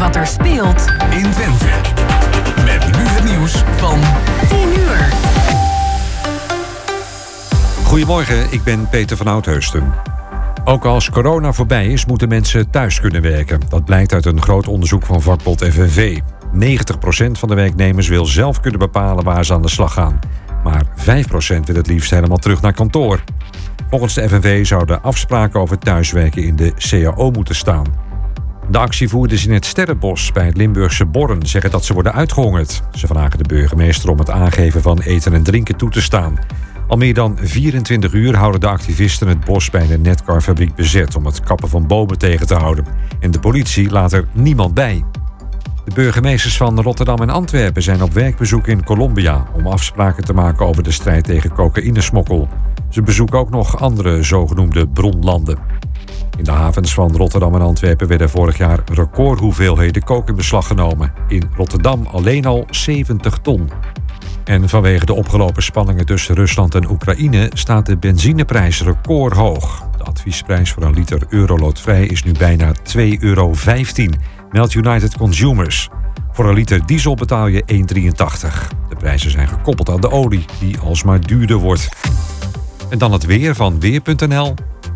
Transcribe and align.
wat 0.00 0.16
er 0.16 0.26
speelt 0.26 0.86
in 1.10 1.30
Twente. 1.30 1.66
Met 2.64 2.96
nu 2.96 3.08
het 3.08 3.24
nieuws 3.24 3.52
van 3.76 3.98
10 4.48 4.58
uur. 4.78 5.08
Goedemorgen, 7.84 8.52
ik 8.52 8.62
ben 8.62 8.88
Peter 8.88 9.16
van 9.16 9.26
Oudheusden. 9.26 9.94
Ook 10.64 10.84
als 10.84 11.10
corona 11.10 11.52
voorbij 11.52 11.86
is, 11.86 12.06
moeten 12.06 12.28
mensen 12.28 12.70
thuis 12.70 13.00
kunnen 13.00 13.22
werken. 13.22 13.60
Dat 13.68 13.84
blijkt 13.84 14.12
uit 14.12 14.26
een 14.26 14.42
groot 14.42 14.68
onderzoek 14.68 15.06
van 15.06 15.22
vakbond 15.22 15.64
FNV. 15.64 16.18
90% 16.18 16.20
van 17.30 17.48
de 17.48 17.54
werknemers 17.54 18.08
wil 18.08 18.26
zelf 18.26 18.60
kunnen 18.60 18.80
bepalen 18.80 19.24
waar 19.24 19.44
ze 19.44 19.52
aan 19.52 19.62
de 19.62 19.68
slag 19.68 19.92
gaan. 19.92 20.18
Maar 20.64 20.84
5% 20.84 20.90
wil 21.64 21.76
het 21.76 21.86
liefst 21.86 22.10
helemaal 22.10 22.38
terug 22.38 22.60
naar 22.60 22.72
kantoor. 22.72 23.24
Volgens 23.90 24.14
de 24.14 24.28
FNV 24.28 24.66
zouden 24.66 25.02
afspraken 25.02 25.60
over 25.60 25.78
thuiswerken 25.78 26.44
in 26.44 26.56
de 26.56 26.72
CAO 26.74 27.30
moeten 27.30 27.54
staan. 27.54 28.09
De 28.70 28.78
actievoerders 28.78 29.46
in 29.46 29.52
het 29.52 29.66
Sterrenbos 29.66 30.32
bij 30.32 30.46
het 30.46 30.56
Limburgse 30.56 31.06
Borren 31.06 31.46
zeggen 31.46 31.70
dat 31.70 31.84
ze 31.84 31.92
worden 31.92 32.12
uitgehongerd. 32.12 32.82
Ze 32.92 33.06
vragen 33.06 33.38
de 33.38 33.48
burgemeester 33.48 34.10
om 34.10 34.18
het 34.18 34.30
aangeven 34.30 34.82
van 34.82 35.00
eten 35.00 35.32
en 35.32 35.42
drinken 35.42 35.76
toe 35.76 35.90
te 35.90 36.02
staan. 36.02 36.38
Al 36.88 36.96
meer 36.96 37.14
dan 37.14 37.38
24 37.40 38.12
uur 38.12 38.36
houden 38.36 38.60
de 38.60 38.66
activisten 38.68 39.28
het 39.28 39.44
bos 39.44 39.70
bij 39.70 39.86
de 39.86 39.98
Netcarfabriek 39.98 40.74
bezet 40.74 41.16
om 41.16 41.26
het 41.26 41.40
kappen 41.40 41.68
van 41.68 41.86
bomen 41.86 42.18
tegen 42.18 42.46
te 42.46 42.54
houden. 42.54 42.84
En 43.20 43.30
de 43.30 43.40
politie 43.40 43.90
laat 43.90 44.12
er 44.12 44.26
niemand 44.32 44.74
bij. 44.74 45.04
De 45.84 45.94
burgemeesters 45.94 46.56
van 46.56 46.80
Rotterdam 46.80 47.18
en 47.18 47.30
Antwerpen 47.30 47.82
zijn 47.82 48.02
op 48.02 48.12
werkbezoek 48.12 48.66
in 48.66 48.84
Colombia 48.84 49.46
om 49.52 49.66
afspraken 49.66 50.24
te 50.24 50.32
maken 50.32 50.66
over 50.66 50.82
de 50.82 50.90
strijd 50.90 51.24
tegen 51.24 51.52
cocaïnesmokkel. 51.52 52.48
Ze 52.88 53.02
bezoeken 53.02 53.38
ook 53.38 53.50
nog 53.50 53.80
andere 53.80 54.22
zogenoemde 54.22 54.88
bronlanden. 54.88 55.58
In 56.38 56.44
de 56.44 56.50
havens 56.50 56.94
van 56.94 57.16
Rotterdam 57.16 57.54
en 57.54 57.60
Antwerpen 57.60 58.08
werden 58.08 58.30
vorig 58.30 58.58
jaar 58.58 58.80
recordhoeveelheden 58.92 60.04
kook 60.04 60.28
in 60.28 60.34
beslag 60.34 60.66
genomen. 60.66 61.12
In 61.28 61.50
Rotterdam 61.56 62.06
alleen 62.06 62.46
al 62.46 62.66
70 62.70 63.38
ton. 63.38 63.70
En 64.44 64.68
vanwege 64.68 65.06
de 65.06 65.14
opgelopen 65.14 65.62
spanningen 65.62 66.06
tussen 66.06 66.34
Rusland 66.34 66.74
en 66.74 66.90
Oekraïne 66.90 67.50
staat 67.54 67.86
de 67.86 67.96
benzineprijs 67.96 68.82
recordhoog. 68.82 69.88
De 69.96 70.04
adviesprijs 70.04 70.72
voor 70.72 70.82
een 70.82 70.94
liter 70.94 71.22
Euroloodvrij 71.28 72.06
is 72.06 72.22
nu 72.22 72.32
bijna 72.32 72.72
2,15 72.74 73.00
euro, 73.20 73.54
meldt 74.50 74.74
United 74.74 75.16
Consumers. 75.16 75.88
Voor 76.32 76.48
een 76.48 76.54
liter 76.54 76.86
diesel 76.86 77.14
betaal 77.14 77.46
je 77.46 77.62
1,83. 77.62 78.68
De 78.88 78.96
prijzen 78.98 79.30
zijn 79.30 79.48
gekoppeld 79.48 79.90
aan 79.90 80.00
de 80.00 80.10
olie, 80.10 80.44
die 80.60 80.78
alsmaar 80.78 81.20
duurder 81.20 81.56
wordt. 81.56 81.88
En 82.88 82.98
dan 82.98 83.12
het 83.12 83.26
weer 83.26 83.54
van 83.54 83.80
Weer.nl. 83.80 84.54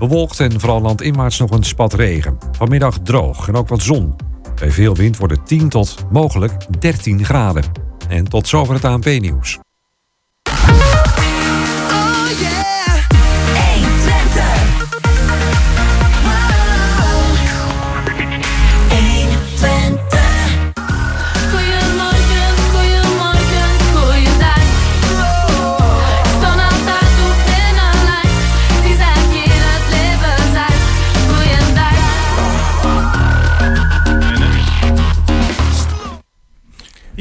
Bewolkt 0.09 0.41
en 0.41 0.61
vooral 0.61 0.81
landinwaarts 0.81 1.39
nog 1.39 1.51
een 1.51 1.63
spat 1.63 1.95
regen. 1.95 2.39
Vanmiddag 2.53 2.99
droog 2.99 3.49
en 3.49 3.55
ook 3.55 3.69
wat 3.69 3.83
zon. 3.83 4.17
Bij 4.55 4.71
veel 4.71 4.97
wind 4.97 5.17
worden 5.17 5.45
10 5.45 5.69
tot 5.69 6.05
mogelijk 6.11 6.81
13 6.81 7.25
graden. 7.25 7.65
En 8.09 8.25
tot 8.25 8.49
zover 8.49 8.75
het 8.75 8.85
ANP-nieuws. 8.85 9.64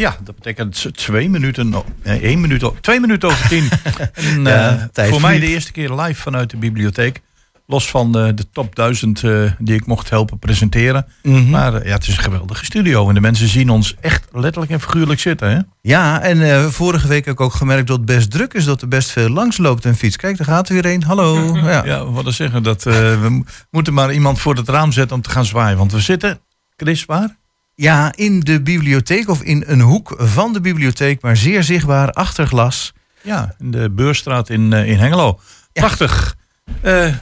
Ja, 0.04 0.18
dat 0.24 0.36
betekent 0.36 0.86
twee 0.98 1.30
minuten, 1.30 1.74
één 2.04 2.42
minuut, 2.42 2.64
twee 2.82 3.00
minuten 3.00 3.30
over 3.30 3.48
tien. 3.48 3.70
en, 4.14 4.44
Ja, 4.44 4.70
eh, 4.70 4.84
tijd 4.92 5.10
voor 5.10 5.22
mij 5.22 5.40
de 5.40 5.48
eerste 5.48 5.72
keer 5.72 5.94
live 5.94 6.22
vanuit 6.22 6.50
de 6.50 6.58
bibliotheek. 6.58 7.22
Los 7.68 7.90
van 7.90 8.18
eh, 8.18 8.30
de 8.36 8.50
top 8.52 8.76
1000 8.76 9.24
eh, 9.24 9.52
die 9.60 9.76
ik 9.76 9.86
mocht 9.86 10.10
helpen 10.10 10.40
presenteren. 10.40 11.06
Mhm. 11.24 11.50
Maar 11.50 11.88
ja, 11.88 11.94
het 11.94 12.08
is 12.08 12.18
een 12.18 12.24
geweldige 12.24 12.66
studio. 12.66 13.08
En 13.08 13.14
de 13.14 13.22
mensen 13.22 13.48
zien 13.48 13.70
ons 13.70 13.96
echt 14.02 14.28
letterlijk 14.32 14.72
en 14.72 14.82
figuurlijk 14.82 15.20
zitten. 15.20 15.50
Hè? 15.50 15.60
Ja, 15.82 16.22
en 16.22 16.72
vorige 16.72 17.08
week 17.08 17.26
heb 17.26 17.34
ik 17.34 17.42
ook 17.42 17.54
gemerkt 17.54 17.88
dat 17.88 17.98
het 17.98 18.06
best 18.06 18.32
druk 18.32 18.54
is, 18.54 18.66
dat 18.66 18.82
er 18.82 18.88
best 18.88 19.12
veel 19.12 19.30
langs 19.30 19.58
loopt 19.58 19.86
en 19.86 19.96
fiets. 19.96 20.16
Kijk, 20.16 20.38
daar 20.38 20.48
gaat 20.48 20.68
er 20.70 20.74
weer 20.74 20.86
een. 20.86 21.04
Hallo. 21.04 21.56
Ja. 21.74 21.86
Ja, 21.86 22.06
wat 22.06 22.34
zeggen? 22.34 22.64
Dat, 22.64 22.84
we 22.84 23.28
mo- 23.30 23.44
moeten 23.72 23.94
maar 23.94 24.14
iemand 24.14 24.40
voor 24.40 24.56
het 24.56 24.70
raam 24.70 24.92
zetten 24.92 25.16
om 25.16 25.22
te 25.22 25.30
gaan 25.30 25.46
zwaaien. 25.46 25.78
Want 25.78 25.92
we 25.92 26.00
zitten, 26.00 26.40
Chris, 26.76 27.06
waar? 27.06 27.42
Ja, 27.76 28.12
in 28.16 28.40
de 28.40 28.62
bibliotheek 28.62 29.30
of 29.30 29.42
in 29.42 29.64
een 29.68 29.82
hoek 29.82 30.16
van 30.18 30.54
de 30.54 30.62
bibliotheek, 30.62 31.22
maar 31.22 31.38
zeer 31.38 31.64
zichtbaar 31.64 32.12
achter 32.12 32.48
glas. 32.48 32.94
Ja, 33.22 33.56
in 33.60 33.72
de 33.72 33.90
Beurstraat 33.90 34.50
in, 34.50 34.74
eh, 34.74 34.90
in 34.90 34.98
Hengelo. 35.00 35.40
Prachtig. 35.74 36.36
Eh, 36.82 37.14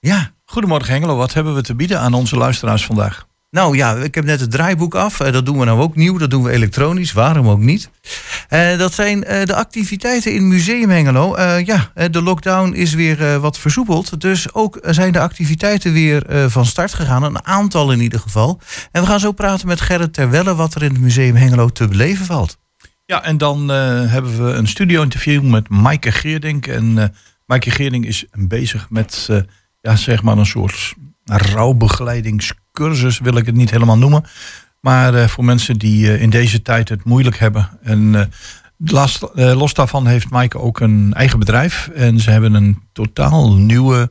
Ja, 0.00 0.30
goedemorgen 0.44 0.92
Hengelo. 0.92 1.16
Wat 1.16 1.32
hebben 1.34 1.54
we 1.54 1.62
te 1.62 1.74
bieden 1.74 2.00
aan 2.00 2.14
onze 2.14 2.36
luisteraars 2.36 2.84
vandaag? 2.84 3.25
Nou 3.50 3.76
ja, 3.76 3.94
ik 3.94 4.14
heb 4.14 4.24
net 4.24 4.40
het 4.40 4.50
draaiboek 4.50 4.94
af. 4.94 5.20
Eh, 5.20 5.32
dat 5.32 5.46
doen 5.46 5.58
we 5.58 5.64
nou 5.64 5.80
ook 5.80 5.96
nieuw. 5.96 6.18
Dat 6.18 6.30
doen 6.30 6.42
we 6.42 6.50
elektronisch. 6.50 7.12
Waarom 7.12 7.48
ook 7.48 7.58
niet? 7.58 7.90
Eh, 8.48 8.78
dat 8.78 8.92
zijn 8.92 9.24
eh, 9.24 9.44
de 9.44 9.54
activiteiten 9.54 10.34
in 10.34 10.48
Museum 10.48 10.90
Hengelo. 10.90 11.38
Ja, 11.64 11.90
de 12.10 12.22
lockdown 12.22 12.72
is 12.72 12.94
weer 12.94 13.40
wat 13.40 13.58
versoepeld. 13.58 14.20
Dus 14.20 14.54
ook 14.54 14.78
zijn 14.82 15.12
de 15.12 15.20
activiteiten 15.20 15.92
weer 15.92 16.50
van 16.50 16.66
start 16.66 16.94
gegaan. 16.94 17.22
Een 17.22 17.44
aantal 17.44 17.92
in 17.92 18.00
ieder 18.00 18.20
geval. 18.20 18.60
En 18.92 19.02
we 19.02 19.08
gaan 19.08 19.20
zo 19.20 19.32
praten 19.32 19.66
met 19.66 19.80
Gerrit 19.80 20.12
Terwelle... 20.12 20.54
wat 20.54 20.74
er 20.74 20.82
in 20.82 20.92
het 20.92 21.00
Museum 21.00 21.34
Hengelo 21.34 21.68
te 21.68 21.88
beleven 21.88 22.26
valt. 22.26 22.58
Ja, 23.04 23.22
en 23.24 23.38
dan 23.38 23.68
hebben 23.68 24.44
we 24.44 24.52
een 24.52 24.68
studio-interview 24.68 25.42
met 25.42 25.68
Maaike 25.68 26.12
Geerdink. 26.12 26.66
En 26.66 27.14
Maaike 27.46 27.70
Geerdink 27.70 28.04
is 28.04 28.24
bezig 28.32 28.90
met, 28.90 29.28
ja, 29.80 29.96
zeg 29.96 30.22
maar 30.22 30.38
een 30.38 30.46
soort 30.46 30.94
rouwbegeleidingscursus, 31.24 32.65
wil 33.22 33.36
ik 33.36 33.46
het 33.46 33.54
niet 33.54 33.70
helemaal 33.70 33.98
noemen. 33.98 34.24
Maar 34.86 35.14
eh, 35.14 35.28
voor 35.28 35.44
mensen 35.44 35.78
die 35.78 36.12
eh, 36.12 36.22
in 36.22 36.30
deze 36.30 36.62
tijd 36.62 36.88
het 36.88 37.04
moeilijk 37.04 37.38
hebben. 37.38 37.68
En 37.82 38.14
eh, 38.14 38.26
last, 38.76 39.24
los 39.34 39.74
daarvan 39.74 40.06
heeft 40.06 40.30
Maaike 40.30 40.58
ook 40.58 40.80
een 40.80 41.12
eigen 41.14 41.38
bedrijf. 41.38 41.90
En 41.94 42.20
ze 42.20 42.30
hebben 42.30 42.54
een 42.54 42.82
totaal 42.92 43.54
nieuwe 43.54 44.10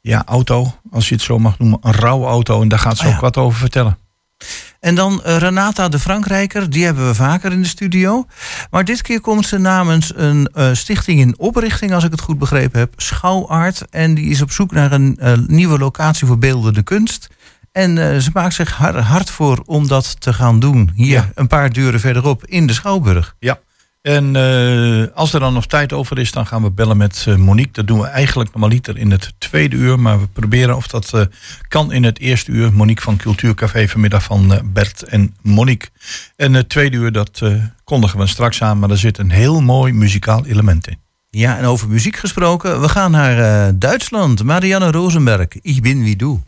ja, 0.00 0.22
auto, 0.26 0.74
als 0.90 1.08
je 1.08 1.14
het 1.14 1.24
zo 1.24 1.38
mag 1.38 1.58
noemen. 1.58 1.78
Een 1.82 1.92
rouwauto. 1.92 2.62
En 2.62 2.68
daar 2.68 2.78
gaat 2.78 2.96
ze 2.96 3.02
Ah, 3.02 3.08
ja. 3.08 3.14
ook 3.14 3.20
wat 3.20 3.36
over 3.36 3.58
vertellen. 3.58 3.98
En 4.80 4.94
dan 4.94 5.20
Renata 5.24 5.88
de 5.88 5.98
Frankrijker, 5.98 6.70
die 6.70 6.84
hebben 6.84 7.06
we 7.06 7.14
vaker 7.14 7.52
in 7.52 7.62
de 7.62 7.68
studio. 7.68 8.26
Maar 8.70 8.84
dit 8.84 9.02
keer 9.02 9.20
komt 9.20 9.46
ze 9.46 9.58
namens 9.58 10.12
een 10.16 10.48
stichting 10.72 11.20
in 11.20 11.38
oprichting, 11.38 11.92
als 11.92 12.04
ik 12.04 12.10
het 12.10 12.20
goed 12.20 12.38
begrepen 12.38 12.78
heb, 12.78 12.92
Schouwart. 12.96 13.84
En 13.90 14.14
die 14.14 14.30
is 14.30 14.42
op 14.42 14.50
zoek 14.50 14.72
naar 14.72 14.92
een 14.92 15.18
nieuwe 15.46 15.78
locatie 15.78 16.26
voor 16.26 16.38
beeldende 16.38 16.82
kunst. 16.82 17.28
En 17.72 17.98
eh, 18.12 18.18
ze 18.18 18.30
maakt 18.32 18.54
zich 18.54 18.70
har- 18.76 18.98
hard 19.00 19.30
voor 19.30 19.62
om 19.66 19.88
dat 19.88 20.20
te 20.20 20.32
gaan 20.32 20.60
doen. 20.60 20.90
Hier, 20.94 21.06
Ja. 21.10 21.30
een 21.34 21.46
paar 21.46 21.72
deuren 21.72 22.00
verderop, 22.00 22.46
in 22.46 22.66
de 22.66 22.72
Schouwburg. 22.72 23.34
Ja. 23.38 23.58
En 24.02 24.36
eh, 24.36 25.06
als 25.16 25.32
er 25.32 25.40
dan 25.40 25.52
nog 25.52 25.66
tijd 25.66 25.92
over 25.92 26.18
is, 26.18 26.32
dan 26.32 26.46
gaan 26.46 26.62
we 26.62 26.70
bellen 26.70 26.96
met 26.96 27.24
eh, 27.28 27.34
Monique. 27.36 27.72
Dat 27.72 27.86
doen 27.86 28.00
we 28.00 28.06
eigenlijk 28.06 28.50
normaliter 28.52 28.98
in 28.98 29.10
het 29.10 29.32
tweede 29.38 29.76
uur. 29.76 29.98
Maar 30.00 30.20
we 30.20 30.26
proberen 30.26 30.76
of 30.76 30.86
dat 30.86 31.12
kan 31.68 31.92
in 31.92 32.04
het 32.04 32.18
eerste 32.18 32.50
uur. 32.50 32.72
Monique 32.72 33.02
van 33.02 33.16
Cultuurcafé 33.16 33.88
vanmiddag 33.88 34.22
van 34.22 34.60
Bert 34.64 35.02
en 35.02 35.34
Monique. 35.42 35.88
En 36.36 36.54
het 36.54 36.68
tweede 36.68 36.96
uur, 36.96 37.12
dat 37.12 37.42
kondigen 37.84 38.18
we 38.18 38.26
straks 38.26 38.62
aan. 38.62 38.78
Maar 38.78 38.88
daar 38.88 38.96
zit 38.98 39.18
een 39.18 39.30
heel 39.30 39.60
mooi 39.60 39.92
muzikaal 39.92 40.46
element 40.46 40.88
in. 40.88 40.98
Ja, 41.30 41.58
en 41.58 41.64
over 41.64 41.88
muziek 41.88 42.16
gesproken, 42.16 42.80
we 42.80 42.88
gaan 42.88 43.10
naar 43.10 43.72
Duitsland. 43.78 44.42
Marianne 44.44 44.90
Rosenberg, 44.90 45.46
Ik 45.60 45.82
bin 45.82 46.02
wie 46.02 46.16
du. 46.16 46.40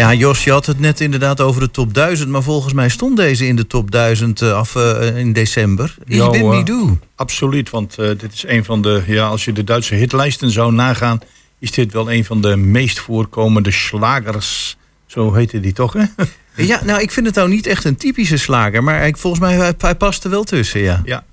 Ja, 0.00 0.14
Jos, 0.14 0.44
je 0.44 0.50
had 0.50 0.66
het 0.66 0.80
net 0.80 1.00
inderdaad 1.00 1.40
over 1.40 1.60
de 1.60 1.70
top 1.70 1.94
1000. 1.94 2.28
Maar 2.28 2.42
volgens 2.42 2.72
mij 2.72 2.88
stond 2.88 3.16
deze 3.16 3.46
in 3.46 3.56
de 3.56 3.66
top 3.66 3.90
1000 3.90 4.42
eh, 4.42 4.52
af 4.52 4.76
eh, 4.76 5.16
in 5.16 5.32
december. 5.32 5.96
Ja, 6.06 6.24
Ik 6.24 6.30
ben 6.30 6.50
niet 6.50 6.66
doe. 6.66 6.96
Absoluut, 7.14 7.70
want 7.70 7.98
eh, 7.98 8.06
dit 8.06 8.32
is 8.32 8.44
een 8.46 8.64
van 8.64 8.82
de, 8.82 9.02
ja, 9.06 9.26
als 9.26 9.44
je 9.44 9.52
de 9.52 9.64
Duitse 9.64 9.94
hitlijsten 9.94 10.50
zou 10.50 10.72
nagaan, 10.72 11.20
is 11.58 11.70
dit 11.70 11.92
wel 11.92 12.12
een 12.12 12.24
van 12.24 12.40
de 12.40 12.56
meest 12.56 12.98
voorkomende 12.98 13.70
slagers. 13.70 14.76
Zo 15.06 15.34
heette 15.34 15.60
die 15.60 15.72
toch, 15.72 15.92
hè? 15.92 16.04
Ja, 16.54 16.80
nou, 16.84 17.00
ik 17.00 17.10
vind 17.10 17.26
het 17.26 17.34
nou 17.34 17.48
niet 17.48 17.66
echt 17.66 17.84
een 17.84 17.96
typische 17.96 18.36
slager. 18.36 18.82
Maar 18.82 19.06
ik, 19.06 19.16
volgens 19.16 19.42
mij, 19.42 19.54
hij, 19.54 19.74
hij 19.78 19.94
past 19.94 20.24
er 20.24 20.30
wel 20.30 20.44
tussen, 20.44 20.80
ja. 20.80 21.00
Ja. 21.04 21.24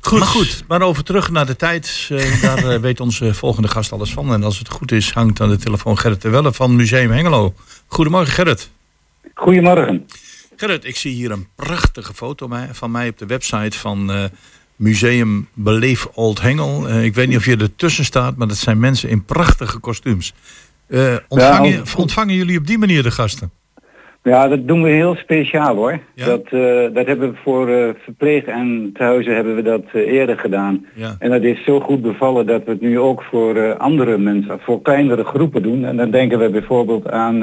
Goed, 0.00 0.18
Maar 0.18 0.28
goed. 0.28 0.64
Maar 0.68 0.82
over 0.82 1.04
terug 1.04 1.30
naar 1.30 1.46
de 1.46 1.56
tijd. 1.56 2.06
eh, 2.10 2.42
daar 2.42 2.70
eh, 2.70 2.80
weet 2.80 3.00
onze 3.00 3.34
volgende 3.34 3.68
gast 3.68 3.92
alles 3.92 4.12
van. 4.12 4.32
En 4.32 4.42
als 4.42 4.58
het 4.58 4.68
goed 4.68 4.92
is, 4.92 5.10
hangt 5.12 5.40
aan 5.40 5.48
de 5.48 5.56
telefoon 5.56 5.98
Gerrit 5.98 6.22
de 6.22 6.28
Welle 6.28 6.52
van 6.52 6.76
Museum 6.76 7.10
Hengelo. 7.10 7.54
Goedemorgen, 7.86 8.32
Gerrit. 8.32 8.70
Goedemorgen. 9.34 10.06
Gerrit, 10.56 10.84
ik 10.84 10.96
zie 10.96 11.12
hier 11.14 11.30
een 11.30 11.48
prachtige 11.54 12.14
foto 12.14 12.48
van 12.72 12.90
mij 12.90 13.08
op 13.08 13.18
de 13.18 13.26
website 13.26 13.78
van 13.78 14.12
eh, 14.12 14.24
Museum 14.76 15.48
Beleef 15.54 16.06
Old 16.06 16.40
Hengel. 16.40 16.88
Eh, 16.88 17.04
ik 17.04 17.14
weet 17.14 17.28
niet 17.28 17.36
of 17.36 17.44
je 17.44 17.56
ertussen 17.56 18.04
staat, 18.04 18.36
maar 18.36 18.48
dat 18.48 18.56
zijn 18.56 18.78
mensen 18.78 19.08
in 19.08 19.24
prachtige 19.24 19.78
kostuums. 19.78 20.32
Eh, 20.86 21.16
ontvangen, 21.28 21.70
Ja, 21.70 21.82
ontvangen 21.96 22.34
jullie 22.34 22.58
op 22.58 22.66
die 22.66 22.78
manier 22.78 23.02
de 23.02 23.10
gasten? 23.10 23.50
Ja, 24.22 24.48
dat 24.48 24.68
doen 24.68 24.82
we 24.82 24.88
heel 24.90 25.14
speciaal 25.16 25.74
hoor. 25.76 25.98
Ja? 26.14 26.24
Dat, 26.26 26.44
eh, 26.44 26.94
dat 26.94 27.06
hebben 27.06 27.30
we 27.30 27.36
voor 27.42 27.68
eh 27.68 27.88
verpleeg- 27.98 28.44
en 28.44 28.90
tehuizen 28.94 29.34
hebben 29.34 29.54
we 29.54 29.62
dat 29.62 29.84
eh, 29.92 30.12
eerder 30.12 30.38
gedaan. 30.38 30.86
Ja. 30.94 31.16
En 31.18 31.30
dat 31.30 31.42
is 31.42 31.64
zo 31.64 31.80
goed 31.80 32.02
bevallen 32.02 32.46
dat 32.46 32.64
we 32.64 32.70
het 32.70 32.80
nu 32.80 32.98
ook 32.98 33.22
voor 33.22 33.76
andere 33.76 34.18
mensen, 34.18 34.60
voor 34.60 34.82
kleinere 34.82 35.24
groepen 35.24 35.62
doen. 35.62 35.84
En 35.84 35.96
dan 35.96 36.10
denken 36.10 36.38
we 36.38 36.50
bijvoorbeeld 36.50 37.10
aan 37.10 37.42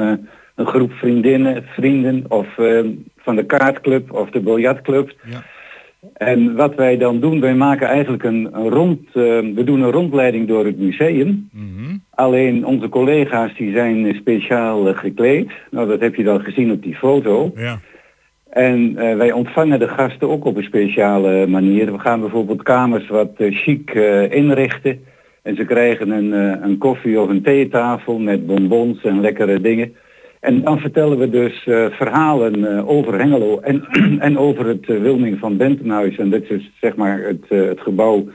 een 0.54 0.66
groep 0.66 0.92
vriendinnen, 0.92 1.64
vrienden 1.66 2.24
of 2.28 2.46
van 3.16 3.36
de 3.36 3.44
kaartclub 3.44 4.12
of 4.12 4.30
de 4.30 4.40
biljartclub. 4.40 5.12
Ja. 5.24 5.42
En 6.14 6.54
wat 6.54 6.74
wij 6.74 6.96
dan 6.96 7.20
doen, 7.20 7.40
wij 7.40 7.54
maken 7.54 7.88
eigenlijk 7.88 8.22
een, 8.22 8.48
een 8.52 8.68
rond, 8.68 9.06
eh, 9.06 9.14
we 9.54 9.62
doen 9.64 9.80
een 9.80 9.90
rondleiding 9.90 10.48
door 10.48 10.64
het 10.64 10.78
museum. 10.78 11.48
Mhm. 11.52 11.96
Alleen 12.10 12.66
onze 12.66 12.88
collega's 12.88 13.54
die 13.56 13.72
zijn 13.72 14.14
speciaal 14.14 14.88
eh, 14.88 14.98
gekleed. 14.98 15.50
Nou, 15.70 15.88
dat 15.88 16.00
heb 16.00 16.14
je 16.14 16.22
dan 16.22 16.40
gezien 16.40 16.72
op 16.72 16.82
die 16.82 16.94
foto. 16.94 17.52
ja. 17.56 17.80
En 18.50 18.96
eh, 18.96 19.16
wij 19.16 19.32
ontvangen 19.32 19.78
de 19.78 19.88
gasten 19.88 20.28
ook 20.28 20.44
op 20.44 20.56
een 20.56 20.62
speciale 20.62 21.46
manier. 21.46 21.92
We 21.92 21.98
gaan 21.98 22.20
bijvoorbeeld 22.20 22.62
kamers 22.62 23.08
wat 23.08 23.30
chic 23.36 23.90
inrichten. 24.30 25.04
En 25.42 25.56
ze 25.56 25.64
krijgen 25.64 26.10
een, 26.10 26.32
een 26.64 26.78
koffie 26.78 27.20
of 27.20 27.28
een 27.28 27.42
theetafel 27.42 28.18
met 28.18 28.46
bonbons 28.46 29.02
en 29.04 29.20
lekkere 29.20 29.60
dingen. 29.60 29.94
En 30.46 30.62
dan 30.62 30.78
vertellen 30.78 31.18
we 31.18 31.30
dus 31.30 31.64
eh, 31.64 31.86
verhalen 31.90 32.76
eh, 32.76 32.88
over 32.88 33.18
Hengelo 33.18 33.60
en, 33.60 33.84
en 34.28 34.38
over 34.38 34.66
het 34.66 34.88
eh, 34.88 35.00
Wilming 35.00 35.38
van 35.38 35.56
Bentenhuis. 35.56 36.16
En 36.16 36.30
dat 36.30 36.42
is 36.42 36.48
dus, 36.48 36.70
zeg 36.80 36.96
maar 36.96 37.20
het, 37.20 37.44
het 37.48 37.80
gebouw 37.80 38.28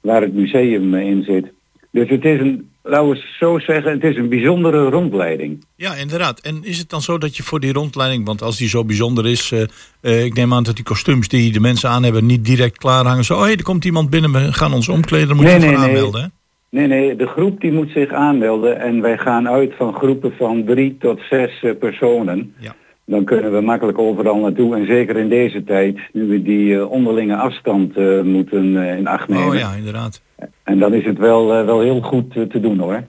waar 0.00 0.20
het 0.20 0.34
museum 0.34 0.94
in 0.94 1.22
zit. 1.22 1.52
Dus 1.90 2.08
het 2.08 2.24
is 2.24 2.40
een, 2.40 2.70
laten 2.82 3.08
we 3.08 3.14
het 3.14 3.24
zo 3.38 3.58
zeggen, 3.58 3.92
het 3.92 4.04
is 4.04 4.16
een 4.16 4.28
bijzondere 4.28 4.90
rondleiding. 4.90 5.64
Ja, 5.76 5.94
inderdaad. 5.94 6.40
En 6.40 6.60
is 6.64 6.78
het 6.78 6.90
dan 6.90 7.02
zo 7.02 7.18
dat 7.18 7.36
je 7.36 7.42
voor 7.42 7.60
die 7.60 7.72
rondleiding, 7.72 8.26
want 8.26 8.42
als 8.42 8.56
die 8.56 8.68
zo 8.68 8.84
bijzonder 8.84 9.26
is, 9.26 9.52
ik 10.00 10.34
neem 10.34 10.54
aan 10.54 10.62
dat 10.62 10.74
die 10.74 10.84
kostuums 10.84 11.28
die 11.28 11.52
de 11.52 11.60
mensen 11.60 11.90
aan 11.90 12.02
hebben 12.02 12.26
niet 12.26 12.44
direct 12.44 12.78
klaar 12.78 13.04
hangen. 13.04 13.24
Zo, 13.24 13.34
oh 13.34 13.42
hé, 13.42 13.50
er 13.50 13.62
komt 13.62 13.84
iemand 13.84 14.10
binnen, 14.10 14.32
we 14.32 14.52
gaan 14.52 14.72
ons 14.72 14.88
omkleden, 14.88 15.28
dan 15.28 15.36
moet 15.36 15.46
Nee, 15.46 15.60
je 15.60 15.66
nee, 15.66 15.76
aanmelden. 15.76 16.32
Nee, 16.70 16.86
nee, 16.86 17.16
de 17.16 17.26
groep 17.26 17.60
die 17.60 17.72
moet 17.72 17.90
zich 17.90 18.12
aanmelden 18.12 18.80
en 18.80 19.00
wij 19.00 19.18
gaan 19.18 19.48
uit 19.48 19.74
van 19.76 19.94
groepen 19.94 20.32
van 20.36 20.64
drie 20.64 20.96
tot 21.00 21.20
zes 21.30 21.62
eh, 21.62 21.78
personen. 21.78 22.54
Ja. 22.58 22.74
Dan 23.08 23.24
kunnen 23.24 23.52
we 23.52 23.60
makkelijk 23.60 23.98
overal 23.98 24.36
naartoe 24.36 24.76
en 24.76 24.86
zeker 24.86 25.16
in 25.16 25.28
deze 25.28 25.64
tijd, 25.64 25.98
nu 26.12 26.26
we 26.26 26.42
die 26.42 26.76
eh, 26.76 26.90
onderlinge 26.90 27.36
afstand 27.36 27.96
eh, 27.96 28.20
moeten 28.20 28.76
in 28.76 29.06
acht 29.06 29.28
nemen. 29.28 29.48
Oh 29.48 29.54
ja, 29.54 29.72
inderdaad. 29.72 30.20
En 30.62 30.78
dan 30.78 30.94
is 30.94 31.04
het 31.04 31.18
wel, 31.18 31.46
wel 31.46 31.80
heel 31.80 32.00
goed 32.00 32.32
te 32.32 32.60
doen 32.60 32.78
hoor. 32.78 33.04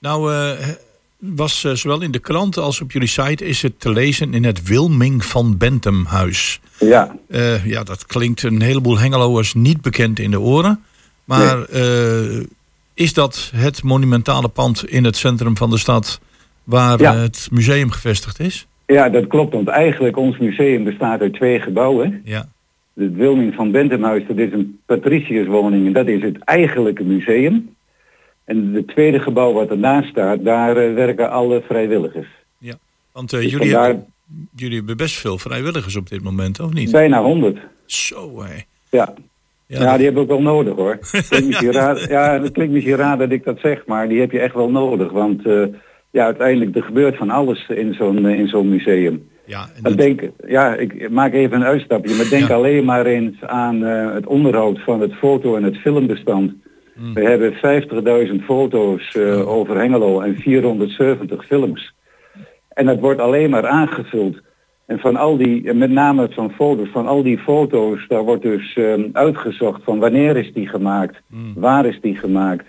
Nou, 0.00 0.32
eh, 0.32 0.50
was 1.18 1.60
zowel 1.60 2.02
in 2.02 2.10
de 2.10 2.18
krant 2.18 2.56
als 2.56 2.80
op 2.80 2.92
jullie 2.92 3.08
site 3.08 3.44
is 3.44 3.62
het 3.62 3.80
te 3.80 3.92
lezen 3.92 4.34
in 4.34 4.44
het 4.44 4.62
Wilming 4.62 5.24
van 5.24 5.56
Benthemhuis. 5.56 6.60
Ja, 6.78 7.16
ja, 7.64 7.82
dat 7.82 8.06
klinkt 8.06 8.42
een 8.42 8.62
heleboel 8.62 8.98
Hengeloers 8.98 9.54
niet 9.54 9.80
bekend 9.80 10.18
in 10.18 10.30
de 10.30 10.40
oren. 10.40 10.84
Maar 11.24 11.66
is 12.98 13.14
dat 13.14 13.50
het 13.54 13.82
monumentale 13.82 14.48
pand 14.48 14.88
in 14.88 15.04
het 15.04 15.16
centrum 15.16 15.56
van 15.56 15.70
de 15.70 15.78
stad 15.78 16.20
waar 16.64 17.00
Ja. 17.00 17.14
het 17.16 17.48
museum 17.50 17.90
gevestigd 17.90 18.40
is? 18.40 18.66
ja, 18.86 19.08
dat 19.08 19.26
klopt, 19.26 19.52
want 19.52 19.68
eigenlijk 19.68 20.16
ons 20.16 20.38
museum 20.38 20.84
bestaat 20.84 21.20
uit 21.20 21.32
twee 21.34 21.60
gebouwen. 21.60 22.20
Ja. 22.24 22.48
Het 22.94 23.14
Wilming 23.14 23.54
van 23.54 23.70
Benthemhuis, 23.70 24.22
dat 24.28 24.36
is 24.36 24.52
een 24.52 24.80
patriciërswoning 24.86 25.86
en 25.86 25.92
dat 25.92 26.06
is 26.06 26.22
het 26.22 26.38
eigenlijke 26.38 27.04
museum. 27.04 27.74
En 28.44 28.72
het 28.74 28.88
tweede 28.88 29.20
gebouw 29.20 29.52
wat 29.52 29.70
ernaast 29.70 30.08
staat, 30.08 30.44
daar 30.44 30.76
eh, 30.76 30.94
werken 30.94 31.30
alle 31.30 31.62
vrijwilligers. 31.66 32.26
Want 33.12 33.32
eh, 33.32 33.40
Dus 33.40 33.50
jullie, 33.50 33.70
vandaar- 33.70 33.86
hebben, 33.88 34.06
jullie 34.56 34.76
hebben 34.76 34.96
best 34.96 35.14
veel 35.16 35.38
vrijwilligers 35.38 35.96
op 35.96 36.08
dit 36.08 36.22
moment, 36.22 36.60
of 36.60 36.72
niet? 36.72 36.90
Bijna 36.90 37.22
100. 37.22 37.58
Zo, 37.86 38.42
hé. 38.42 38.62
Ja. 38.90 39.14
Ja, 39.68 39.96
die 39.96 40.04
heb 40.06 40.14
ik 40.14 40.20
ook 40.20 40.28
wel 40.28 40.42
nodig 40.42 40.74
hoor. 40.74 40.98
Klinkt 41.28 41.46
misschien 41.46 41.72
raar, 41.72 42.10
ja, 42.10 42.38
dat 42.38 42.52
klinkt 42.52 42.72
misschien 42.72 42.96
raar 42.96 43.18
dat 43.18 43.30
ik 43.30 43.44
dat 43.44 43.58
zeg, 43.60 43.86
maar 43.86 44.08
die 44.08 44.20
heb 44.20 44.30
je 44.30 44.40
echt 44.40 44.54
wel 44.54 44.70
nodig. 44.70 45.12
Want 45.12 45.46
eh, 45.46 45.62
ja, 46.10 46.24
uiteindelijk 46.24 46.76
er 46.76 46.82
gebeurt 46.82 47.16
van 47.16 47.30
alles 47.30 47.68
in 47.68 47.94
zo'n 47.94 48.26
eh, 48.26 48.38
in 48.38 48.48
zo'n 48.48 48.68
museum. 48.68 49.28
ja, 49.44 49.60
en 49.76 49.82
dat- 49.82 49.96
denk, 49.98 50.20
ja, 50.46 50.74
ik 50.74 51.10
maak 51.10 51.32
even 51.32 51.56
een 51.56 51.66
uitstapje, 51.66 52.14
maar 52.16 52.28
denk 52.30 52.48
Ja. 52.48 52.54
alleen 52.54 52.84
maar 52.84 53.06
eens 53.06 53.42
aan 53.42 53.84
eh, 53.84 54.14
het 54.14 54.26
onderhoud 54.26 54.80
van 54.84 55.00
het 55.00 55.14
foto- 55.14 55.56
en 55.56 55.62
het 55.62 55.76
filmbestand. 55.76 56.52
Hmm. 56.96 57.14
We 57.14 57.22
hebben 57.24 57.52
50.000 57.52 58.44
foto's 58.44 59.16
over 59.44 59.76
Hengelo 59.78 60.20
en 60.20 60.36
470 60.36 61.46
films. 61.46 61.94
En 62.68 62.86
dat 62.86 63.00
wordt 63.00 63.20
alleen 63.20 63.50
maar 63.50 63.66
aangevuld. 63.66 64.40
En 64.88 64.98
van 64.98 65.16
al 65.16 65.36
die, 65.36 65.68
en 65.68 65.78
met 65.78 65.90
name 65.90 66.28
van 66.30 66.50
foto's, 66.50 66.88
van 66.88 67.06
al 67.06 67.22
die 67.22 67.38
foto's, 67.38 68.06
daar 68.06 68.22
wordt 68.22 68.42
dus 68.42 68.74
eh, 68.76 68.94
uitgezocht 69.12 69.82
van 69.84 69.98
wanneer 69.98 70.36
is 70.36 70.52
die 70.52 70.68
gemaakt, 70.68 71.20
Hmm. 71.30 71.52
waar 71.56 71.86
is 71.86 72.00
die 72.00 72.16
gemaakt, 72.16 72.66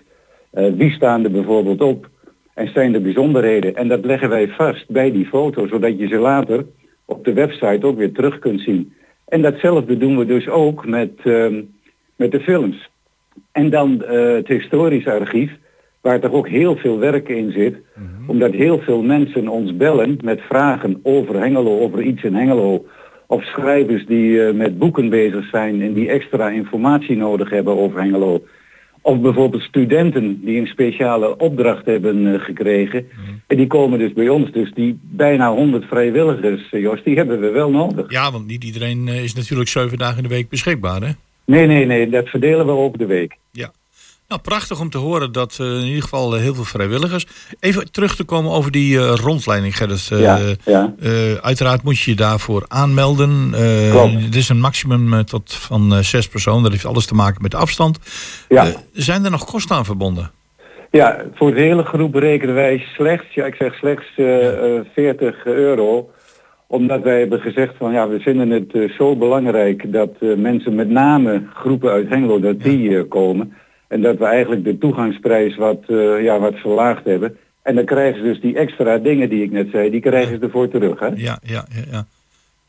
eh, 0.50 0.72
wie 0.76 0.90
staan 0.90 1.24
er 1.24 1.30
bijvoorbeeld 1.30 1.80
op 1.80 2.08
en 2.54 2.68
zijn 2.72 2.92
de 2.92 3.00
bijzonderheden. 3.00 3.76
En 3.76 3.88
dat 3.88 4.04
leggen 4.04 4.28
wij 4.28 4.48
vast 4.48 4.90
bij 4.90 5.12
die 5.12 5.26
foto's, 5.26 5.68
zodat 5.68 5.98
je 5.98 6.06
ze 6.06 6.18
later 6.18 6.66
op 7.04 7.24
de 7.24 7.32
website 7.32 7.86
ook 7.86 7.96
weer 7.96 8.12
terug 8.12 8.38
kunt 8.38 8.60
zien. 8.60 8.92
En 9.28 9.42
datzelfde 9.42 9.96
doen 9.96 10.18
we 10.18 10.26
dus 10.26 10.48
ook 10.48 10.86
met, 10.86 11.12
ehm, 11.24 11.62
met 12.16 12.30
de 12.30 12.40
films. 12.40 12.90
En 13.52 13.70
dan 13.70 14.04
eh, 14.04 14.32
het 14.32 14.48
historisch 14.48 15.06
archief, 15.06 15.58
waar 16.00 16.20
toch 16.20 16.32
ook 16.32 16.48
heel 16.48 16.76
veel 16.76 16.98
werk 16.98 17.28
in 17.28 17.52
zit. 17.52 17.76
Omdat 18.26 18.52
heel 18.52 18.78
veel 18.78 19.02
mensen 19.02 19.48
ons 19.48 19.76
bellen 19.76 20.18
met 20.22 20.40
vragen 20.40 21.00
over 21.02 21.40
Hengelo, 21.40 21.80
over 21.80 22.02
iets 22.02 22.22
in 22.22 22.34
Hengelo. 22.34 22.84
Of 23.26 23.44
schrijvers 23.44 24.06
die 24.06 24.46
eh, 24.46 24.54
met 24.54 24.78
boeken 24.78 25.08
bezig 25.08 25.48
zijn 25.48 25.82
en 25.82 25.92
die 25.92 26.08
extra 26.08 26.48
informatie 26.48 27.16
nodig 27.16 27.50
hebben 27.50 27.78
over 27.78 28.00
Hengelo. 28.00 28.42
Of 29.02 29.20
bijvoorbeeld 29.20 29.62
studenten 29.62 30.40
die 30.44 30.60
een 30.60 30.66
speciale 30.66 31.36
opdracht 31.36 31.86
hebben 31.86 32.34
eh, 32.34 32.40
gekregen. 32.40 33.06
En 33.46 33.56
die 33.56 33.66
komen 33.66 33.98
dus 33.98 34.12
bij 34.12 34.28
ons. 34.28 34.52
Dus 34.52 34.72
die 34.74 34.98
bijna 35.02 35.52
100 35.52 35.84
vrijwilligers, 35.84 36.70
eh, 36.70 36.80
Jos, 36.80 37.02
die 37.04 37.16
hebben 37.16 37.40
we 37.40 37.50
wel 37.50 37.70
nodig. 37.70 38.10
ja, 38.10 38.32
want 38.32 38.46
niet 38.46 38.64
iedereen 38.64 39.08
is 39.08 39.34
natuurlijk 39.34 39.68
zeven 39.68 39.98
dagen 39.98 40.16
in 40.16 40.22
de 40.22 40.34
week 40.34 40.48
beschikbaar, 40.48 41.02
hè? 41.02 41.10
Nee, 41.44 41.66
nee, 41.66 41.86
nee, 41.86 42.08
dat 42.08 42.28
verdelen 42.28 42.66
we 42.66 42.72
over 42.72 42.98
de 42.98 43.06
week. 43.06 43.36
Ja. 43.52 43.72
Nou, 44.30 44.42
prachtig 44.42 44.80
om 44.80 44.90
te 44.90 44.98
horen 44.98 45.32
dat 45.32 45.56
eh, 45.60 45.66
in 45.66 45.86
ieder 45.86 46.02
geval 46.02 46.34
eh, 46.34 46.40
heel 46.40 46.54
veel 46.54 46.64
vrijwilligers. 46.64 47.26
Even 47.60 47.92
terug 47.92 48.16
te 48.16 48.24
komen 48.24 48.50
over 48.50 48.70
die 48.70 48.98
eh, 48.98 49.14
rondleiding, 49.14 49.76
Gerrit. 49.76 50.06
Ja, 50.06 50.38
ja. 50.64 50.92
uiteraard 51.40 51.82
moet 51.82 51.98
je 51.98 52.10
je 52.10 52.16
daarvoor 52.16 52.64
aanmelden. 52.68 53.52
Het 54.22 54.34
is 54.34 54.48
een 54.48 54.60
maximum 54.60 55.24
tot 55.24 55.54
van 55.54 56.04
zes 56.04 56.28
personen. 56.28 56.62
Dat 56.62 56.72
heeft 56.72 56.84
alles 56.84 57.06
te 57.06 57.14
maken 57.14 57.42
met 57.42 57.50
de 57.50 57.56
afstand. 57.56 57.98
Ja. 58.48 58.66
Zijn 58.92 59.24
er 59.24 59.30
nog 59.30 59.44
kosten 59.44 59.76
aan 59.76 59.84
verbonden? 59.84 60.30
Ja, 60.90 61.24
voor 61.34 61.54
de 61.54 61.60
hele 61.60 61.84
groep 61.84 62.12
berekenen 62.12 62.54
wij 62.54 62.84
slechts, 62.94 63.34
ja 63.34 63.46
ik 63.46 63.54
zeg 63.54 63.74
slechts 63.74 64.06
eh, 64.16 64.76
eh, 64.76 64.84
40 64.94 65.44
euro. 65.44 66.10
Omdat 66.66 67.02
wij 67.02 67.18
hebben 67.18 67.40
gezegd 67.40 67.74
van 67.76 67.92
ja, 67.92 68.08
we 68.08 68.20
vinden 68.20 68.50
het 68.50 68.92
zo 68.98 69.16
belangrijk 69.16 69.92
dat 69.92 70.10
mensen 70.36 70.74
met 70.74 70.88
name 70.88 71.42
groepen 71.54 71.90
uit 71.90 72.08
Hengelo, 72.08 72.40
dat 72.40 72.60
die 72.60 73.04
komen. 73.04 73.52
En 73.90 74.02
dat 74.02 74.18
we 74.18 74.24
eigenlijk 74.24 74.64
de 74.64 74.78
toegangsprijs 74.78 75.56
wat, 75.56 75.82
eh, 75.86 76.22
ja, 76.22 76.38
wat 76.38 76.54
verlaagd 76.54 77.04
hebben. 77.04 77.36
En 77.62 77.74
dan 77.74 77.84
krijgen 77.84 78.20
ze 78.20 78.26
dus 78.26 78.40
die 78.40 78.56
extra 78.56 78.98
dingen 78.98 79.28
die 79.28 79.42
ik 79.42 79.50
net 79.50 79.68
zei, 79.72 79.90
die 79.90 80.00
krijgen 80.00 80.38
ze 80.38 80.44
ervoor 80.44 80.68
terug. 80.68 80.98
Hè? 80.98 81.06
Ja, 81.06 81.38
ja, 81.42 81.66
ja. 81.74 81.82
ja. 81.90 82.06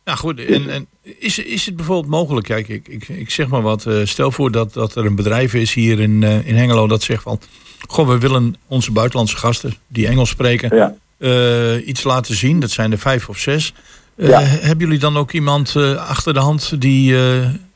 Nou 0.06 0.18
goed, 0.18 0.46
en, 0.46 0.70
en 0.70 0.88
is, 1.20 1.40
is 1.40 1.66
het 1.66 1.76
bijvoorbeeld 1.76 2.14
mogelijk, 2.14 2.46
kijk, 2.46 2.68
ik, 2.68 2.88
ik, 2.88 3.08
ik 3.08 3.30
zeg 3.30 3.48
maar 3.48 3.62
wat, 3.62 3.86
eh, 3.86 3.96
stel 4.04 4.32
voor 4.32 4.52
dat, 4.52 4.74
dat 4.74 4.96
er 4.96 5.06
een 5.06 5.16
bedrijf 5.16 5.54
is 5.54 5.74
hier 5.74 6.00
in, 6.00 6.24
eh, 6.24 6.48
in 6.48 6.56
Hengelo 6.56 6.88
dat 6.88 7.04
zegt 7.04 7.24
van, 7.24 7.40
goh, 7.88 8.08
we 8.08 8.18
willen 8.18 8.56
onze 8.68 8.92
buitenlandse 8.92 9.38
gasten 9.38 9.74
die 9.88 10.08
Engels 10.08 10.30
spreken, 10.30 10.76
Ja, 10.76 10.96
iets 11.86 12.04
laten 12.04 12.36
zien. 12.36 12.60
Dat 12.60 12.72
zijn 12.72 12.92
er 12.92 12.98
vijf 12.98 13.30
of 13.30 13.38
zes. 13.38 13.74
Ja. 14.16 14.42
Hebben 14.42 14.86
jullie 14.86 15.00
dan 15.00 15.18
ook 15.18 15.32
iemand 15.32 15.76
achter 15.98 16.34
de 16.34 16.40
hand 16.40 16.82
die 16.82 17.16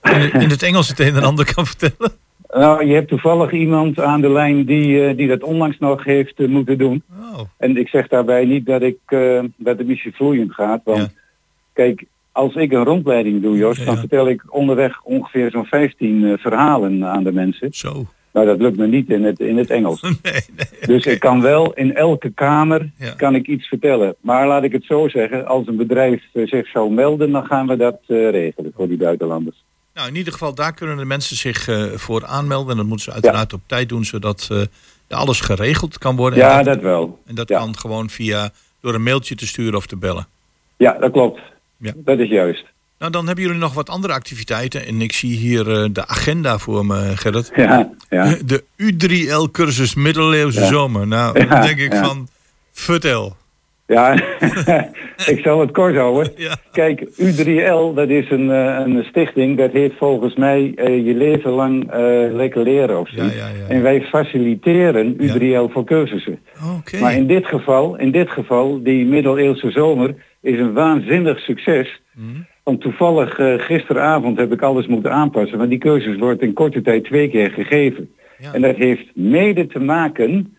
in, 0.01 0.31
in 0.33 0.49
het 0.49 0.63
Engels 0.63 0.87
het 0.87 0.99
een 0.99 1.15
en 1.15 1.23
ander 1.23 1.53
kan 1.53 1.65
vertellen? 1.67 2.23
Nou, 2.59 2.85
je 2.85 2.93
hebt 2.93 3.07
toevallig 3.07 3.51
iemand 3.51 4.00
aan 4.00 4.21
de 4.21 4.29
lijn 4.29 4.65
die, 4.65 5.05
eh, 5.07 5.17
die 5.17 5.27
dat 5.27 5.43
onlangs 5.43 5.79
nog 5.79 6.03
heeft 6.03 6.39
eh, 6.39 6.47
moeten 6.47 6.77
doen. 6.77 7.03
Oh, 7.19 7.39
En 7.57 7.77
ik 7.77 7.88
zeg 7.88 8.07
daarbij 8.07 8.45
niet 8.45 8.65
dat 8.65 8.81
ik 8.81 8.97
eh, 9.05 9.39
dat 9.55 9.77
het 9.77 9.88
misschien 9.88 10.13
vloeiend 10.13 10.53
gaat. 10.53 10.81
Want 10.83 11.00
Ja. 11.00 11.07
kijk, 11.74 12.03
als 12.31 12.55
ik 12.55 12.71
een 12.71 12.83
rondleiding 12.83 13.41
doe, 13.41 13.57
Ja, 13.57 13.74
dan 13.74 13.93
ja. 13.93 14.00
vertel 14.00 14.29
ik 14.29 14.43
onderweg 14.50 15.01
ongeveer 15.03 15.51
zo'n 15.51 15.65
15 15.65 16.25
eh, 16.25 16.33
verhalen 16.38 17.05
aan 17.05 17.24
de 17.24 17.31
mensen. 17.31 17.67
zo. 17.71 18.05
Nou, 18.33 18.45
dat 18.47 18.59
lukt 18.62 18.77
me 18.77 18.88
niet 18.88 19.09
in 19.09 19.24
het, 19.24 19.39
in 19.39 19.57
het 19.57 19.69
Engels. 19.69 20.01
Nee, 20.03 20.13
nee. 20.24 20.65
Dus 20.85 21.05
ik 21.05 21.19
kan 21.19 21.41
wel 21.41 21.74
in 21.74 21.95
elke 21.95 22.29
kamer 22.31 22.89
kan 23.17 23.35
ik 23.35 23.47
iets 23.47 23.67
vertellen. 23.67 24.15
Maar 24.21 24.47
laat 24.47 24.63
ik 24.63 24.71
het 24.71 24.83
zo 24.83 25.07
zeggen, 25.07 25.45
als 25.47 25.67
een 25.67 25.75
bedrijf 25.75 26.24
zich 26.33 26.67
zou 26.67 26.91
melden, 26.91 27.31
dan 27.31 27.45
gaan 27.45 27.67
we 27.67 27.75
dat 27.77 28.00
regelen 28.07 28.71
voor 28.75 28.88
die 28.88 28.97
buitenlanders. 28.97 29.63
Nou, 29.95 30.07
in 30.07 30.15
ieder 30.15 30.33
geval, 30.33 30.53
daar 30.53 30.73
kunnen 30.73 30.97
de 30.97 31.05
mensen 31.05 31.35
zich 31.35 31.67
eh, 31.67 31.85
voor 31.93 32.25
aanmelden. 32.25 32.71
En 32.71 32.77
dat 32.77 32.85
moeten 32.85 33.05
ze 33.05 33.11
uiteraard 33.11 33.53
op 33.53 33.61
tijd 33.65 33.89
doen, 33.89 34.05
zodat 34.05 34.47
eh, 34.51 34.61
alles 35.17 35.39
geregeld 35.39 35.97
kan 35.97 36.15
worden. 36.15 36.39
Ja, 36.39 36.55
dat, 36.55 36.65
dat 36.65 36.83
wel. 36.83 37.19
en 37.25 37.35
dat 37.35 37.49
ja. 37.49 37.57
kan 37.59 37.77
gewoon 37.77 38.09
via 38.09 38.49
door 38.81 38.93
een 38.93 39.03
mailtje 39.03 39.35
te 39.35 39.47
sturen 39.47 39.75
of 39.75 39.85
te 39.85 39.95
bellen. 39.95 40.27
Ja, 40.77 40.97
dat 40.99 41.11
klopt. 41.11 41.39
Ja. 41.77 41.91
Dat 41.95 42.19
is 42.19 42.29
juist. 42.29 42.65
Nou, 42.99 43.11
dan 43.11 43.25
hebben 43.25 43.43
jullie 43.43 43.59
nog 43.59 43.73
wat 43.73 43.89
andere 43.89 44.13
activiteiten. 44.13 44.85
En 44.85 45.01
ik 45.01 45.13
zie 45.13 45.37
hier 45.37 45.71
eh, 45.71 45.89
de 45.91 46.07
agenda 46.07 46.57
voor 46.57 46.85
me, 46.85 47.17
Gerrit. 47.17 47.51
Ja, 47.55 47.89
ja. 48.09 48.37
De 48.45 48.63
U3L-cursus 48.77 49.95
Middeleeuwse. 49.95 50.65
Zomer. 50.65 51.07
Nou, 51.07 51.47
dan 51.47 51.61
denk 51.61 51.79
ik 51.79 51.93
van, 51.93 52.27
vertel. 52.71 53.35
Ja, 53.87 54.13
ik 55.33 55.39
zal 55.43 55.59
het 55.59 55.71
kort 55.71 55.95
houden. 55.95 56.31
Ja. 56.35 56.55
Kijk, 56.71 57.01
U3L, 57.01 57.95
dat 57.95 58.09
is 58.09 58.29
een, 58.29 58.51
eh, 58.51 58.81
een 58.85 59.03
stichting, 59.03 59.57
dat 59.57 59.71
heet 59.71 59.93
volgens 59.97 60.35
mij 60.35 60.71
eh, 60.75 61.05
je 61.05 61.13
leven 61.13 61.51
lang 61.51 61.91
eh, 61.91 61.99
lekker 62.33 62.63
leren 62.63 62.99
of 62.99 63.09
zo. 63.09 63.23
Ja, 63.23 63.23
ja, 63.23 63.47
ja. 63.47 63.67
En 63.67 63.81
wij 63.81 64.01
faciliteren 64.01 65.15
U3L 65.17 65.71
voor 65.71 65.83
cursussen. 65.83 66.39
Oké. 66.77 66.99
Maar 66.99 67.13
in 67.13 67.27
dit 67.27 67.45
geval, 67.45 67.97
in 67.97 68.11
dit 68.11 68.29
geval, 68.29 68.83
die 68.83 69.05
middeleeuwse 69.05 69.71
zomer, 69.71 70.15
is 70.41 70.59
een 70.59 70.73
waanzinnig 70.73 71.39
succes. 71.39 72.01
Mhm. 72.13 72.41
Want 72.63 72.81
toevallig 72.81 73.39
gisteravond 73.57 74.37
heb 74.37 74.51
ik 74.51 74.61
alles 74.61 74.87
moeten 74.87 75.11
aanpassen, 75.11 75.57
want 75.57 75.69
die 75.69 75.79
cursus 75.79 76.17
wordt 76.17 76.41
in 76.41 76.53
korte 76.53 76.81
tijd 76.81 77.03
twee 77.03 77.29
keer 77.29 77.51
gegeven. 77.51 78.09
En 78.53 78.61
dat 78.61 78.75
heeft 78.75 79.15
mede 79.15 79.67
te 79.67 79.79
maken 79.79 80.54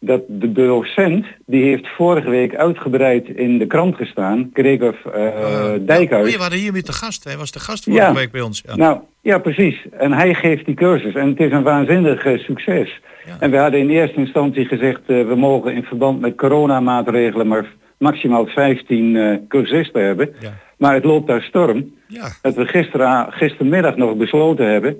dat 0.00 0.20
de 0.28 0.52
docent, 0.52 1.26
die 1.46 1.64
heeft 1.64 1.88
vorige 1.88 2.30
week 2.30 2.54
uitgebreid 2.54 3.28
in 3.28 3.58
de 3.58 3.66
krant 3.66 3.96
gestaan, 3.96 4.50
Gregor 4.52 4.94
eh 5.14 5.26
Ah, 5.26 5.72
Dijkhuis. 5.80 6.26
Ja, 6.26 6.32
je 6.32 6.38
waren 6.38 6.58
hier 6.58 6.72
met 6.72 6.86
de 6.86 6.92
gast. 6.92 7.24
Hij 7.24 7.36
was 7.36 7.50
de 7.52 7.60
gast 7.60 7.84
vorige 7.84 8.02
Ja. 8.02 8.14
week 8.14 8.30
bij 8.30 8.40
ons. 8.40 8.62
Ja. 8.66 8.76
Nou, 8.76 8.98
ja 9.20 9.38
precies. 9.38 9.86
En 9.98 10.12
hij 10.12 10.34
geeft 10.34 10.66
die 10.66 10.74
cursus 10.74 11.14
en 11.14 11.28
het 11.28 11.40
is 11.40 11.52
een 11.52 11.62
waanzinnig 11.62 12.24
eh, 12.24 12.38
succes. 12.38 13.00
Ja. 13.26 13.36
En 13.40 13.50
we 13.50 13.56
hadden 13.56 13.80
in 13.80 13.90
eerste 13.90 14.16
instantie 14.18 14.64
gezegd, 14.66 15.00
eh, 15.06 15.26
we 15.26 15.34
mogen 15.36 15.74
in 15.74 15.82
verband 15.82 16.20
met 16.20 16.34
coronamaatregelen 16.36 17.46
maar 17.46 17.66
maximaal 17.98 18.46
15 18.46 19.16
eh, 19.16 19.36
cursisten 19.48 20.04
hebben. 20.04 20.34
Maar 20.78 20.94
het 20.94 21.04
loopt 21.04 21.26
daar 21.26 21.42
storm. 21.42 21.94
Ja. 22.06 22.28
Dat 22.42 22.54
we 22.54 22.66
gistera, 22.66 23.26
gistermiddag 23.30 23.96
nog 23.96 24.14
besloten 24.16 24.66
hebben 24.70 24.96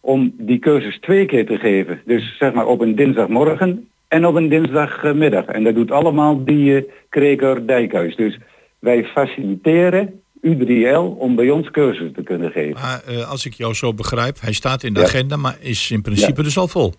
om 0.00 0.34
die 0.38 0.58
cursus 0.58 0.98
twee 1.00 1.26
keer 1.26 1.46
te 1.46 1.56
geven. 1.58 2.00
Dus 2.04 2.36
zeg 2.38 2.52
maar 2.52 2.66
op 2.66 2.80
een 2.80 2.94
dinsdagmorgen 2.94 3.88
en 4.14 4.26
op 4.26 4.34
een 4.34 4.48
dinsdagmiddag. 4.48 5.44
En 5.44 5.64
dat 5.64 5.74
doet 5.74 5.90
allemaal 5.90 6.44
die 6.44 6.76
eh 6.76 6.82
Kreker 7.08 7.66
Dijkhuis. 7.66 8.16
Dus 8.16 8.38
wij 8.78 9.04
faciliteren 9.04 10.20
U3L 10.42 11.18
om 11.18 11.34
bij 11.34 11.50
ons 11.50 11.70
cursus 11.70 12.10
te 12.14 12.22
kunnen 12.22 12.50
geven. 12.50 12.80
Maar 12.80 13.02
eh, 13.06 13.30
als 13.30 13.46
ik 13.46 13.52
jou 13.54 13.74
zo 13.74 13.94
begrijp, 13.94 14.40
hij 14.40 14.52
staat 14.52 14.82
in 14.82 14.92
de 14.94 15.00
Ja. 15.00 15.06
agenda, 15.06 15.36
maar 15.36 15.56
is 15.60 15.90
in 15.90 16.02
principe 16.02 16.42
dus 16.42 16.58
al 16.58 16.68
vol. 16.68 16.92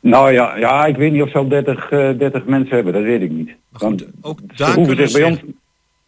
Nou 0.00 0.32
ja, 0.32 0.56
ja, 0.56 0.84
ik 0.86 0.96
weet 0.96 1.12
niet 1.12 1.22
of 1.22 1.30
ze 1.30 1.38
al 1.38 1.48
30, 1.48 1.90
eh, 1.90 2.10
30 2.18 2.44
mensen 2.44 2.74
hebben, 2.74 2.92
dat 2.92 3.02
weet 3.02 3.22
ik 3.22 3.30
niet. 3.30 3.50
Goed, 3.72 3.82
Want 3.82 4.06
ook 4.20 4.38
ze 4.40 4.46
daar 4.56 4.74
hoeven 4.74 4.96
zich 4.96 5.12
bij 5.12 5.30
ons, 5.30 5.40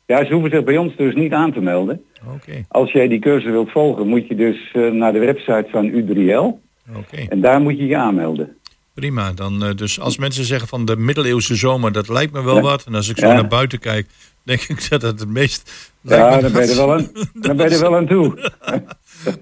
ja, 0.06 0.24
ze 0.24 0.32
hoeven 0.32 0.50
zich 0.50 0.64
bij 0.64 0.76
ons 0.76 0.96
dus 0.96 1.14
niet 1.14 1.32
aan 1.32 1.52
te 1.52 1.60
melden. 1.60 2.04
Oké, 2.34 2.64
Als 2.68 2.92
jij 2.92 3.08
die 3.08 3.18
cursus 3.18 3.50
wilt 3.50 3.70
volgen, 3.70 4.06
moet 4.08 4.26
je 4.28 4.34
dus 4.34 4.70
eh, 4.72 4.90
naar 4.90 5.12
de 5.12 5.18
website 5.18 5.66
van 5.70 5.90
U3L 5.90 6.60
oké. 6.96 7.16
en 7.28 7.40
daar 7.40 7.60
moet 7.60 7.78
je 7.78 7.86
je 7.86 7.96
aanmelden. 7.96 8.56
Prima. 9.00 9.32
Dan, 9.32 9.64
eh, 9.64 9.74
dus 9.74 10.00
als 10.00 10.16
mensen 10.18 10.44
zeggen 10.44 10.68
van 10.68 10.84
de 10.84 10.96
middeleeuwse 10.96 11.54
zomer, 11.54 11.92
dat 11.92 12.08
lijkt 12.08 12.32
me 12.32 12.42
wel 12.44 12.54
Ja. 12.54 12.60
wat. 12.60 12.84
En 12.86 12.94
als 12.94 13.08
ik 13.08 13.18
zo 13.18 13.26
Ja. 13.26 13.32
naar 13.32 13.46
buiten 13.46 13.78
kijk, 13.78 14.06
denk 14.42 14.60
ik 14.62 14.88
dat 14.88 15.02
het 15.02 15.20
het 15.20 15.28
meest... 15.28 15.90
Ja, 16.00 16.34
me 16.36 16.40
daar 16.42 16.50
ben 16.50 16.62
je 16.66 16.70
er 16.70 16.76
wel 16.76 16.92
aan, 16.92 17.10
daar 17.40 17.54
ben 17.54 17.68
je 17.68 17.74
er 17.74 17.80
wel 17.80 17.96
aan 17.96 18.06
toe. 18.06 18.34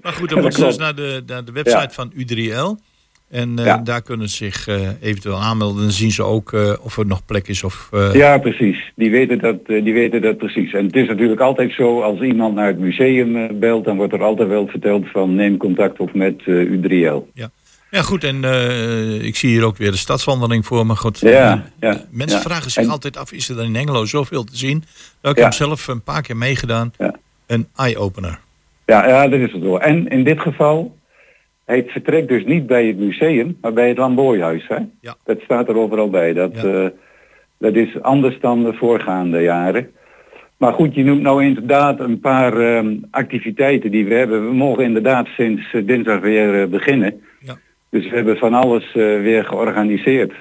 Maar 0.01 0.13
goed, 0.13 0.29
dan 0.29 0.41
moeten 0.41 0.59
ze 0.59 0.65
dus 0.65 0.77
naar 0.77 0.95
de, 0.95 1.23
naar 1.25 1.45
de 1.45 1.51
website 1.51 1.77
Ja. 1.79 1.89
van 1.89 2.11
U3L. 2.13 2.81
En 3.29 3.59
eh, 3.59 3.77
daar 3.83 4.01
kunnen 4.01 4.29
ze 4.29 4.35
zich 4.35 4.67
eh, 4.67 4.87
eventueel 5.01 5.41
aanmelden. 5.41 5.81
Dan 5.81 5.91
zien 5.91 6.11
ze 6.11 6.23
ook 6.23 6.53
of 6.81 6.97
er 6.97 7.05
nog 7.05 7.25
plek 7.25 7.47
is. 7.47 7.63
Of, 7.63 7.89
Ja, 8.13 8.37
precies. 8.37 8.91
Die 8.95 9.11
weten, 9.11 9.39
dat, 9.39 9.65
die 9.65 9.93
weten 9.93 10.21
dat 10.21 10.37
precies. 10.37 10.73
En 10.73 10.85
het 10.85 10.95
is 10.95 11.07
natuurlijk 11.07 11.41
altijd 11.41 11.73
zo, 11.73 12.01
als 12.01 12.19
iemand 12.21 12.55
naar 12.55 12.67
het 12.67 12.79
museum 12.79 13.59
belt, 13.59 13.85
dan 13.85 13.97
wordt 13.97 14.13
er 14.13 14.23
altijd 14.23 14.49
wel 14.49 14.67
verteld 14.67 15.05
van 15.11 15.35
neem 15.35 15.57
contact 15.57 15.99
op 15.99 16.13
met 16.13 16.41
eh, 16.45 16.71
U3L. 16.71 17.31
Ja, 17.33 17.49
goed. 18.03 18.23
En 18.23 18.43
eh, 18.43 19.23
ik 19.23 19.35
zie 19.35 19.49
hier 19.49 19.63
ook 19.65 19.77
weer 19.77 19.91
de 19.91 19.97
stadswandeling 19.97 20.65
voor 20.65 20.85
me. 20.85 20.95
Goed, 20.95 21.19
Ja, 21.19 21.63
ja, 21.79 22.01
mensen 22.11 22.37
ja. 22.37 22.43
vragen 22.43 22.71
zich 22.71 22.83
En- 22.83 22.89
altijd 22.89 23.17
af, 23.17 23.31
is 23.31 23.49
er 23.49 23.55
dan 23.55 23.65
in 23.65 23.75
Engelo 23.75 24.05
zoveel 24.05 24.43
te 24.43 24.57
zien? 24.57 24.83
Nou, 25.21 25.33
ik 25.33 25.37
Ja. 25.39 25.43
heb 25.43 25.53
zelf 25.53 25.87
een 25.87 26.01
paar 26.03 26.21
keer 26.21 26.37
meegedaan. 26.37 26.93
Ja. 26.97 27.15
Een 27.47 27.67
eye-opener. 27.75 28.39
Ja, 28.85 29.07
ja, 29.07 29.27
dat 29.27 29.39
is 29.39 29.51
het 29.51 29.61
wel. 29.61 29.81
En 29.81 30.07
in 30.07 30.23
dit 30.23 30.39
geval, 30.39 30.97
het 31.65 31.91
vertrekt 31.91 32.27
dus 32.27 32.45
niet 32.45 32.67
bij 32.67 32.85
het 32.87 32.97
museum, 32.97 33.57
maar 33.61 33.73
bij 33.73 33.87
het 33.87 33.97
Lambooihuis. 33.97 34.65
Hè? 34.67 34.77
Ja. 35.01 35.15
Dat 35.25 35.39
staat 35.43 35.69
er 35.69 35.77
overal 35.77 36.09
bij. 36.09 36.33
Dat, 36.33 36.51
Ja. 36.53 36.63
eh, 36.63 36.87
dat 37.57 37.75
is 37.75 38.01
anders 38.01 38.39
dan 38.39 38.63
de 38.63 38.73
voorgaande 38.73 39.41
jaren. 39.41 39.89
Maar 40.57 40.73
goed, 40.73 40.95
je 40.95 41.03
noemt 41.03 41.21
nou 41.21 41.43
inderdaad 41.43 41.99
een 41.99 42.19
paar 42.19 42.57
ehm, 42.57 42.93
activiteiten 43.11 43.91
die 43.91 44.05
we 44.05 44.13
hebben. 44.13 44.47
We 44.49 44.53
mogen 44.55 44.83
inderdaad 44.83 45.27
sinds 45.27 45.73
eh, 45.73 45.85
dinsdag 45.87 46.19
weer 46.19 46.69
beginnen. 46.69 47.21
Dus 47.95 48.09
we 48.09 48.15
hebben 48.15 48.37
van 48.37 48.53
alles 48.53 48.85
eh, 48.87 48.93
weer 49.21 49.45
georganiseerd. 49.45 50.33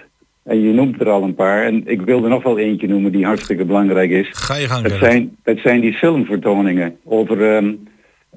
En 0.43 0.61
je 0.61 0.73
noemt 0.73 1.01
er 1.01 1.09
al 1.09 1.23
een 1.23 1.35
paar. 1.35 1.65
En 1.65 1.87
ik 1.87 2.01
wilde 2.01 2.29
nog 2.29 2.43
wel 2.43 2.59
eentje 2.59 2.89
noemen 2.89 3.13
die 3.13 3.25
hartstikke 3.25 3.65
belangrijk 3.65 4.11
is. 4.11 4.29
Ga 4.33 4.57
je 4.57 4.69
gang, 4.69 4.83
Het 4.83 4.99
zijn, 4.99 5.37
het 5.43 5.59
zijn 5.59 5.81
die 5.81 5.93
filmvertoningen 5.93 6.97
over 7.05 7.55
ehm, 7.55 7.75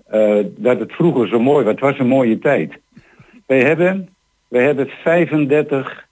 eh, 0.07 0.45
dat 0.55 0.79
het 0.79 0.91
vroeger 0.91 1.27
zo 1.27 1.39
mooi 1.39 1.63
was. 1.63 1.74
Het 1.74 1.81
was 1.81 2.00
een 2.00 2.07
mooie 2.07 2.39
tijd. 2.39 2.74
Wij 3.45 3.63
hebben, 3.63 4.09
wij 4.47 4.63
hebben 4.63 4.88
35 4.88 6.07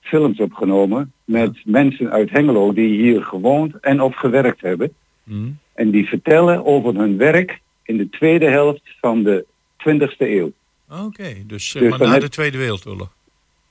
films 0.00 0.40
opgenomen 0.40 1.12
met 1.24 1.56
mensen 1.64 2.10
uit 2.10 2.30
Hengelo 2.30 2.72
die 2.72 3.00
hier 3.00 3.22
gewoond 3.22 3.74
en 3.80 4.00
of 4.00 4.14
gewerkt 4.14 4.60
hebben. 4.60 4.92
Hm. 5.24 5.48
En 5.74 5.90
die 5.90 6.08
vertellen 6.08 6.64
over 6.64 6.94
hun 6.94 7.16
werk 7.16 7.60
in 7.82 7.96
de 7.96 8.08
tweede 8.08 8.48
helft 8.48 8.82
van 9.00 9.22
de 9.22 9.44
20e 9.76 10.16
eeuw. 10.18 10.52
Oké, 10.90 11.34
dus, 11.46 11.68
zeg 11.70 11.82
Dus 11.82 11.90
maar 11.98 12.08
na 12.08 12.18
de 12.18 12.28
Tweede 12.28 12.58
Wereldoorlog. 12.58 13.12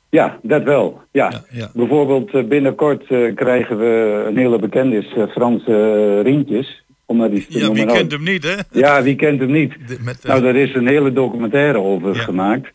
Ja, 0.10 0.39
dat 0.41 0.63
wel. 0.63 1.01
Ja. 1.12 1.29
Ja, 1.32 1.43
ja. 1.50 1.70
Bijvoorbeeld 1.74 2.34
eh, 2.34 2.43
binnenkort 2.43 3.03
eh, 3.08 3.36
krijgen 3.36 3.77
we 3.77 4.24
een 4.27 4.38
hele 4.38 4.60
bekende 4.60 4.98
is 4.98 5.13
eh, 5.15 5.27
Frans 5.27 5.63
eh, 5.67 6.22
Rientjes. 6.22 6.84
Om 7.05 7.17
maar 7.17 7.29
te 7.29 7.36
Ja, 7.36 7.46
wie 7.50 7.62
noemen. 7.63 7.88
kent 7.88 8.12
hem 8.12 8.24
niet, 8.24 8.43
hè? 8.43 8.55
Ja, 8.79 9.03
wie 9.03 9.15
kent 9.15 9.39
hem 9.39 9.51
niet? 9.51 9.74
De- 9.88 9.98
met, 10.01 10.20
eh, 10.24 10.29
Nou, 10.29 10.41
daar 10.41 10.55
is 10.55 10.74
een 10.74 10.88
hele 10.88 11.13
documentaire 11.13 11.77
over 11.77 12.15
Ja. 12.15 12.22
gemaakt. 12.22 12.72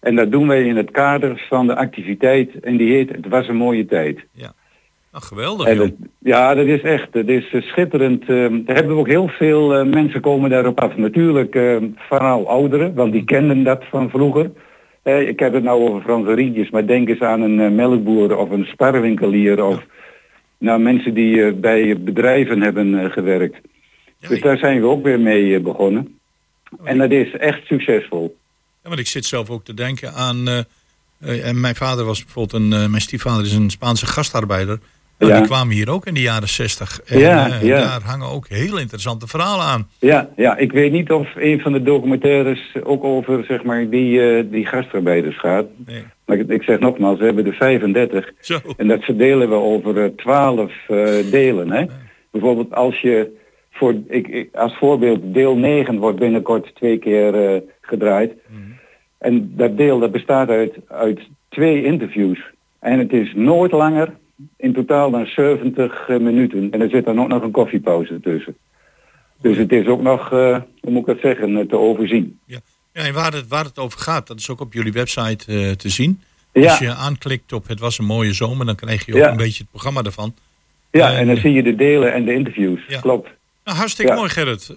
En 0.00 0.14
dat 0.16 0.30
doen 0.30 0.46
wij 0.48 0.62
in 0.64 0.76
het 0.76 0.90
kader 0.90 1.46
van 1.48 1.66
de 1.66 1.76
activiteit. 1.76 2.60
En 2.60 2.76
die 2.76 2.92
heet 2.92 3.08
Het 3.10 3.28
was 3.28 3.48
een 3.48 3.56
mooie 3.56 3.86
tijd. 3.86 4.18
Nou, 5.12 5.24
geweldig, 5.24 5.66
En 5.66 5.76
dat, 5.76 5.92
ja, 6.18 6.54
dat 6.54 6.66
is 6.66 6.80
echt. 6.80 7.12
Dat 7.12 7.28
is 7.28 7.50
eh, 7.50 7.62
schitterend. 7.62 8.20
eh, 8.22 8.28
daar 8.50 8.76
hebben 8.76 8.94
we 8.94 9.00
ook 9.00 9.06
heel 9.08 9.28
veel 9.28 9.74
eh, 9.74 9.86
mensen 9.86 10.20
komen 10.20 10.50
daarop 10.50 10.80
af. 10.80 10.96
Natuurlijk 10.96 11.58
vooral 11.96 12.48
ouderen, 12.48 12.94
want 12.94 13.12
die 13.12 13.24
kenden 13.24 13.64
dat 13.64 13.84
van 13.90 14.10
vroeger. 14.10 14.50
Ik 15.02 15.38
heb 15.38 15.52
het 15.52 15.62
nou 15.62 15.88
over 15.88 16.02
Franse 16.02 16.34
rietjes, 16.34 16.70
maar 16.70 16.86
denk 16.86 17.08
eens 17.08 17.20
aan 17.20 17.40
een 17.40 17.74
melkboer 17.74 18.36
of 18.36 18.50
een 18.50 18.64
sparwinkelier 18.64 19.64
of 19.64 19.84
nou, 20.58 20.80
mensen 20.80 21.14
die 21.14 21.54
bij 21.54 22.00
bedrijven 22.00 22.62
hebben 22.62 23.10
gewerkt. 23.10 23.56
Ja, 24.18 24.28
Dus 24.28 24.40
daar 24.40 24.58
zijn 24.58 24.80
we 24.80 24.86
ook 24.86 25.02
weer 25.02 25.20
mee 25.20 25.60
begonnen. 25.60 26.18
En 26.82 26.98
dat 26.98 27.10
is 27.10 27.32
echt 27.36 27.66
succesvol. 27.66 28.36
Ja, 28.82 28.88
want 28.88 29.00
ik 29.00 29.06
zit 29.06 29.24
zelf 29.24 29.50
ook 29.50 29.64
te 29.64 29.74
denken 29.74 30.12
aan. 30.14 30.48
en 31.20 31.60
mijn 31.60 31.74
vader 31.74 32.04
was 32.04 32.24
bijvoorbeeld 32.24 32.62
een. 32.62 32.68
mijn 32.68 33.02
stiefvader 33.02 33.44
is 33.44 33.54
een 33.54 33.70
Spaanse 33.70 34.06
gastarbeider. 34.06 34.78
Nou, 35.18 35.32
Ja. 35.32 35.38
Die 35.38 35.46
kwamen 35.48 35.74
hier 35.74 35.90
ook 35.90 36.06
in 36.06 36.14
de 36.14 36.20
jaren 36.20 36.48
zestig. 36.48 37.00
En 37.06 37.18
Ja, 37.18 37.46
eh, 37.46 37.62
ja. 37.62 37.78
daar 37.80 38.02
hangen 38.02 38.28
ook 38.28 38.48
heel 38.48 38.78
interessante 38.78 39.26
verhalen 39.26 39.64
aan. 39.64 39.88
Ja, 39.98 40.28
ja, 40.36 40.56
ik 40.56 40.72
weet 40.72 40.92
niet 40.92 41.10
of 41.12 41.28
een 41.36 41.60
van 41.60 41.72
de 41.72 41.82
documentaires 41.82 42.60
ook 42.82 43.04
over 43.04 43.44
zeg 43.44 43.62
maar 43.62 43.88
die, 43.90 44.20
eh, 44.36 44.44
die 44.50 44.66
gastarbeiders 44.66 45.38
gaat. 45.38 45.66
Nee. 45.86 46.02
Maar 46.26 46.36
ik, 46.38 46.48
ik 46.48 46.62
zeg 46.62 46.78
nogmaals, 46.78 47.18
we 47.18 47.24
hebben 47.24 47.46
er 47.46 47.54
35. 47.54 48.32
Zo. 48.40 48.58
En 48.76 48.86
dat 48.88 49.04
verdelen 49.04 49.48
we 49.48 49.54
over 49.54 50.04
eh, 50.04 50.10
12 50.16 50.72
eh, 50.88 50.96
delen. 51.30 51.70
Hè? 51.70 51.84
Bijvoorbeeld 52.30 52.74
als 52.74 53.00
je 53.00 53.36
voor, 53.72 53.94
ik, 54.08 54.28
ik- 54.28 54.54
als 54.54 54.76
voorbeeld, 54.76 55.20
deel 55.22 55.56
9 55.56 55.98
wordt 55.98 56.18
binnenkort 56.18 56.74
twee 56.74 56.98
keer 56.98 57.62
gedraaid. 57.80 58.32
En 59.18 59.52
dat 59.56 59.76
deel 59.76 59.98
dat 59.98 60.12
bestaat 60.12 60.48
uit, 60.48 60.74
uit 60.88 61.20
twee 61.48 61.84
interviews. 61.84 62.38
En 62.80 62.98
het 62.98 63.12
is 63.12 63.32
nooit 63.34 63.72
langer, 63.72 64.12
in 64.56 64.72
totaal 64.72 65.10
dan 65.10 65.26
70 65.26 66.08
eh, 66.08 66.18
minuten. 66.18 66.70
En 66.70 66.80
er 66.80 66.90
zit 66.90 67.04
dan 67.04 67.20
ook 67.20 67.28
nog 67.28 67.42
een 67.42 67.50
koffiepauze 67.50 68.20
tussen. 68.20 68.56
Dus 69.40 69.56
het 69.56 69.72
is 69.72 69.86
ook 69.86 70.02
nog, 70.02 70.32
eh, 70.32 70.56
hoe 70.80 70.90
moet 70.92 71.00
ik 71.00 71.06
dat 71.06 71.20
zeggen, 71.20 71.56
eh, 71.56 71.66
te 71.66 71.76
overzien. 71.76 72.38
Ja. 72.44 72.58
ja, 72.92 73.02
en 73.02 73.14
waar 73.14 73.32
het, 73.32 73.48
waar 73.48 73.64
het 73.64 73.78
over 73.78 73.98
gaat, 73.98 74.26
dat 74.26 74.38
is 74.38 74.50
ook 74.50 74.60
op 74.60 74.72
jullie 74.72 74.92
website 74.92 75.76
te 75.76 75.88
zien. 75.88 76.22
Ja. 76.52 76.70
Als 76.70 76.78
je 76.78 76.94
aanklikt 76.94 77.52
op 77.52 77.68
Het 77.68 77.80
was 77.80 77.98
een 77.98 78.04
mooie 78.04 78.32
zomer, 78.32 78.66
dan 78.66 78.74
krijg 78.74 79.06
je 79.06 79.12
ook 79.12 79.18
Ja. 79.18 79.30
een 79.30 79.36
beetje 79.36 79.62
het 79.62 79.70
programma 79.70 80.02
ervan. 80.02 80.34
Ja, 80.90 81.16
en 81.16 81.26
dan 81.26 81.36
zie 81.36 81.52
je 81.52 81.62
de 81.62 81.74
delen 81.74 82.12
en 82.12 82.24
de 82.24 82.34
interviews. 82.34 82.80
Ja. 82.88 83.00
Klopt. 83.00 83.28
Nou, 83.64 83.78
hartstikke 83.78 84.14
mooi 84.14 84.28
Gerrit. 84.28 84.74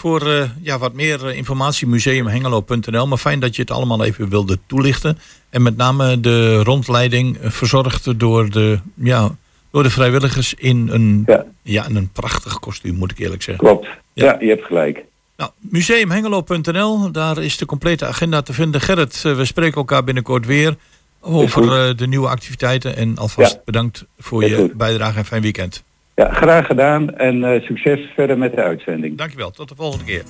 Voor 0.00 0.26
eh, 0.26 0.50
ja, 0.62 0.78
wat 0.78 0.92
meer 0.92 1.26
eh, 1.26 1.36
informatie 1.36 1.86
museumhengelo.nl. 1.86 3.06
Maar 3.06 3.18
fijn 3.18 3.40
dat 3.40 3.56
je 3.56 3.62
het 3.62 3.70
allemaal 3.70 4.04
even 4.04 4.28
wilde 4.28 4.58
toelichten. 4.66 5.18
En 5.50 5.62
met 5.62 5.76
name 5.76 6.20
de 6.20 6.62
rondleiding 6.62 7.38
eh, 7.38 7.50
verzorgd 7.50 8.18
door 8.18 8.50
de, 8.50 8.78
ja, 8.94 9.30
door 9.70 9.82
de 9.82 9.90
vrijwilligers 9.90 10.54
in 10.54 10.88
een, 10.90 11.22
ja. 11.26 11.44
Ja. 11.62 11.86
in 11.88 11.96
een 11.96 12.10
prachtig 12.12 12.58
kostuum, 12.58 12.94
moet 12.94 13.10
ik 13.10 13.18
eerlijk 13.18 13.42
zeggen. 13.42 13.64
Klopt. 13.64 13.86
Ja. 14.12 14.24
Ja, 14.24 14.36
je 14.40 14.48
hebt 14.48 14.64
gelijk. 14.64 15.04
Nou, 15.36 15.50
museumhengelo.nl, 15.58 17.10
daar 17.12 17.38
is 17.38 17.56
de 17.56 17.66
complete 17.66 18.06
agenda 18.06 18.42
te 18.42 18.52
vinden. 18.52 18.80
Gerrit, 18.80 19.22
we 19.22 19.44
spreken 19.44 19.76
elkaar 19.76 20.04
binnenkort 20.04 20.46
weer 20.46 20.76
over 21.20 21.96
de 21.96 22.06
nieuwe 22.06 22.28
activiteiten. 22.28 22.96
En 22.96 23.18
alvast 23.18 23.64
bedankt 23.64 24.04
voor 24.18 24.44
je 24.44 24.56
goed. 24.56 24.74
bijdrage 24.74 25.18
en 25.18 25.24
fijn 25.24 25.42
weekend. 25.42 25.82
Ja, 26.20 26.32
graag 26.32 26.66
gedaan 26.66 27.14
en 27.16 27.44
eh, 27.44 27.62
succes 27.62 28.00
verder 28.14 28.38
met 28.38 28.54
de 28.54 28.62
uitzending. 28.62 29.18
Dankjewel, 29.18 29.50
tot 29.50 29.68
de 29.68 29.74
volgende 29.74 30.04
keer. 30.04 30.22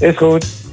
Is 0.00 0.16
goed. 0.16 0.63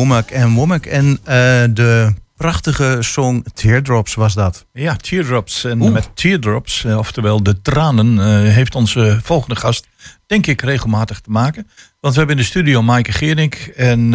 Womack 0.00 0.30
en 0.30 0.52
Womack. 0.52 0.86
En 0.86 1.18
eh, 1.24 1.34
de 1.70 2.14
prachtige 2.36 2.96
song 3.00 3.44
Teardrops 3.54 4.14
was 4.14 4.34
dat. 4.34 4.66
Ja, 4.72 4.96
Teardrops. 4.96 5.64
En 5.64 5.80
Oeh. 5.80 5.92
met 5.92 6.10
Teardrops, 6.14 6.84
eh, 6.84 6.98
oftewel 6.98 7.42
de 7.42 7.60
tranen, 7.60 8.18
eh, 8.18 8.52
heeft 8.52 8.74
onze 8.74 9.18
volgende 9.22 9.56
gast, 9.56 9.86
denk 10.26 10.46
ik, 10.46 10.60
regelmatig 10.60 11.20
te 11.20 11.30
maken. 11.30 11.68
Want 12.00 12.14
we 12.14 12.18
hebben 12.18 12.36
in 12.36 12.42
de 12.42 12.48
studio 12.48 12.82
Maaike 12.82 13.12
Gerink. 13.12 13.54
En 13.76 14.10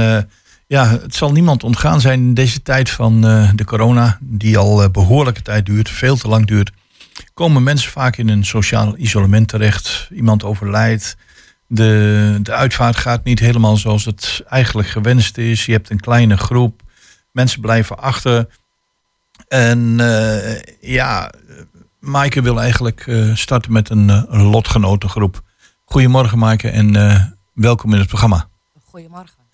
ja, 0.68 0.90
het 0.90 1.16
zal 1.16 1.32
niemand 1.32 1.64
ontgaan 1.64 2.02
zijn 2.02 2.20
in 2.20 2.34
deze 2.34 2.62
tijd 2.62 2.90
van 2.90 3.22
de 3.56 3.66
corona, 3.66 4.18
die 4.22 4.58
al 4.58 4.84
eh, 4.84 4.90
behoorlijke 4.90 5.42
tijd 5.42 5.66
duurt, 5.66 5.90
veel 5.90 6.18
te 6.18 6.28
lang 6.28 6.46
duurt. 6.46 6.72
Komen 7.34 7.64
mensen 7.64 7.92
vaak 7.92 8.18
in 8.18 8.30
een 8.30 8.46
sociaal 8.46 8.98
isolement 8.98 9.48
terecht. 9.48 10.10
Iemand 10.14 10.44
overlijdt. 10.44 11.18
De, 11.68 12.40
de 12.42 12.52
uitvaart 12.52 12.96
gaat 12.96 13.24
niet 13.24 13.40
helemaal 13.40 13.78
zoals 13.78 14.06
het 14.06 14.44
eigenlijk 14.50 14.88
gewenst 14.88 15.38
is. 15.38 15.66
Je 15.66 15.72
hebt 15.72 15.90
een 15.90 16.00
kleine 16.00 16.38
groep. 16.38 16.82
Mensen 17.32 17.62
blijven 17.62 17.98
achter. 17.98 18.48
En 19.48 20.00
eh, 20.00 20.62
ja, 20.82 21.32
Maaike 22.00 22.42
wil 22.42 22.60
eigenlijk 22.60 23.08
eh, 23.08 23.36
starten 23.36 23.72
met 23.72 23.90
een, 23.90 24.10
een 24.10 24.44
lotgenotengroep. 24.44 25.42
Goedemorgen 25.86 26.38
Maaike 26.38 26.70
en 26.70 27.38
welkom 27.54 27.94
in 27.94 28.00
het 28.00 28.08
programma. 28.08 28.48
Goedemorgen. 28.84 29.46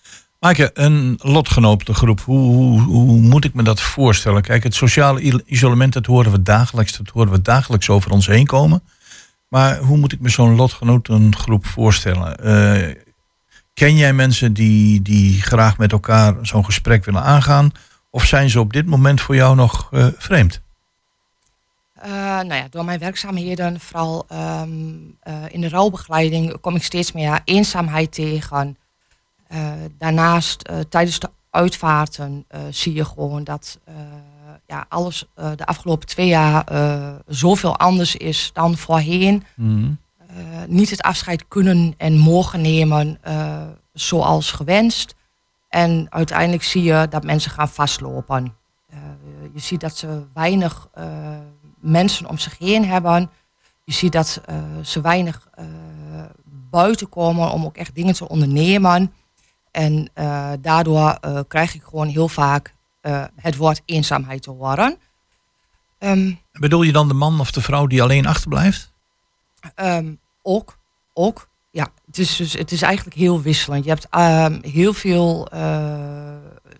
Maaike, 0.42 0.70
een 0.74 1.18
lotgenotengroep, 1.22 2.20
hoe, 2.20 2.52
hoe, 2.52 2.80
hoe 2.80 3.20
moet 3.20 3.44
ik 3.44 3.54
me 3.54 3.62
dat 3.62 3.80
voorstellen? 3.80 4.42
Kijk, 4.42 4.62
het 4.62 4.74
sociale 4.74 5.42
isolement, 5.46 5.92
dat 5.92 6.06
horen 6.06 6.32
we 6.32 6.42
dagelijks, 6.42 6.96
dat 6.96 7.08
horen 7.08 7.32
we 7.32 7.42
dagelijks 7.42 7.88
over 7.88 8.10
ons 8.10 8.26
heen 8.26 8.46
komen. 8.46 8.82
Maar 9.52 9.78
hoe 9.78 9.96
moet 9.96 10.12
ik 10.12 10.20
me 10.20 10.28
zo'n 10.28 10.54
lotgenotengroep 10.54 11.66
voorstellen? 11.66 12.36
Eh, 12.36 12.96
ken 13.74 13.96
jij 13.96 14.12
mensen 14.12 14.52
die, 14.52 15.02
die 15.02 15.42
graag 15.42 15.78
met 15.78 15.92
elkaar 15.92 16.34
zo'n 16.42 16.64
gesprek 16.64 17.04
willen 17.04 17.22
aangaan? 17.22 17.70
Of 18.10 18.24
zijn 18.24 18.50
ze 18.50 18.60
op 18.60 18.72
dit 18.72 18.86
moment 18.86 19.20
voor 19.20 19.34
jou 19.34 19.56
nog 19.56 19.88
eh, 19.90 20.06
vreemd? 20.16 20.60
Eh, 21.92 22.10
nou 22.12 22.54
ja, 22.54 22.66
door 22.70 22.84
mijn 22.84 22.98
werkzaamheden, 22.98 23.80
vooral 23.80 24.24
ehm, 24.28 24.70
eh, 25.20 25.34
in 25.48 25.60
de 25.60 25.68
rouwbegeleiding, 25.68 26.60
kom 26.60 26.76
ik 26.76 26.82
steeds 26.82 27.12
meer 27.12 27.40
eenzaamheid 27.44 28.12
tegen. 28.12 28.76
Daarnaast, 29.98 30.68
tijdens 30.88 31.18
de 31.18 31.30
uitvaarten, 31.50 32.46
zie 32.70 32.92
je 32.94 33.04
gewoon 33.04 33.44
dat 33.44 33.78
ja, 34.72 34.86
alles 34.88 35.26
eh, 35.34 35.50
de 35.56 35.66
afgelopen 35.66 36.06
twee 36.06 36.26
jaar 36.26 36.64
eh, 36.64 37.14
zoveel 37.26 37.76
anders 37.76 38.16
is 38.16 38.50
dan 38.52 38.76
voorheen. 38.76 39.44
Eh, 40.26 40.36
niet 40.66 40.90
het 40.90 41.02
afscheid 41.02 41.48
kunnen 41.48 41.94
en 41.96 42.18
mogen 42.18 42.60
nemen 42.60 43.20
zoals 43.92 44.50
gewenst. 44.50 45.14
En 45.68 46.06
uiteindelijk 46.10 46.62
zie 46.62 46.82
je 46.82 47.06
dat 47.10 47.24
mensen 47.24 47.50
gaan 47.50 47.68
vastlopen. 47.68 48.54
Je 49.52 49.60
ziet 49.60 49.80
dat 49.80 49.96
ze 49.96 50.22
weinig 50.34 50.88
mensen 51.80 52.28
om 52.28 52.38
zich 52.38 52.58
heen 52.58 52.84
hebben. 52.84 53.30
Je 53.84 53.92
ziet 53.92 54.12
dat 54.12 54.40
ze 54.82 55.00
weinig 55.00 55.48
buiten 56.70 57.08
komen 57.08 57.50
om 57.50 57.64
ook 57.64 57.76
echt 57.76 57.94
dingen 57.94 58.14
te 58.14 58.28
ondernemen. 58.28 59.12
En 59.70 60.10
daardoor 60.60 61.18
krijg 61.48 61.74
ik 61.74 61.82
gewoon 61.82 62.08
heel 62.08 62.28
vaak 62.28 62.74
eh, 63.02 63.24
het 63.36 63.56
woord 63.56 63.82
eenzaamheid 63.84 64.42
te 64.42 64.50
horen. 64.50 64.96
Ehm, 65.98 66.32
Bedoel 66.52 66.82
je 66.82 66.92
dan 66.92 67.08
de 67.08 67.14
man 67.14 67.40
of 67.40 67.50
de 67.50 67.60
vrouw 67.60 67.86
die 67.86 68.02
alleen 68.02 68.26
achterblijft? 68.26 68.92
Ehm, 69.74 70.14
ook, 70.42 70.78
ook. 71.12 71.48
Ja, 71.70 71.88
het 72.06 72.18
is, 72.18 72.36
dus, 72.36 72.52
het 72.52 72.72
is 72.72 72.82
eigenlijk 72.82 73.16
heel 73.16 73.42
wisselend. 73.42 73.84
Je 73.84 73.90
hebt 73.90 74.06
ehm, 74.10 74.58
heel 74.62 74.92
veel. 74.92 75.48
eh, 75.48 76.34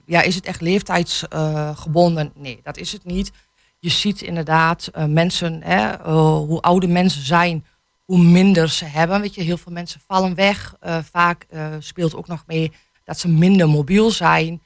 ja, 0.06 0.22
is 0.22 0.34
het 0.34 0.46
echt 0.46 0.60
leeftijdsgebonden? 0.60 2.32
nee, 2.34 2.60
dat 2.62 2.76
is 2.76 2.92
het 2.92 3.04
niet. 3.04 3.30
Je 3.78 3.88
ziet 3.90 4.22
inderdaad 4.22 4.86
eh, 4.86 5.04
mensen, 5.04 5.62
hè, 5.62 5.88
eh, 5.90 6.36
hoe 6.36 6.60
ouder 6.60 6.88
mensen 6.88 7.22
zijn, 7.22 7.64
hoe 8.04 8.18
minder 8.18 8.68
ze 8.68 8.84
hebben. 8.84 9.20
Weet 9.20 9.34
je, 9.34 9.42
heel 9.42 9.56
veel 9.56 9.72
mensen 9.72 10.00
vallen 10.06 10.34
weg. 10.34 10.74
Eh, 10.80 10.98
vaak 11.12 11.46
eh, 11.50 11.66
speelt 11.78 12.14
ook 12.14 12.26
nog 12.26 12.44
mee 12.46 12.72
dat 13.04 13.18
ze 13.18 13.28
minder 13.28 13.68
mobiel 13.68 14.10
zijn. 14.10 14.61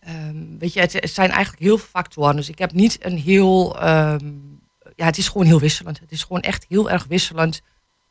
Ehm, 0.00 0.58
weet 0.58 0.72
je, 0.72 0.80
het, 0.80 0.92
het 0.92 1.10
zijn 1.10 1.30
eigenlijk 1.30 1.62
heel 1.62 1.78
veel 1.78 1.88
factoren. 1.90 2.36
Dus 2.36 2.48
ik 2.48 2.58
heb 2.58 2.72
niet 2.72 3.04
een 3.04 3.18
heel. 3.18 3.80
ehm, 3.80 4.32
ja, 4.96 5.04
het 5.04 5.18
is 5.18 5.28
gewoon 5.28 5.46
heel 5.46 5.60
wisselend. 5.60 6.00
Het 6.00 6.12
is 6.12 6.22
gewoon 6.22 6.42
echt 6.42 6.66
heel 6.68 6.90
erg 6.90 7.04
wisselend 7.08 7.62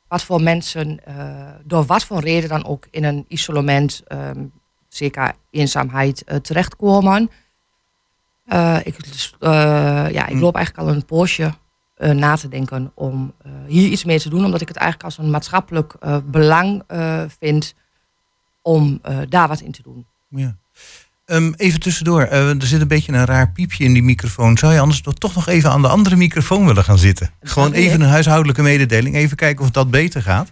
wat 0.10 0.24
voor 0.24 0.42
mensen, 0.42 1.06
eh, 1.06 1.50
door 1.64 1.86
wat 1.86 2.04
voor 2.04 2.20
reden 2.20 2.50
dan 2.50 2.66
ook 2.66 2.88
in 2.92 3.04
een 3.04 3.26
isolement, 3.28 4.02
ehm, 4.08 4.46
zeker 4.88 5.34
eenzaamheid, 5.52 6.24
eh, 6.24 6.36
terechtkomen. 6.38 7.30
Eh, 8.46 8.78
ik, 8.84 9.04
dus, 9.04 9.36
ja, 9.40 10.28
ik 10.28 10.40
loop 10.40 10.56
eigenlijk 10.56 10.88
al 10.88 10.96
een 10.96 11.06
poosje 11.06 11.54
na 11.98 12.36
te 12.36 12.48
denken 12.48 12.92
om 12.96 13.34
hier 13.68 13.90
iets 13.90 14.04
mee 14.04 14.20
te 14.20 14.30
doen, 14.30 14.46
omdat 14.46 14.62
ik 14.62 14.68
het 14.68 14.78
eigenlijk 14.78 15.06
als 15.06 15.18
een 15.18 15.30
maatschappelijk 15.30 15.96
belang 16.26 16.84
vind 17.40 17.74
om 18.62 19.02
daar 19.30 19.48
wat 19.48 19.62
in 19.62 19.72
te 19.72 19.82
doen. 19.82 20.06
Ja. 20.28 20.56
Ehm, 21.30 21.52
even 21.56 21.80
tussendoor, 21.80 22.22
eh, 22.22 22.50
er 22.50 22.66
zit 22.68 22.82
een 22.82 22.88
beetje 22.88 23.12
een 23.14 23.26
raar 23.26 23.52
piepje 23.52 23.84
in 23.84 23.94
die 23.94 24.04
microfoon. 24.04 24.58
Zou 24.58 24.74
je 24.74 24.80
anders 24.80 25.02
toch- 25.02 25.14
toch 25.14 25.36
nog 25.36 25.48
even 25.48 25.72
aan 25.72 25.82
de 25.82 25.88
andere 25.88 26.16
microfoon 26.16 26.66
willen 26.66 26.84
gaan 26.84 26.98
zitten? 26.98 27.32
Gewoon 27.42 27.72
even 27.74 28.02
een 28.02 28.08
huishoudelijke 28.10 28.62
mededeling. 28.62 29.16
Even 29.16 29.38
kijken 29.38 29.64
of 29.66 29.72
dat 29.72 29.92
beter 29.92 30.22
gaat. 30.22 30.52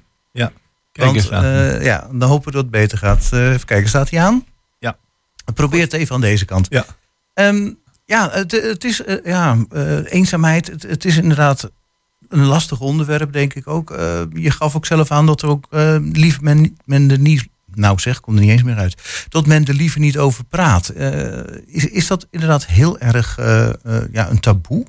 Kijk 0.92 1.10
Want 1.12 1.16
eens 1.16 1.32
aan. 1.32 1.44
eh, 1.44 1.84
ja, 1.86 2.08
dan 2.12 2.30
hopen 2.30 2.46
we 2.46 2.52
dat 2.52 2.62
het 2.62 2.72
beter 2.72 2.98
gaat. 2.98 3.30
Eh, 3.34 3.52
even 3.52 3.66
kijken, 3.66 3.90
staat 3.90 4.10
hij 4.10 4.20
aan? 4.22 4.46
Ja. 4.80 4.98
Probeer 5.54 5.82
het 5.82 5.94
even 5.94 6.16
aan 6.16 6.22
deze 6.22 6.46
kant. 6.46 6.68
Ja. 6.70 6.86
Ehm, 7.34 7.72
ja, 8.06 8.30
het, 8.32 8.52
het 8.52 8.84
is 8.84 9.02
ja, 9.24 9.58
eh, 9.70 9.98
eenzaamheid. 10.13 10.68
Het, 10.68 10.84
het 10.84 11.06
is 11.06 11.18
inderdaad 11.18 11.70
een 12.30 12.46
lastig 12.46 12.80
onderwerp, 12.80 13.34
denk 13.34 13.54
ik 13.54 13.68
ook. 13.68 13.92
Eh, 13.92 14.22
je 14.34 14.52
gaf 14.52 14.76
ook 14.76 14.86
zelf 14.86 15.12
aan 15.12 15.26
dat 15.26 15.42
er 15.42 15.48
ook 15.50 15.68
eh 15.70 15.96
liever 16.13 16.44
men, 16.44 16.78
men 16.86 17.12
er 17.12 17.20
niet. 17.20 17.48
Nou 17.78 18.00
zeg, 18.00 18.20
komt 18.20 18.38
er 18.38 18.44
niet 18.44 18.52
eens 18.52 18.63
meer 18.63 18.78
uit. 18.78 19.26
Dat 19.30 19.46
men 19.46 19.66
er 19.66 19.74
liever 19.74 20.00
niet 20.00 20.18
over 20.18 20.44
praat. 20.44 20.90
Eh, 20.90 21.40
is, 21.66 21.86
is 21.86 22.08
dat 22.08 22.28
inderdaad 22.30 22.66
heel 22.66 23.00
erg 23.00 23.38
eh, 23.38 23.68
eh, 23.68 24.04
ja, 24.12 24.30
een 24.30 24.40
taboe? 24.40 24.86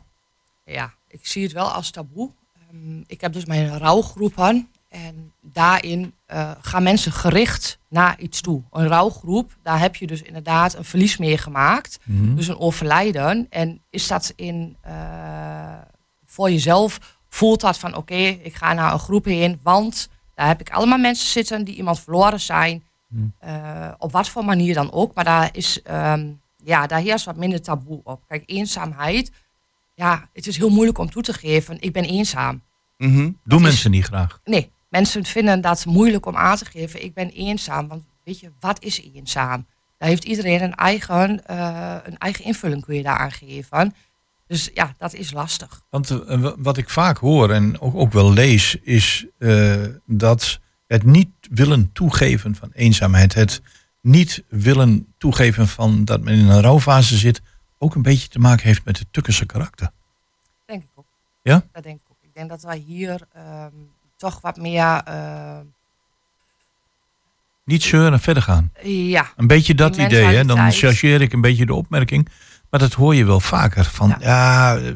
Ja, 0.64 0.94
ik 1.08 1.26
zie 1.26 1.42
het 1.42 1.52
wel 1.52 1.70
als 1.72 1.90
taboe. 1.90 2.30
Ehm, 2.54 3.02
ik 3.06 3.20
heb 3.20 3.32
dus 3.32 3.44
mijn 3.44 3.78
rouwgroepen. 3.78 4.68
En 4.88 5.32
daarin 5.42 6.14
gaan 6.60 6.82
mensen 6.82 7.12
gericht 7.12 7.78
naar 7.88 8.20
iets 8.20 8.40
toe. 8.40 8.62
Een 8.70 8.88
rouwgroep, 8.88 9.56
daar 9.62 9.80
heb 9.80 9.96
je 9.96 10.06
dus 10.06 10.22
inderdaad 10.22 10.74
een 10.74 10.84
verlies 10.84 11.16
meegemaakt. 11.16 11.98
Dus 12.06 12.48
een 12.48 12.58
overlijden. 12.58 13.46
En 13.50 13.80
is 13.90 14.06
dat 14.06 14.32
in, 14.36 14.76
voor 16.24 16.50
jezelf, 16.50 17.18
voelt 17.28 17.60
dat 17.60 17.78
van 17.78 17.96
oké, 17.96 18.14
ik 18.14 18.54
ga 18.54 18.72
naar 18.72 18.92
een 18.92 18.98
groep 18.98 19.24
heen. 19.24 19.60
Want 19.62 20.08
daar 20.38 20.46
heb 20.46 20.60
ik 20.60 20.70
allemaal 20.70 20.98
mensen 20.98 21.28
zitten 21.28 21.64
die 21.64 21.74
iemand 21.76 22.00
verloren 22.00 22.40
zijn. 22.40 22.84
Eh, 23.38 23.90
op 23.98 24.12
wat 24.12 24.28
voor 24.28 24.44
manier 24.44 24.74
dan 24.74 24.92
ook. 24.92 25.14
Maar 25.14 25.24
daar, 25.24 25.48
is, 25.52 25.82
ehm, 25.82 26.30
ja, 26.64 26.86
daar 26.86 27.00
heerst 27.00 27.24
wat 27.24 27.36
minder 27.36 27.62
taboe 27.62 28.00
op. 28.04 28.22
Kijk, 28.28 28.42
eenzaamheid 28.46 29.30
ja, 29.94 30.28
het 30.32 30.46
is 30.46 30.56
heel 30.56 30.68
moeilijk 30.70 30.98
om 30.98 31.10
toe 31.10 31.22
te 31.22 31.32
geven. 31.32 31.80
Ik 31.80 31.92
ben 31.92 32.04
eenzaam. 32.04 32.62
Doen 33.44 33.58
is- 33.58 33.62
mensen 33.62 33.90
niet 33.90 34.04
graag. 34.04 34.40
Nee, 34.44 34.72
mensen 34.88 35.24
vinden 35.24 35.60
dat 35.60 35.86
moeilijk 35.86 36.26
om 36.26 36.36
aan 36.36 36.56
te 36.56 36.64
geven. 36.64 37.04
Ik 37.04 37.14
ben 37.14 37.28
eenzaam. 37.30 37.88
Want 37.88 38.04
weet 38.24 38.40
je, 38.40 38.52
wat 38.60 38.82
is 38.82 39.00
eenzaam? 39.14 39.66
Daar 39.98 40.08
heeft 40.08 40.24
iedereen 40.24 40.62
een 40.62 40.74
eigen, 40.74 41.46
eh, 41.46 41.96
een 42.04 42.18
eigen 42.18 42.44
invulling 42.44 42.84
kun 42.84 42.94
je 42.94 43.02
daar 43.02 43.18
aan 43.18 43.32
geven. 43.32 43.94
Dus 44.48 44.70
ja, 44.74 44.94
dat 44.98 45.14
is 45.14 45.32
lastig. 45.32 45.80
Want 45.90 46.10
eh, 46.10 46.52
wat 46.56 46.76
ik 46.76 46.90
vaak 46.90 47.18
hoor 47.18 47.50
en 47.50 47.80
ook, 47.80 47.94
ook 47.94 48.12
wel 48.12 48.32
lees, 48.32 48.74
is 48.82 49.26
eh, 49.38 49.82
dat 50.06 50.60
het 50.86 51.02
niet 51.04 51.28
willen 51.50 51.92
toegeven 51.92 52.54
van 52.54 52.70
eenzaamheid, 52.72 53.34
het 53.34 53.60
niet 54.00 54.42
willen 54.48 55.12
toegeven 55.18 55.68
van 55.68 56.04
dat 56.04 56.20
men 56.22 56.34
in 56.34 56.48
een 56.48 56.60
rouwfase 56.60 57.16
zit, 57.16 57.40
ook 57.78 57.94
een 57.94 58.02
beetje 58.02 58.28
te 58.28 58.38
maken 58.38 58.66
heeft 58.66 58.84
met 58.84 58.98
het 58.98 59.06
Tukkense 59.10 59.46
karakter. 59.46 59.90
Denk 60.66 60.82
ik 60.82 60.88
ook. 60.94 61.06
Ja? 61.42 61.64
Dat 61.72 61.82
denk 61.82 61.96
ik 61.96 62.02
ook. 62.10 62.16
Ik 62.22 62.34
denk 62.34 62.48
dat 62.48 62.62
wij 62.62 62.78
hier 62.86 63.20
ehm, 63.32 63.72
toch 64.16 64.40
wat 64.40 64.56
meer... 64.56 65.02
eh, 65.04 65.58
Niet 67.64 67.82
zeuren 67.82 68.12
en 68.12 68.20
verder 68.20 68.42
gaan. 68.42 68.72
ja, 68.82 69.32
Een 69.36 69.46
beetje 69.46 69.74
dat 69.74 69.96
idee, 69.96 70.24
hè? 70.36 70.44
dan 70.44 70.72
chargeer 70.72 71.20
ik 71.20 71.32
een 71.32 71.40
beetje 71.40 71.66
de 71.66 71.74
opmerking. 71.74 72.28
Maar 72.70 72.80
dat 72.80 72.92
hoor 72.92 73.14
je 73.14 73.24
wel 73.24 73.40
vaker. 73.40 73.84
Van 73.84 74.08
ja, 74.08 74.16
Ja. 74.20 74.76
eh, 74.76 74.92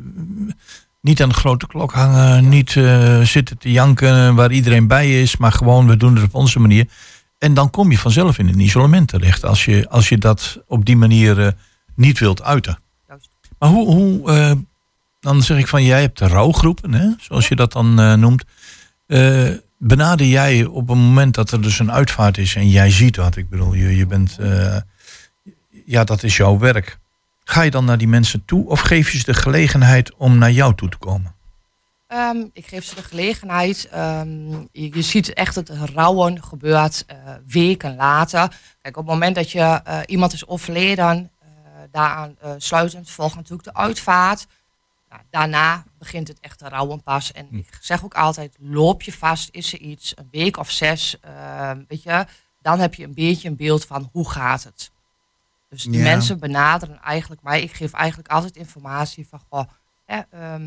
niet 1.01 1.23
aan 1.23 1.29
de 1.29 1.35
grote 1.35 1.67
klok 1.67 1.93
hangen, 1.93 2.49
niet 2.49 2.77
eh, 2.77 3.21
zitten 3.21 3.59
te 3.59 3.71
janken 3.73 4.35
waar 4.35 4.53
iedereen 4.53 4.87
bij 4.87 5.23
is, 5.23 5.37
maar 5.37 5.53
gewoon 5.53 5.87
we 5.87 5.97
doen 5.97 6.15
het 6.15 6.25
op 6.25 6.35
onze 6.35 6.59
manier. 6.61 6.87
En 7.39 7.55
dan 7.55 7.71
kom 7.71 7.91
je 7.91 7.99
vanzelf 7.99 8.39
in 8.39 8.49
een 8.49 8.61
isolement 8.61 9.09
terecht 9.09 9.45
als 9.45 9.65
je, 9.65 9.89
als 9.89 10.09
je 10.09 10.19
dat 10.19 10.59
op 10.67 10.85
die 10.85 10.97
manier 10.97 11.47
eh, 11.47 11.53
niet 11.95 12.19
wilt 12.19 12.43
uiten. 12.43 12.79
juist. 13.09 13.29
Maar 13.59 13.69
hoe, 13.69 13.87
hoe 13.95 14.65
dan 15.21 15.43
zeg 15.43 15.59
ik 15.59 15.69
van 15.69 15.85
jij 15.85 16.01
hebt 16.01 16.19
de 16.19 16.27
rouwgroepen, 16.27 16.95
hè, 16.95 17.09
zoals 17.21 17.49
je 17.49 17.57
dat 17.57 17.73
dan 17.73 18.21
noemt. 18.21 18.45
Benader 19.79 20.27
jij 20.27 20.65
op 20.65 20.91
een 20.91 20.99
moment 20.99 21.35
dat 21.35 21.51
er 21.51 21.63
dus 21.63 21.79
een 21.79 21.93
uitvaart 21.93 22.39
is 22.39 22.55
en 22.55 22.69
jij 22.69 22.91
ziet 22.91 23.15
dat, 23.15 23.37
ik 23.37 23.49
bedoel, 23.49 23.75
je, 23.75 23.97
je 23.97 24.07
bent, 24.07 24.39
ja, 25.87 26.05
dat 26.05 26.23
is 26.23 26.37
jouw 26.37 26.59
werk. 26.59 26.99
Ga 27.45 27.63
je 27.63 27.71
dan 27.71 27.85
naar 27.85 27.99
die 27.99 28.09
mensen 28.09 28.45
toe 28.45 28.69
of 28.69 28.81
geef 28.81 29.13
je 29.13 29.19
ze 29.19 29.25
de 29.25 29.35
gelegenheid 29.35 30.15
om 30.17 30.39
naar 30.39 30.51
jou 30.51 30.75
toe 30.75 30.89
te 30.89 30.97
komen? 30.97 31.35
Ehm, 32.07 32.45
ik 32.53 32.67
geef 32.67 32.85
ze 32.85 32.95
de 32.95 33.03
gelegenheid. 33.03 33.89
Ehm, 33.89 34.51
je, 34.51 34.95
je 34.95 35.03
ziet 35.03 35.33
echt 35.33 35.55
het 35.55 35.69
rouwen 35.69 36.43
gebeurt 36.43 37.05
eh, 37.07 37.17
weken 37.47 37.97
later. 37.97 38.57
Kijk, 38.83 38.97
op 38.97 39.03
het 39.05 39.13
moment 39.13 39.35
dat 39.35 39.51
je 39.51 39.61
eh, 39.85 39.99
iemand 40.07 40.33
is 40.33 40.47
overleden, 40.47 41.31
eh, 41.39 41.49
daaraan 41.91 42.37
sluitend 42.57 43.11
volgt 43.11 43.35
natuurlijk 43.35 43.65
de 43.65 43.75
uitvaart. 43.75 44.47
Nou, 45.09 45.23
daarna 45.31 45.85
begint 45.99 46.29
het 46.29 46.41
echte 46.41 46.69
rouwen 46.69 47.03
pas. 47.03 47.33
En 47.33 47.49
ik 47.51 47.79
zeg 47.81 48.05
ook 48.05 48.15
altijd, 48.15 48.57
loop 48.61 49.03
je 49.03 49.13
vast, 49.13 49.49
is 49.53 49.73
er 49.73 49.79
iets, 49.79 50.13
een 50.17 50.29
week 50.31 50.57
of 50.57 50.71
zes, 50.71 51.17
ehm, 51.21 51.83
weet 51.89 52.03
je, 52.03 52.27
dan 52.61 52.81
heb 52.81 52.95
je 52.95 53.05
een 53.05 53.15
beetje 53.15 53.49
een 53.49 53.57
beeld 53.57 53.85
van 53.85 54.09
hoe 54.13 54.31
gaat 54.31 54.65
het. 54.65 54.91
Dus 55.73 55.83
die 55.83 55.97
Ja. 55.99 56.03
mensen 56.03 56.39
benaderen 56.39 57.01
eigenlijk 57.01 57.43
mij. 57.43 57.63
Ik 57.63 57.73
geef 57.73 57.93
eigenlijk 57.93 58.29
altijd 58.29 58.57
informatie 58.57 59.27
van, 59.31 59.41
goh, 59.51 59.65
hè, 60.07 60.21
ehm, 60.31 60.63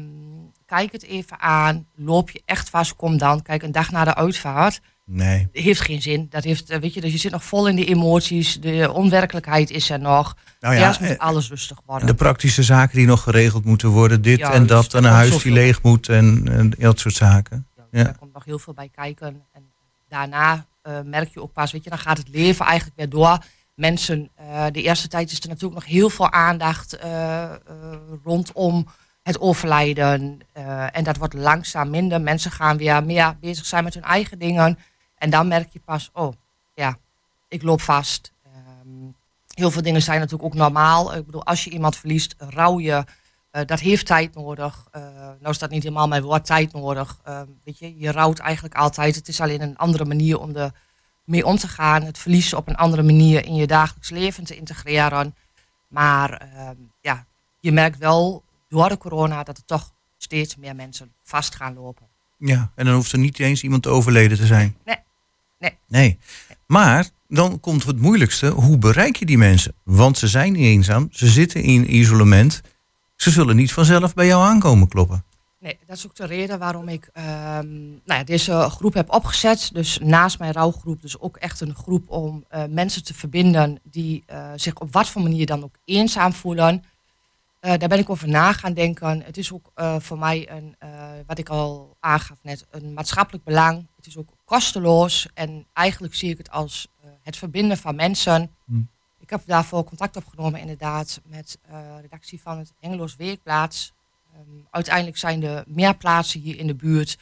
kijk 0.66 0.92
het 0.92 1.04
even 1.04 1.40
aan, 1.40 1.88
loop 1.96 2.30
je 2.30 2.42
echt 2.46 2.70
vast, 2.70 2.96
kom 2.96 3.18
dan. 3.18 3.42
Kijk, 3.42 3.64
een 3.64 3.72
dag 3.72 3.92
na 3.92 4.04
de 4.04 4.16
uitvaart 4.16 4.82
Nee. 5.04 5.48
heeft 5.52 5.82
geen 5.82 6.02
zin. 6.02 6.28
Dat 6.30 6.44
heeft, 6.44 6.70
eh, 6.70 6.80
weet 6.80 6.94
je, 6.94 7.02
dus 7.02 7.12
je 7.12 7.18
zit 7.18 7.32
nog 7.32 7.44
vol 7.44 7.68
in 7.68 7.76
de 7.76 7.86
emoties, 7.86 8.60
de 8.62 8.92
onwerkelijkheid 8.94 9.70
is 9.70 9.90
er 9.90 10.00
nog. 10.00 10.36
Nou 10.60 10.76
Eerst 10.76 11.00
moet 11.00 11.10
eh, 11.10 11.18
alles 11.18 11.50
rustig 11.50 11.82
worden. 11.86 12.08
de 12.08 12.14
praktische 12.14 12.64
zaken 12.64 12.98
die 12.98 13.06
nog 13.08 13.22
geregeld 13.24 13.66
moeten 13.66 13.90
worden. 13.90 14.22
Dit 14.22 14.40
Ja, 14.40 14.52
en 14.54 14.60
dus 14.60 14.68
dat. 14.70 14.94
En 14.94 15.04
een 15.04 15.12
huis 15.12 15.38
die 15.44 15.52
leeg 15.52 15.82
moet 15.82 16.10
en, 16.10 16.48
en 16.52 16.70
dat 16.70 17.00
soort 17.00 17.16
zaken. 17.16 17.68
Ja, 17.78 17.84
Ja. 17.92 18.04
Daar 18.04 18.18
komt 18.18 18.34
nog 18.34 18.46
heel 18.46 18.60
veel 18.60 18.74
bij 18.74 18.90
kijken. 18.90 19.42
En 19.52 19.64
daarna 20.10 20.66
eh, 20.82 20.94
merk 21.06 21.30
je 21.34 21.42
ook 21.42 21.54
pas, 21.54 21.72
weet 21.72 21.84
je, 21.84 21.90
dan 21.90 22.00
gaat 22.00 22.18
het 22.18 22.30
leven 22.30 22.66
eigenlijk 22.66 22.98
weer 22.98 23.10
door. 23.10 23.38
Mensen, 23.76 24.30
eh, 24.36 24.66
de 24.72 24.82
eerste 24.82 25.08
tijd 25.08 25.32
is 25.32 25.40
er 25.40 25.48
natuurlijk 25.48 25.82
nog 25.82 25.86
heel 25.90 26.10
veel 26.10 26.32
aandacht 26.32 26.94
eh, 26.94 27.44
eh, 27.44 27.58
rondom 28.24 28.88
het 29.24 29.40
overlijden. 29.40 30.40
En 30.92 31.04
dat 31.04 31.18
wordt 31.18 31.34
langzaam 31.34 31.90
minder. 31.90 32.22
Mensen 32.22 32.52
gaan 32.52 32.78
weer 32.78 33.04
meer 33.04 33.38
bezig 33.40 33.66
zijn 33.66 33.84
met 33.84 33.94
hun 33.94 34.04
eigen 34.04 34.40
dingen. 34.40 34.78
En 35.18 35.30
dan 35.30 35.48
merk 35.48 35.70
je 35.70 35.80
pas, 35.86 36.10
oh 36.14 36.34
ja, 36.74 36.98
ik 37.48 37.62
loop 37.62 37.82
vast. 37.82 38.32
Ehm, 38.44 39.12
heel 39.54 39.72
veel 39.72 39.82
dingen 39.82 40.02
zijn 40.02 40.20
natuurlijk 40.20 40.46
ook 40.54 40.60
normaal. 40.60 41.16
Ik 41.16 41.26
bedoel, 41.26 41.46
als 41.46 41.64
je 41.64 41.70
iemand 41.70 41.96
verliest, 41.98 42.36
rouw 42.38 42.80
je. 42.80 43.04
Dat 43.64 43.80
heeft 43.80 44.06
tijd 44.06 44.36
nodig. 44.36 44.88
Eh, 44.92 45.02
nou 45.40 45.50
is 45.50 45.58
dat 45.58 45.70
niet 45.70 45.84
helemaal 45.84 46.08
mijn 46.08 46.24
woord, 46.24 46.46
tijd 46.46 46.74
nodig. 46.74 47.20
Eh, 47.24 47.42
weet 47.64 47.80
je, 47.80 47.98
je 47.98 48.12
rouwt 48.12 48.40
eigenlijk 48.40 48.76
altijd. 48.76 49.16
Het 49.16 49.28
is 49.28 49.42
alleen 49.42 49.62
een 49.62 49.78
andere 49.78 50.06
manier 50.06 50.40
om 50.40 50.56
er 50.56 50.72
mee 51.26 51.46
om 51.46 51.58
te 51.58 51.68
gaan. 51.68 52.04
Het 52.04 52.18
verliezen 52.18 52.58
op 52.58 52.68
een 52.68 52.76
andere 52.76 53.04
manier 53.04 53.46
in 53.46 53.56
je 53.56 53.68
dagelijks 53.68 54.10
leven 54.10 54.44
te 54.44 54.56
integreren. 54.56 55.36
Maar 55.88 56.34
ehm, 56.34 56.76
ja, 57.02 57.26
je 57.60 57.72
merkt 57.72 57.98
wel 57.98 58.44
door 58.70 58.90
de 58.90 58.98
corona 58.98 59.44
dat 59.44 59.58
er 59.58 59.66
toch 59.66 59.94
steeds 60.18 60.56
meer 60.56 60.76
mensen 60.76 61.12
vast 61.24 61.56
gaan 61.56 61.74
lopen. 61.74 62.08
Ja, 62.38 62.72
en 62.76 62.86
dan 62.86 62.96
hoeft 62.96 63.12
er 63.12 63.20
niet 63.20 63.40
eens 63.40 63.64
iemand 63.64 63.88
overleden 63.88 64.38
te 64.38 64.46
zijn. 64.46 64.78
Nee. 64.86 64.98
Nee. 65.60 65.78
Nee. 65.88 66.20
Maar 66.66 67.10
dan 67.28 67.60
komt 67.60 67.84
het 67.84 68.00
moeilijkste. 68.00 68.48
Hoe 68.48 68.78
bereik 68.78 69.16
je 69.16 69.26
die 69.26 69.38
mensen? 69.38 69.74
Want 69.84 70.18
ze 70.18 70.28
zijn 70.28 70.54
niet 70.54 70.62
eenzaam. 70.62 71.08
Ze 71.12 71.28
zitten 71.28 71.64
in 71.64 71.96
isolement. 71.96 72.62
Ze 73.16 73.32
zullen 73.32 73.56
niet 73.56 73.74
vanzelf 73.74 74.14
bij 74.14 74.26
jou 74.26 74.44
aankomen 74.44 74.88
kloppen. 74.88 75.26
Nee, 75.66 75.78
dat 75.86 75.98
is 75.98 76.06
ook 76.06 76.16
de 76.16 76.26
reden 76.26 76.60
waarom 76.60 76.88
ik 76.88 77.10
ehm, 77.14 77.90
nou 77.90 78.20
ja, 78.20 78.24
deze 78.24 78.70
groep 78.70 78.94
heb 78.94 79.14
opgezet. 79.14 79.70
Dus 79.74 80.00
naast 80.00 80.40
mijn 80.40 80.52
rouwgroep, 80.52 81.02
dus 81.02 81.20
ook 81.20 81.38
echt 81.38 81.62
een 81.62 81.76
groep 81.76 82.10
om 82.10 82.46
eh, 82.50 82.64
mensen 82.70 83.04
te 83.04 83.14
verbinden 83.14 83.80
die 83.84 84.24
eh, 84.26 84.52
zich 84.56 84.76
op 84.76 84.92
wat 84.92 85.08
voor 85.08 85.22
manier 85.22 85.46
dan 85.46 85.64
ook 85.64 85.76
eenzaam 85.86 86.34
voelen. 86.34 86.84
Eh, 87.60 87.78
daar 87.78 87.90
ben 87.90 88.00
ik 88.00 88.10
over 88.10 88.28
na 88.28 88.54
gaan 88.54 88.74
denken. 88.74 89.22
Het 89.24 89.38
is 89.38 89.54
ook 89.54 89.72
voor 90.00 90.18
mij 90.18 90.50
een, 90.52 90.76
wat 91.28 91.38
ik 91.38 91.50
al 91.50 91.96
aangaf 92.00 92.38
net, 92.42 92.66
een 92.70 92.94
maatschappelijk 92.94 93.44
belang. 93.44 93.88
Het 93.96 94.08
is 94.08 94.18
ook 94.18 94.30
kosteloos 94.46 95.28
en 95.34 95.66
eigenlijk 95.74 96.16
zie 96.16 96.30
ik 96.30 96.38
het 96.38 96.52
als 96.52 96.88
het 97.22 97.38
verbinden 97.38 97.78
van 97.78 97.96
mensen. 97.96 98.56
Hmm. 98.66 98.90
Ik 99.20 99.30
heb 99.30 99.42
daarvoor 99.46 99.84
contact 99.84 100.16
opgenomen 100.16 100.60
inderdaad 100.60 101.22
met 101.24 101.60
de 101.68 102.02
redactie 102.02 102.42
van 102.42 102.58
het 102.58 102.74
Hengeloos 102.80 103.16
Weekblad. 103.16 103.94
Ehm, 104.36 104.42
uiteindelijk 104.70 105.18
zijn 105.18 105.44
er 105.44 105.64
meer 105.68 105.98
plaatsen 105.98 106.40
hier 106.40 106.58
in 106.58 106.68
de 106.68 106.76
buurt 106.76 107.18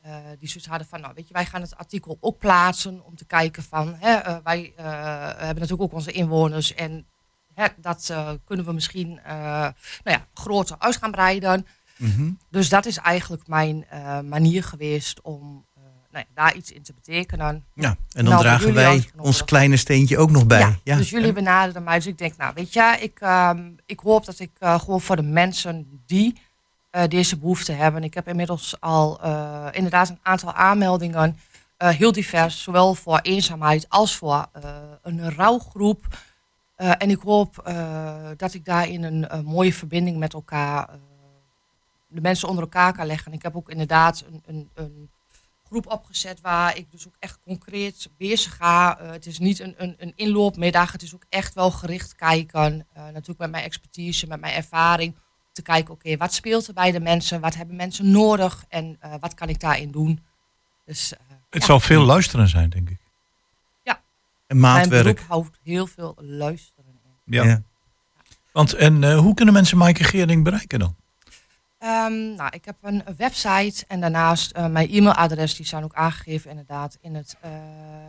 eh, 0.00 0.14
die 0.38 0.48
zoiets 0.48 0.68
hadden 0.68 0.86
van, 0.88 1.00
nou 1.00 1.12
weet 1.14 1.28
je, 1.28 1.34
wij 1.34 1.46
gaan 1.46 1.60
het 1.60 1.76
artikel 1.76 2.18
ook 2.20 2.38
plaatsen 2.38 3.04
om 3.04 3.16
te 3.16 3.24
kijken 3.24 3.62
van, 3.62 3.94
hè, 3.98 4.14
eh, 4.14 4.36
wij 4.44 4.72
eh, 4.76 4.84
hebben 5.26 5.54
natuurlijk 5.54 5.82
ook 5.82 5.92
onze 5.92 6.12
inwoners 6.12 6.74
en 6.74 7.06
hè, 7.54 7.66
dat 7.76 8.14
kunnen 8.44 8.66
we 8.66 8.72
misschien 8.72 9.20
nou 9.24 9.72
ja, 10.02 10.26
groter 10.34 10.76
uit 10.78 10.96
gaan 10.96 11.10
breiden. 11.10 11.66
Dus 12.50 12.68
dat 12.68 12.86
is 12.86 12.96
eigenlijk 12.96 13.46
mijn 13.46 13.84
manier 14.28 14.64
geweest 14.64 15.20
om 15.20 15.64
nou 16.10 16.24
ja, 16.28 16.34
daar 16.34 16.56
iets 16.56 16.72
in 16.72 16.82
te 16.82 16.92
betekenen. 16.92 17.64
Ja, 17.74 17.88
en 17.88 18.24
dan 18.24 18.24
Nou, 18.24 18.42
dragen 18.42 18.74
wij 18.74 19.10
ons 19.16 19.44
kleine 19.44 19.76
steentje 19.76 20.18
ook 20.18 20.30
nog 20.30 20.46
bij. 20.46 20.60
Ja, 20.60 20.78
Ja, 20.84 20.96
dus 20.96 21.10
jullie 21.10 21.32
benaderden 21.32 21.84
mij. 21.84 21.96
Dus 21.96 22.06
ik 22.06 22.18
denk, 22.18 22.36
nou 22.36 22.52
weet 22.54 22.72
je, 22.72 22.96
ik, 23.00 23.20
ehm, 23.20 23.70
ik 23.86 24.00
hoop 24.00 24.24
dat 24.24 24.38
ik 24.38 24.50
gewoon 24.58 25.00
voor 25.00 25.16
de 25.16 25.22
mensen 25.22 26.02
die 26.06 26.34
deze 27.08 27.38
behoefte 27.38 27.72
hebben. 27.72 28.02
Ik 28.04 28.14
heb 28.14 28.28
inmiddels 28.28 28.80
al 28.80 29.20
eh, 29.22 29.66
inderdaad 29.72 30.08
een 30.08 30.18
aantal 30.22 30.52
aanmeldingen. 30.52 31.38
eh, 31.76 31.88
heel 31.88 32.12
divers, 32.12 32.62
zowel 32.62 32.94
voor 32.94 33.18
eenzaamheid 33.22 33.88
als 33.88 34.16
voor 34.16 34.46
eh, 34.52 34.62
een 35.02 35.34
rouwgroep. 35.34 36.04
Eh, 36.76 36.92
en 36.98 37.10
ik 37.10 37.20
hoop 37.20 37.58
eh, 37.58 38.14
dat 38.36 38.54
ik 38.54 38.64
daarin 38.64 39.02
een, 39.02 39.28
eh, 39.28 39.40
mooie 39.40 39.72
verbinding 39.74 40.18
met 40.18 40.32
elkaar, 40.32 40.88
eh, 40.88 40.94
de 42.08 42.20
mensen 42.20 42.48
onder 42.48 42.62
elkaar 42.64 42.92
kan 42.92 43.06
leggen. 43.06 43.32
Ik 43.32 43.42
heb 43.42 43.56
ook 43.56 43.70
inderdaad 43.70 44.24
een, 44.30 44.42
een, 44.46 44.68
een 44.74 45.10
groep 45.66 45.86
opgezet 45.92 46.40
waar 46.40 46.76
ik 46.76 46.90
dus 46.90 47.06
ook 47.06 47.16
echt 47.18 47.38
concreet 47.44 48.08
bezig 48.16 48.56
ga. 48.56 48.98
Eh, 48.98 49.10
het 49.10 49.26
is 49.26 49.38
niet 49.38 49.58
een, 49.60 49.74
een, 49.76 49.94
een 49.98 50.12
inloopmiddag, 50.16 50.92
het 50.92 51.02
is 51.02 51.14
ook 51.14 51.24
echt 51.28 51.54
wel 51.54 51.70
gericht 51.70 52.14
kijken. 52.14 52.86
Eh, 52.92 53.02
natuurlijk 53.04 53.38
met 53.38 53.50
mijn 53.50 53.64
expertise, 53.64 54.26
met 54.26 54.40
mijn 54.40 54.54
ervaring. 54.54 55.14
Te 55.60 55.66
kijken, 55.72 55.94
oké, 55.94 56.16
wat 56.16 56.34
speelt 56.34 56.66
er 56.66 56.74
bij 56.74 56.90
de 56.90 57.00
mensen? 57.00 57.40
Wat 57.40 57.54
hebben 57.54 57.76
mensen 57.76 58.10
nodig? 58.10 58.64
En 58.68 58.96
eh, 59.00 59.14
wat 59.20 59.34
kan 59.34 59.48
ik 59.48 59.60
daarin 59.60 59.90
doen? 59.90 60.24
Dus 60.84 61.12
eh, 61.12 61.18
Het 61.50 61.60
ja, 61.60 61.66
zal 61.66 61.80
veel 61.80 62.04
luisteren 62.04 62.48
zijn, 62.48 62.70
denk 62.70 62.90
ik. 62.90 62.98
En 64.46 64.60
mijn 64.60 64.74
maatwerk. 64.74 65.20
houdt 65.28 65.58
heel 65.62 65.86
veel 65.86 66.16
luisteren 66.18 66.94
in. 67.04 67.34
Ja. 67.34 67.44
Ja. 67.44 67.62
Want 68.52 68.74
en 68.74 69.04
eh, 69.04 69.18
hoe 69.18 69.34
kunnen 69.34 69.54
mensen 69.54 69.78
Maaike 69.78 70.04
Geerding 70.04 70.44
bereiken 70.44 70.78
dan? 70.78 70.96
Ehm, 71.78 72.34
nou, 72.34 72.50
ik 72.50 72.64
heb 72.64 72.76
een 72.82 73.02
website 73.16 73.84
en 73.88 74.00
daarnaast 74.00 74.50
eh, 74.50 74.66
mijn 74.66 74.90
e-mailadres. 74.90 75.56
Die 75.56 75.66
zijn 75.66 75.84
ook 75.84 75.94
aangegeven 75.94 76.50
inderdaad 76.50 76.98
in 77.00 77.14
het 77.14 77.36
eh 77.40 77.50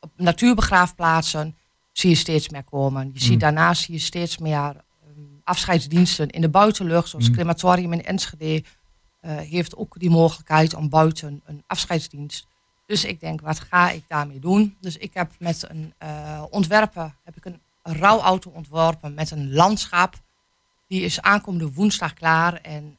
op 0.00 0.10
natuurbegraafplaatsen. 0.16 1.56
Zie 1.92 2.10
je 2.10 2.16
steeds 2.16 2.48
meer 2.48 2.64
komen. 2.64 3.10
Je 3.12 3.20
ziet 3.20 3.40
daarnaast 3.40 3.82
zie 3.82 3.94
je 3.94 4.00
steeds 4.00 4.38
meer 4.38 4.58
ehm, 4.58 5.20
afscheidsdiensten 5.44 6.30
in 6.30 6.40
de 6.40 6.48
buitenlucht. 6.48 7.08
Zoals 7.08 7.24
het 7.24 7.34
crematorium 7.34 7.92
in 7.92 8.04
Enschede 8.04 8.64
eh, 9.20 9.36
heeft 9.36 9.76
ook 9.76 9.98
die 9.98 10.10
mogelijkheid 10.10 10.74
om 10.74 10.88
buiten 10.88 11.42
een 11.44 11.62
afscheidsdienst. 11.66 12.46
Dus 12.86 13.04
ik 13.04 13.20
denk, 13.20 13.40
wat 13.40 13.60
ga 13.60 13.90
ik 13.90 14.04
daarmee 14.08 14.38
doen? 14.38 14.76
Dus 14.80 14.96
ik 14.96 15.14
heb 15.14 15.32
met 15.38 15.68
een 15.68 15.92
ontwerper 16.50 17.14
heb 17.24 17.36
ik 17.36 17.44
een 17.44 17.60
rouwauto 17.82 18.50
ontworpen 18.50 19.14
met 19.14 19.30
een 19.30 19.52
landschap. 19.52 20.14
Die 20.86 21.02
is 21.02 21.20
aankomende 21.20 21.72
woensdag 21.72 22.14
klaar. 22.14 22.54
En 22.54 22.98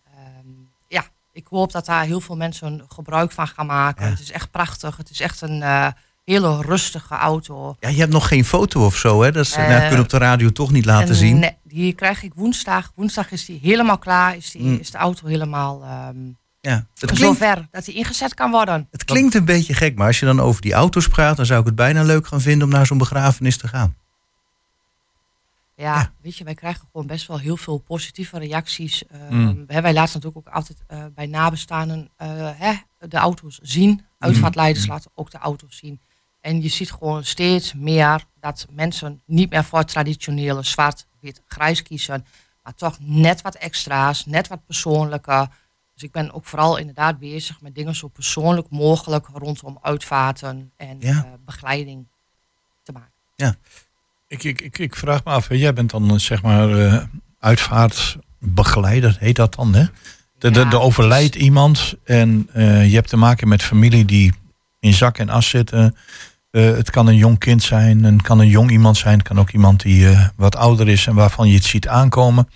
ik 1.36 1.48
hoop 1.50 1.71
dat 1.71 1.86
daar 1.86 2.04
heel 2.04 2.21
veel 2.21 2.36
mensen 2.36 2.86
gebruik 2.88 3.32
van 3.32 3.48
gaan 3.48 3.65
maken. 3.65 4.06
Ja. 4.06 4.12
Het 4.12 4.19
is 4.19 4.32
echt 4.32 4.52
prachtig. 4.52 4.98
Het 4.98 5.10
is 5.10 5.19
echt 5.19 5.41
een 5.41 5.62
eh, 5.62 5.88
hele 6.24 6.62
rustige 6.62 7.15
auto. 7.15 7.76
Ja, 7.80 7.89
je 7.89 8.00
hebt 8.00 8.12
nog 8.12 8.28
geen 8.28 8.45
foto 8.45 8.86
of 8.86 8.95
zo, 8.95 9.21
hè? 9.21 9.32
Dat 9.32 9.45
is, 9.45 9.52
Eh, 9.52 9.58
nou, 9.58 9.69
dat 9.69 9.80
kunnen 9.80 9.98
we 9.98 10.04
op 10.04 10.10
de 10.10 10.17
radio 10.17 10.50
toch 10.52 10.71
niet 10.71 10.86
laten 10.86 11.10
En 11.10 11.15
zien. 11.15 11.39
Nee, 11.39 11.58
die 11.63 11.93
krijg 11.93 12.24
ik 12.24 12.32
woensdag. 12.36 12.91
Woensdag 12.95 13.32
is 13.32 13.45
die 13.45 13.60
helemaal 13.62 13.98
klaar. 13.98 14.36
Is, 14.36 14.52
die, 14.52 14.62
Mm. 14.62 14.78
is 14.80 14.91
de 14.91 14.98
auto 14.98 15.28
helemaal 15.28 15.82
ehm 15.84 16.17
Ja. 16.62 16.88
Het, 16.95 17.12
klinkt, 17.12 17.17
zover 17.39 17.67
dat 17.71 17.86
die 17.86 17.95
ingezet 17.95 18.34
kan 18.34 18.52
worden. 18.52 18.88
het 18.91 19.04
klinkt 19.06 19.36
een 19.36 19.45
beetje 19.45 19.74
gek, 19.74 19.95
maar 19.98 20.08
als 20.08 20.19
je 20.19 20.26
dan 20.26 20.39
over 20.39 20.62
die 20.62 20.74
auto's 20.74 21.08
praat, 21.08 21.38
dan 21.38 21.45
zou 21.45 21.60
ik 21.60 21.65
het 21.65 21.76
bijna 21.76 22.04
leuk 22.04 22.28
gaan 22.28 22.41
vinden 22.41 22.67
om 22.67 22.74
naar 22.74 22.86
zo'n 22.86 22.98
begrafenis 22.98 23.58
te 23.58 23.67
gaan. 23.67 23.95
Ja, 25.75 25.95
Ja. 25.95 26.13
weet 26.21 26.38
je, 26.38 26.43
wij 26.43 26.53
krijgen 26.53 26.88
gewoon 26.91 27.07
best 27.07 27.27
wel 27.27 27.39
heel 27.39 27.57
veel 27.57 27.77
positieve 27.77 28.38
reacties. 28.39 29.05
Eh, 29.07 29.29
Mm. 29.29 29.65
wij 29.65 29.93
laten 29.93 30.19
natuurlijk 30.21 30.47
ook 30.47 30.53
altijd 30.53 30.83
eh, 30.88 31.05
bij 31.15 31.25
nabestaanden 31.25 32.09
eh, 32.15 32.49
hè, 32.53 32.73
de 33.07 33.17
auto's 33.17 33.59
zien. 33.61 34.05
Uitvaartleiders 34.19 34.88
laten 34.88 35.11
ook 35.13 35.31
de 35.31 35.38
auto's 35.38 35.77
zien. 35.77 36.01
En 36.41 36.61
je 36.61 36.67
ziet 36.69 36.91
gewoon 36.91 37.23
steeds 37.23 37.73
meer 37.73 38.25
dat 38.39 38.67
mensen 38.69 39.21
niet 39.25 39.49
meer 39.49 39.63
voor 39.63 39.83
traditionele 39.83 40.63
zwart, 40.63 41.07
wit, 41.19 41.41
grijs 41.45 41.81
kiezen. 41.81 42.25
Maar 42.63 42.75
toch 42.75 42.97
net 42.99 43.41
wat 43.41 43.55
extra's, 43.55 44.25
net 44.25 44.47
wat 44.47 44.65
persoonlijker. 44.65 45.47
Dus 45.93 46.03
ik 46.03 46.11
ben 46.11 46.31
ook 46.31 46.45
vooral 46.45 46.77
inderdaad 46.77 47.19
bezig 47.19 47.61
met 47.61 47.75
dingen 47.75 47.95
zo 47.95 48.07
persoonlijk 48.07 48.69
mogelijk 48.69 49.27
rondom 49.33 49.77
uitvaarten 49.81 50.71
en 50.75 50.97
Ja. 50.99 51.23
eh, 51.25 51.31
begeleiding 51.45 52.07
te 52.83 52.91
maken. 52.91 53.11
Ik, 54.27 54.43
ik, 54.43 54.62
ik, 54.62 54.77
ik 54.77 54.95
vraag 54.95 55.23
me 55.23 55.31
af, 55.31 55.47
jij 55.50 55.73
bent 55.73 55.89
dan 55.89 56.10
eh, 56.10 56.17
zeg 56.17 56.41
maar 56.41 56.79
eh, 56.79 57.04
uitvaartbegeleider, 57.39 59.17
heet 59.19 59.35
dat 59.35 59.56
dan, 59.56 59.73
hè? 59.73 59.85
De, 60.37 60.52
de, 60.52 60.60
Ja, 60.60 60.69
de 60.69 60.79
overlijdt 60.79 61.35
iemand 61.35 61.95
en 62.04 62.50
eh, 62.54 62.89
je 62.89 62.95
hebt 62.95 63.10
te 63.10 63.17
maken 63.17 63.47
met 63.47 63.63
familie 63.63 64.06
die 64.06 64.33
in 64.79 64.93
zak 64.93 65.17
en 65.17 65.29
as 65.29 65.50
zitten. 65.50 65.95
Het 66.52 66.89
kan 66.89 67.08
een 67.08 67.15
jong 67.15 67.39
kind 67.39 67.63
zijn, 67.63 68.04
het 68.04 68.21
kan 68.21 68.39
een 68.39 68.47
jong 68.47 68.71
iemand 68.71 68.97
zijn, 68.97 69.17
het 69.17 69.27
kan 69.27 69.39
ook 69.39 69.52
iemand 69.52 69.81
die 69.81 70.08
wat 70.35 70.56
ouder 70.56 70.87
is 70.87 71.08
en 71.08 71.15
waarvan 71.15 71.47
je 71.47 71.56
het 71.56 71.63
ziet 71.63 71.87
aankomen. 71.87 72.50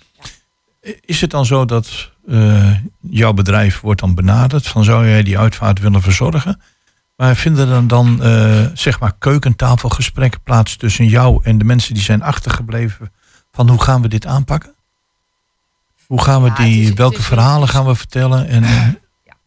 Is 1.00 1.20
het 1.20 1.30
dan 1.30 1.46
zo 1.46 1.64
dat 1.64 2.10
jouw 3.00 3.32
bedrijf 3.32 3.80
wordt 3.80 4.00
dan 4.00 4.14
benaderd 4.14 4.66
van 4.66 4.84
zou 4.84 5.08
jij 5.08 5.22
die 5.22 5.38
uitvaart 5.38 5.78
willen 5.78 6.02
verzorgen? 6.02 6.60
Maar 7.20 7.36
vinden 7.36 7.68
er 7.68 7.86
dan 7.88 8.22
eh, 8.22 8.66
zeg 8.74 9.00
maar 9.00 9.12
keukentafelgesprekken 9.18 10.42
plaats 10.42 10.76
tussen 10.76 11.06
jou 11.06 11.40
en 11.42 11.58
de 11.58 11.64
mensen 11.64 11.94
die 11.94 12.02
zijn 12.02 12.22
achtergebleven? 12.22 13.12
Van 13.52 13.68
hoe 13.68 13.82
gaan 13.82 14.02
we 14.02 14.08
dit 14.08 14.26
aanpakken? 14.26 14.74
Hoe 16.06 16.22
gaan 16.22 16.42
we 16.42 16.48
Ja, 16.48 16.54
die, 16.54 16.82
is- 16.82 16.92
welke 16.92 17.18
is- 17.18 17.24
verhalen 17.26 17.68
gaan 17.68 17.86
we 17.86 17.94
vertellen? 17.94 18.48
En, 18.48 18.62
eh, 18.64 18.88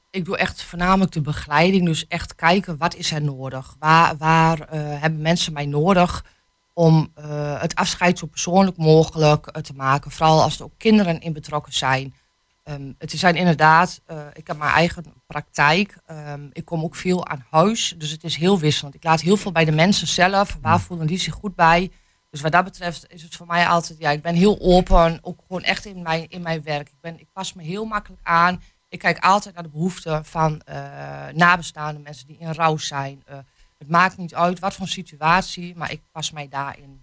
Ik 0.10 0.26
doe 0.26 0.38
echt 0.38 0.64
voornamelijk 0.64 1.12
de 1.12 1.22
begeleiding. 1.22 1.86
Dus 1.86 2.08
echt 2.08 2.36
kijken 2.36 2.78
wat 2.78 2.96
is 2.96 3.12
er 3.12 3.22
nodig. 3.22 3.76
Waar, 3.80 4.18
waar 4.18 4.60
eh, 4.60 4.80
hebben 5.02 5.22
mensen 5.22 5.54
mij 5.54 5.66
nodig 5.66 6.24
om 6.74 7.12
het 7.60 7.76
afscheid 7.76 8.18
zo 8.20 8.26
persoonlijk 8.26 8.78
mogelijk 8.78 9.52
te 9.62 9.74
maken. 9.76 10.12
Vooral 10.12 10.42
als 10.42 10.58
er 10.60 10.64
ook 10.66 10.74
kinderen 10.78 11.20
in 11.22 11.34
betrokken 11.34 11.74
zijn. 11.74 12.14
Ehm, 12.64 12.92
het 12.98 13.12
zijn 13.12 13.36
inderdaad, 13.36 14.02
eh, 14.06 14.18
ik 14.34 14.48
heb 14.48 14.58
mijn 14.58 14.72
eigen 14.72 15.06
praktijk. 15.28 15.98
Ehm, 16.06 16.48
ik 16.52 16.66
kom 16.66 16.84
ook 16.84 16.96
veel 16.96 17.28
aan 17.28 17.46
huis. 17.50 17.96
Dus 17.98 18.12
het 18.12 18.24
is 18.24 18.36
heel 18.36 18.60
wisselend. 18.60 18.96
Ik 18.96 19.04
laat 19.04 19.22
heel 19.22 19.38
veel 19.38 19.52
bij 19.52 19.66
de 19.66 19.72
mensen 19.72 20.08
zelf. 20.08 20.58
Waar 20.62 20.80
voelen 20.80 21.08
die 21.08 21.20
zich 21.20 21.34
goed 21.34 21.56
bij? 21.56 21.92
Dus 22.30 22.42
wat 22.42 22.52
dat 22.52 22.64
betreft 22.64 23.06
is 23.08 23.24
het 23.24 23.36
voor 23.36 23.46
mij 23.46 23.68
altijd, 23.68 24.00
ja, 24.00 24.10
ik 24.10 24.22
ben 24.22 24.36
heel 24.36 24.60
open. 24.60 25.20
Ook 25.22 25.40
gewoon 25.48 25.64
echt 25.64 25.86
in 25.86 26.02
mijn, 26.02 26.30
in 26.30 26.42
mijn 26.42 26.64
werk. 26.64 26.88
Ik, 26.88 27.02
ben, 27.02 27.20
ik 27.20 27.28
pas 27.34 27.54
me 27.54 27.64
heel 27.64 27.86
makkelijk 27.86 28.22
aan. 28.24 28.62
Ik 28.90 29.00
kijk 29.00 29.24
altijd 29.24 29.54
naar 29.54 29.64
de 29.64 29.70
behoeften 29.70 30.26
van 30.26 30.62
eh, 30.62 30.76
nabestaande 31.34 32.00
mensen 32.00 32.28
die 32.28 32.38
in 32.38 32.54
rouw 32.54 32.78
zijn. 32.78 33.24
Eh, 33.26 33.38
het 33.78 33.90
maakt 33.90 34.18
niet 34.18 34.36
uit 34.36 34.60
wat 34.60 34.74
voor 34.74 34.88
situatie, 34.88 35.76
maar 35.76 35.92
ik 35.92 36.02
pas 36.12 36.32
mij 36.32 36.48
daarin 36.50 37.02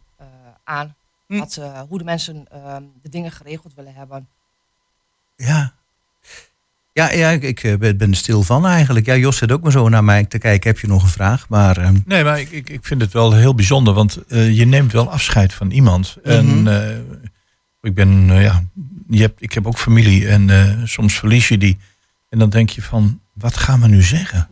aan. 0.64 0.94
Hm. 1.26 1.38
Wat, 1.38 1.60
hoe 1.88 1.98
de 1.98 2.04
mensen 2.04 2.46
ehm, 2.50 2.84
de 3.02 3.08
dingen 3.08 3.30
geregeld 3.30 3.74
willen 3.74 3.94
hebben. 3.94 4.28
Ja. 5.46 5.72
Ja, 6.92 7.12
ja 7.12 7.28
ik, 7.30 7.42
ik 7.42 7.62
eh, 7.62 7.76
ben 7.78 8.10
er 8.10 8.16
stil 8.16 8.42
van 8.42 8.66
eigenlijk. 8.66 9.06
Ja, 9.06 9.16
Jos 9.16 9.36
zit 9.36 9.52
ook 9.52 9.62
maar 9.62 9.72
zo 9.72 9.88
naar 9.88 10.04
mij 10.04 10.24
te 10.24 10.38
kijken. 10.38 10.70
Heb 10.70 10.78
je 10.78 10.86
nog 10.86 11.02
een 11.02 11.08
vraag? 11.08 11.48
Maar 11.48 11.76
ehm, 11.76 11.96
nee, 12.06 12.24
maar 12.24 12.40
ik, 12.40 12.50
ik, 12.50 12.70
ik 12.70 12.84
vind 12.84 13.00
het 13.00 13.12
wel 13.12 13.32
heel 13.34 13.54
bijzonder, 13.54 13.94
want 13.94 14.16
eh, 14.28 14.56
je 14.56 14.64
neemt 14.64 14.92
wel 14.92 15.10
afscheid 15.10 15.54
van 15.54 15.70
iemand. 15.70 16.16
Mhm. 16.22 16.30
En 16.34 16.68
eh, 16.82 16.98
ik 17.82 17.94
ben, 17.94 18.24
ja, 18.32 18.62
je 19.08 19.20
hebt, 19.20 19.42
ik 19.42 19.52
heb 19.52 19.66
ook 19.66 19.78
familie 19.78 20.28
en 20.28 20.48
soms 20.88 21.18
verlies 21.18 21.48
je 21.48 21.58
die. 21.58 21.78
En 22.28 22.38
dan 22.38 22.50
denk 22.50 22.70
je 22.70 22.82
van, 22.82 23.20
wat 23.32 23.56
gaan 23.56 23.80
we 23.80 23.88
nu 23.88 24.02
zeggen? 24.02 24.48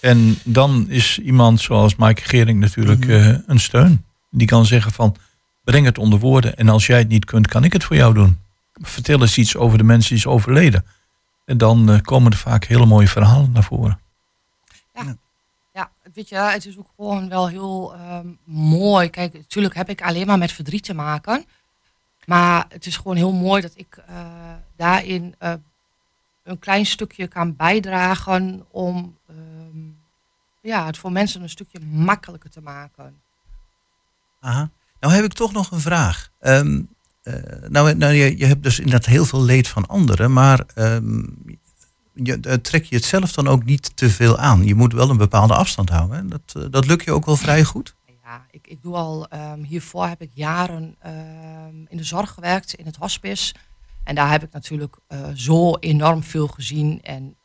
En 0.00 0.38
dan 0.44 0.86
is 0.88 1.18
iemand 1.18 1.60
zoals 1.60 1.96
Maaike 1.96 2.22
Gering 2.24 2.60
natuurlijk 2.60 3.06
Mhm. 3.06 3.38
een 3.46 3.60
steun. 3.60 4.04
Die 4.30 4.46
kan 4.46 4.66
zeggen 4.66 4.92
van, 4.92 5.16
breng 5.64 5.86
het 5.86 5.98
onder 5.98 6.18
woorden. 6.18 6.56
En 6.56 6.68
als 6.68 6.86
jij 6.86 6.98
het 6.98 7.08
niet 7.08 7.24
kunt, 7.24 7.46
kan 7.48 7.64
ik 7.64 7.72
het 7.72 7.84
voor 7.84 7.96
jou 7.96 8.14
doen. 8.14 8.38
Vertel 8.80 9.20
eens 9.20 9.38
iets 9.38 9.56
over 9.56 9.78
de 9.78 9.84
mensen 9.84 10.08
die 10.08 10.18
is 10.18 10.26
overleden. 10.26 10.86
En 11.44 11.58
dan 11.58 11.90
eh, 11.90 12.00
komen 12.00 12.32
er 12.32 12.38
vaak 12.38 12.64
hele 12.64 12.86
mooie 12.86 13.08
verhalen 13.08 13.52
naar 13.52 13.64
voren. 13.64 14.00
Ja, 15.72 15.90
weet 16.14 16.28
je, 16.28 16.36
het 16.36 16.66
is 16.66 16.78
ook 16.78 16.90
gewoon 16.96 17.28
wel 17.28 17.48
heel 17.48 17.94
ehm, 17.94 18.26
mooi. 18.44 19.10
Kijk, 19.10 19.32
natuurlijk 19.32 19.74
heb 19.74 19.88
ik 19.88 20.02
alleen 20.02 20.26
maar 20.26 20.38
met 20.38 20.52
verdriet 20.52 20.84
te 20.84 20.94
maken. 20.94 21.44
Maar 22.24 22.66
het 22.68 22.86
is 22.86 22.96
gewoon 22.96 23.16
heel 23.16 23.32
mooi 23.32 23.62
dat 23.62 23.72
ik 23.74 23.96
eh, 23.96 24.16
daarin 24.76 25.34
eh, 25.38 25.52
een 26.42 26.58
klein 26.58 26.86
stukje 26.86 27.26
kan 27.26 27.56
bijdragen 27.56 28.66
om 28.70 29.18
ehm, 29.28 29.78
ja, 30.60 30.86
het 30.86 30.98
voor 30.98 31.12
mensen 31.12 31.42
een 31.42 31.48
stukje 31.48 31.80
makkelijker 31.80 32.50
te 32.50 32.60
maken. 32.60 33.20
aha. 34.40 34.70
nou 35.00 35.14
heb 35.14 35.24
ik 35.24 35.32
toch 35.32 35.52
nog 35.52 35.70
een 35.70 35.80
vraag. 35.80 36.30
Ehm, 36.38 36.82
eh, 37.22 37.34
nou, 37.68 37.94
nou 37.94 38.12
je, 38.12 38.38
je 38.38 38.46
hebt 38.46 38.62
dus 38.62 38.78
inderdaad 38.78 39.06
heel 39.06 39.24
veel 39.24 39.42
leed 39.42 39.68
van 39.68 39.86
anderen, 39.86 40.32
maar 40.32 40.64
ehm, 40.74 41.22
je, 42.14 42.40
eh, 42.40 42.54
trek 42.54 42.84
je 42.84 42.96
het 42.96 43.04
zelf 43.04 43.32
dan 43.32 43.48
ook 43.48 43.64
niet 43.64 43.96
te 43.96 44.10
veel 44.10 44.38
aan? 44.38 44.64
Je 44.64 44.74
moet 44.74 44.92
wel 44.92 45.10
een 45.10 45.16
bepaalde 45.16 45.54
afstand 45.54 45.88
houden. 45.88 46.16
Hè? 46.16 46.28
Dat, 46.28 46.54
eh, 46.56 46.62
dat 46.70 46.86
lukt 46.86 47.04
je 47.04 47.12
ook 47.12 47.26
wel 47.26 47.36
vrij 47.36 47.64
goed. 47.64 47.94
Ja, 48.22 48.46
ik, 48.50 48.66
ik 48.66 48.82
doe 48.82 48.94
al, 48.94 49.28
ehm, 49.28 49.62
hiervoor 49.62 50.06
heb 50.06 50.20
ik 50.20 50.30
jaren 50.34 50.96
ehm, 50.98 51.74
in 51.88 51.96
de 51.96 52.04
zorg 52.04 52.30
gewerkt, 52.30 52.74
in 52.74 52.86
het 52.86 52.96
hospice. 52.96 53.54
En 54.04 54.14
daar 54.14 54.30
heb 54.30 54.42
ik 54.42 54.52
natuurlijk 54.52 54.96
zo 55.34 55.76
enorm 55.76 56.22
veel 56.22 56.46
gezien. 56.46 57.02
En 57.02 57.36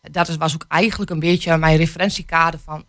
dat 0.00 0.36
was 0.36 0.54
ook 0.54 0.64
eigenlijk 0.68 1.10
een 1.10 1.18
beetje 1.18 1.56
mijn 1.56 1.76
referentiekader 1.76 2.60
van, 2.60 2.84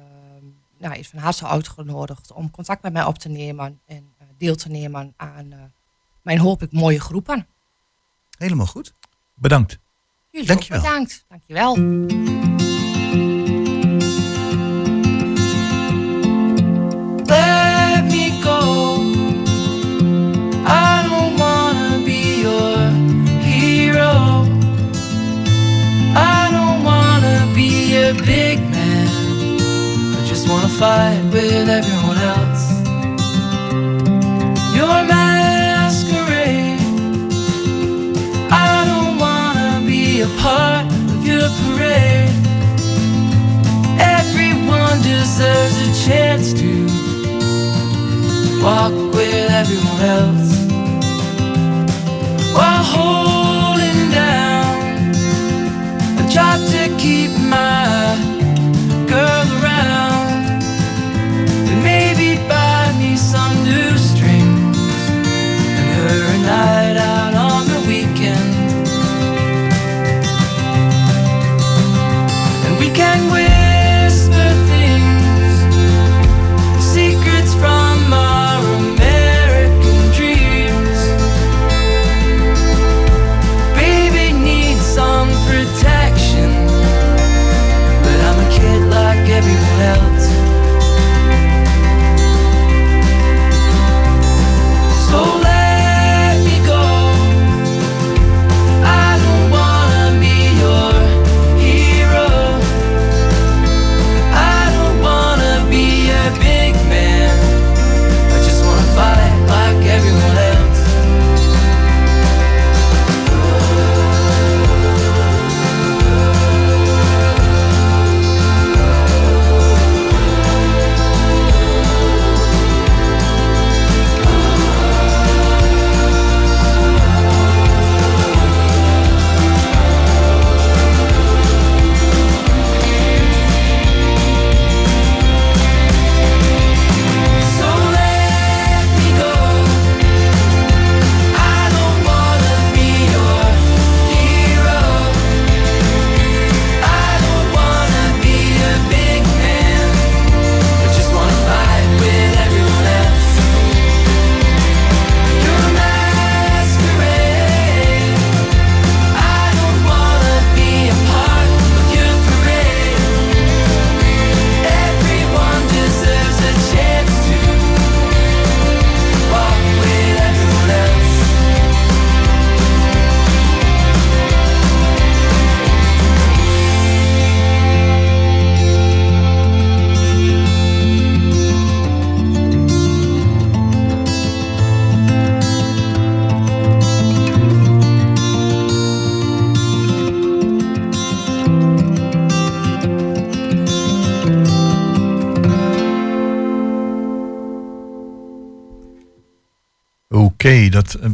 nou, 0.79 0.95
is 0.95 1.07
van 1.07 1.19
harte 1.19 1.47
uitgenodigd 1.47 2.31
om 2.31 2.51
contact 2.51 2.81
met 2.81 2.93
mij 2.93 3.03
op 3.03 3.17
te 3.17 3.29
nemen 3.29 3.81
en 3.85 4.13
eh, 4.17 4.27
deel 4.37 4.55
te 4.55 4.69
nemen 4.69 5.13
aan 5.17 5.51
eh, 5.51 5.59
mijn 6.21 6.39
hoop 6.39 6.61
ik 6.61 6.71
mooie 6.71 6.99
groepen. 6.99 7.47
Helemaal 8.37 8.65
goed. 8.65 8.93
Bedankt. 9.33 9.79
Jullie 10.31 10.47
Dankjewel. 10.47 10.81
bedankt. 10.81 11.25
Dankjewel. 11.27 12.56
Fight 30.79 31.23
with 31.33 31.67
everyone 31.67 32.19
else. 32.19 32.65
Your 34.77 34.99
masquerade. 35.09 36.79
I 38.51 38.85
don't 38.89 39.17
wanna 39.17 39.81
be 39.87 40.21
a 40.21 40.27
part 40.43 40.85
of 41.13 41.25
your 41.25 41.49
parade. 41.61 42.29
Everyone 43.99 45.01
deserves 45.01 45.77
a 45.87 45.91
chance 46.05 46.53
to 46.61 46.71
walk 48.61 48.93
with 49.15 49.49
everyone 49.61 50.01
else 50.17 50.51
while 52.53 52.83
holding 52.95 54.11
down 54.11 54.77
a 56.21 56.25
job 56.29 56.59
to 56.73 56.81
keep 56.99 57.31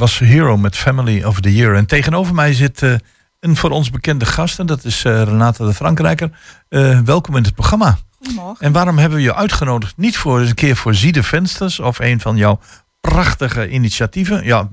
was 0.03 0.19
Hero 0.19 0.57
met 0.57 0.77
Family 0.77 1.23
of 1.23 1.39
the 1.39 1.53
Year. 1.53 1.75
En 1.75 1.85
tegenover 1.85 2.33
mij 2.33 2.53
zit 2.53 2.81
eh, 2.81 2.93
een 3.39 3.55
voor 3.55 3.69
ons 3.69 3.89
bekende 3.89 4.25
gast. 4.25 4.59
En 4.59 4.65
dat 4.65 4.83
is 4.85 5.03
eh, 5.03 5.23
Renate 5.23 5.65
de 5.65 5.73
Frankrijker. 5.73 6.29
Eh, 6.69 6.99
welkom 6.99 7.35
in 7.35 7.43
het 7.43 7.53
programma. 7.53 7.97
Goedemorgen. 8.17 8.65
En 8.65 8.71
waarom 8.71 8.97
hebben 8.97 9.17
we 9.17 9.23
je 9.23 9.35
uitgenodigd? 9.35 9.97
Niet 9.97 10.17
voor 10.17 10.39
eens 10.39 10.49
een 10.49 10.55
keer 10.55 10.75
voor 10.75 10.95
Ziede 10.95 11.23
Vensters 11.23 11.79
of 11.79 11.99
een 11.99 12.19
van 12.19 12.37
jouw 12.37 12.59
prachtige 13.01 13.69
initiatieven. 13.69 14.45
Ja, 14.45 14.69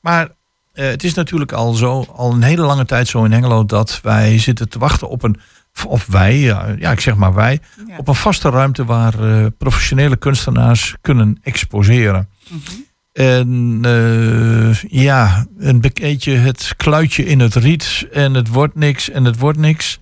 maar 0.00 0.28
het 0.72 1.04
is 1.04 1.14
natuurlijk 1.14 1.52
al 1.52 1.72
zo, 1.72 2.06
al 2.14 2.32
een 2.32 2.42
hele 2.42 2.62
lange 2.62 2.84
tijd 2.84 3.08
zo 3.08 3.24
in 3.24 3.32
Hengelo 3.32 3.64
dat 3.64 4.00
wij 4.02 4.38
zitten 4.38 4.68
te 4.68 4.78
wachten 4.78 5.08
op 5.08 5.22
een, 5.22 5.40
of 5.86 6.06
wij, 6.06 6.38
ja, 6.38 6.90
ik 6.92 7.00
zeg 7.00 7.14
maar 7.14 7.34
wij, 7.34 7.60
Ja. 7.86 7.96
op 7.96 8.08
een 8.08 8.14
vaste 8.14 8.50
ruimte 8.50 8.84
waar 8.84 9.14
professionele 9.50 10.16
kunstenaars 10.16 10.94
kunnen 11.00 11.38
exposeren. 11.42 12.28
Mhm. 12.48 12.88
En 13.20 13.78
eh, 13.82 14.82
ja, 15.02 15.46
een 15.58 15.80
beetje 15.80 16.32
het 16.32 16.74
kluitje 16.76 17.24
in 17.24 17.40
het 17.40 17.54
riet 17.54 18.06
en 18.12 18.34
het 18.34 18.48
wordt 18.48 18.74
niks 18.74 19.10
en 19.10 19.24
het 19.24 19.38
wordt 19.38 19.58
niks. 19.58 19.98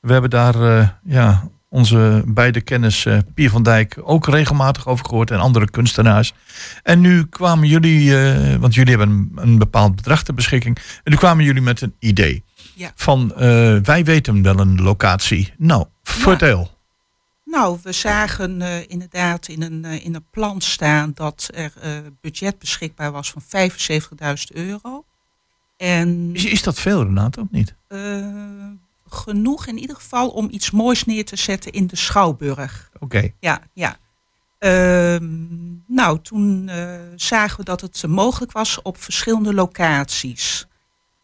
We 0.00 0.12
hebben 0.12 0.30
daar 0.30 0.78
eh, 0.78 0.88
ja, 1.04 1.48
onze 1.68 2.22
beide 2.26 2.60
kennis 2.60 3.06
eh, 3.06 3.18
Pier 3.34 3.50
van 3.50 3.62
Dijk 3.62 3.98
ook 4.02 4.26
regelmatig 4.26 4.86
over 4.86 5.06
gehoord 5.06 5.30
en 5.30 5.38
andere 5.38 5.70
kunstenaars. 5.70 6.32
En 6.82 7.00
nu 7.00 7.24
kwamen 7.24 7.68
jullie, 7.68 8.16
want 8.58 8.74
jullie 8.74 8.96
hebben 8.96 9.08
een, 9.08 9.32
een 9.34 9.58
bepaald 9.58 9.96
bedrag 9.96 10.22
ter 10.22 10.34
beschikking. 10.34 10.76
En 10.76 11.10
nu 11.10 11.16
kwamen 11.16 11.44
jullie 11.44 11.62
met 11.62 11.80
een 11.80 11.94
idee. 11.98 12.44
Ja. 12.74 12.92
Van 12.94 13.32
wij 13.82 14.04
weten 14.04 14.42
wel 14.42 14.58
een 14.58 14.82
locatie. 14.82 15.52
Nou, 15.58 15.86
vertel. 16.02 16.71
Nou, 17.52 17.78
we 17.82 17.92
zagen 17.92 18.62
eh, 18.62 18.88
inderdaad 18.88 19.48
in 19.48 19.62
een, 19.62 19.84
eh, 19.84 20.04
in 20.04 20.14
een 20.14 20.26
plan 20.30 20.60
staan 20.60 21.10
dat 21.14 21.50
er 21.54 21.72
eh, 21.80 21.90
budget 22.20 22.58
beschikbaar 22.58 23.12
was 23.12 23.30
van 23.30 23.42
75.000 23.42 24.52
euro. 24.52 25.04
En 25.76 26.30
Is, 26.34 26.44
is 26.44 26.62
dat 26.62 26.78
veel, 26.78 27.02
Renate, 27.02 27.40
of 27.40 27.46
niet? 27.50 27.74
genoeg 29.08 29.66
in 29.66 29.78
ieder 29.78 29.96
geval 29.96 30.28
om 30.28 30.48
iets 30.50 30.70
moois 30.70 31.04
neer 31.04 31.24
te 31.24 31.36
zetten 31.36 31.72
in 31.72 31.86
de 31.86 31.96
Schouwburg. 31.96 32.90
Oké. 32.98 33.32
Ja, 33.40 33.62
ja. 33.72 33.96
Ehm, 34.58 35.24
nou, 35.86 36.20
toen 36.22 36.70
zagen 37.16 37.56
we 37.56 37.64
dat 37.64 37.80
het 37.80 38.06
mogelijk 38.06 38.52
was 38.52 38.82
op 38.82 38.96
verschillende 39.02 39.54
locaties. 39.54 40.66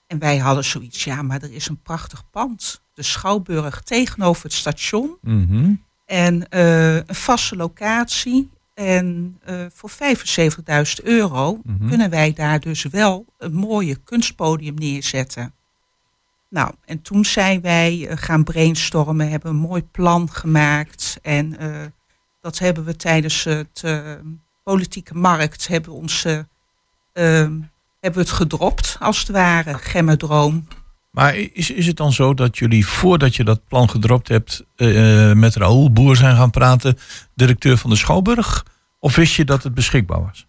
En 0.07 0.19
wij 0.19 0.39
hadden 0.39 0.65
zoiets, 0.65 1.05
ja, 1.05 1.23
maar 1.23 1.43
er 1.43 1.53
is 1.53 1.69
een 1.69 1.83
prachtig 1.83 2.31
pand. 2.31 2.83
De 2.95 3.03
Schouwburg 3.03 3.83
tegenover 3.83 4.43
het 4.43 4.53
station. 4.53 5.17
Mhm. 5.21 5.75
En 6.09 6.49
eh, 6.49 6.95
een 6.97 7.15
vaste 7.15 7.57
locatie. 7.57 8.51
En 8.75 9.39
eh, 9.45 9.65
voor 9.75 9.91
75.000 9.91 11.03
euro 11.03 11.61
Mhm. 11.65 11.89
kunnen 11.89 12.11
wij 12.11 12.33
daar 12.33 12.61
dus 12.61 12.83
wel 12.83 13.25
een 13.39 13.55
mooie 13.55 13.97
kunstpodium 13.97 14.75
neerzetten. 14.75 15.55
Nou, 16.49 16.73
en 16.85 17.03
toen 17.03 17.25
zijn 17.25 17.61
wij 17.61 18.07
eh, 18.09 18.17
gaan 18.17 18.45
brainstormen, 18.45 19.31
hebben 19.31 19.51
een 19.51 19.57
mooi 19.57 19.83
plan 19.83 20.31
gemaakt. 20.31 21.19
En 21.23 21.57
dat 22.41 22.59
hebben 22.59 22.85
we 22.85 22.97
tijdens 22.97 23.45
het 23.45 23.83
politieke 24.63 25.15
markt, 25.15 25.69
hebben, 25.69 25.91
we 25.93 25.97
ons, 25.97 26.25
eh, 26.25 26.39
ehm, 27.13 27.53
hebben 28.01 28.23
we 28.23 28.29
het 28.29 28.31
gedropt, 28.31 28.97
als 29.01 29.19
het 29.19 29.29
ware, 29.29 29.79
Gemmerdroom. 29.79 30.67
Maar 31.19 31.37
is, 31.37 31.71
is 31.71 31.87
het 31.87 31.97
dan 31.97 32.13
zo 32.13 32.35
dat 32.35 32.59
jullie, 32.59 32.87
voordat 32.87 33.37
je 33.37 33.45
dat 33.45 33.61
plan 33.69 33.91
gedropt 33.91 34.29
hebt, 34.29 34.65
eh, 34.77 35.33
met 35.33 35.55
Raoul 35.55 35.93
Boer 35.93 36.17
zijn 36.17 36.37
gaan 36.37 36.51
praten, 36.51 36.99
directeur 37.35 37.77
van 37.77 37.91
de 37.91 37.97
Schouwburg? 37.97 38.67
Of 38.99 39.17
wist 39.17 39.35
je 39.35 39.45
dat 39.45 39.63
het 39.63 39.75
beschikbaar 39.75 40.23
was? 40.23 40.47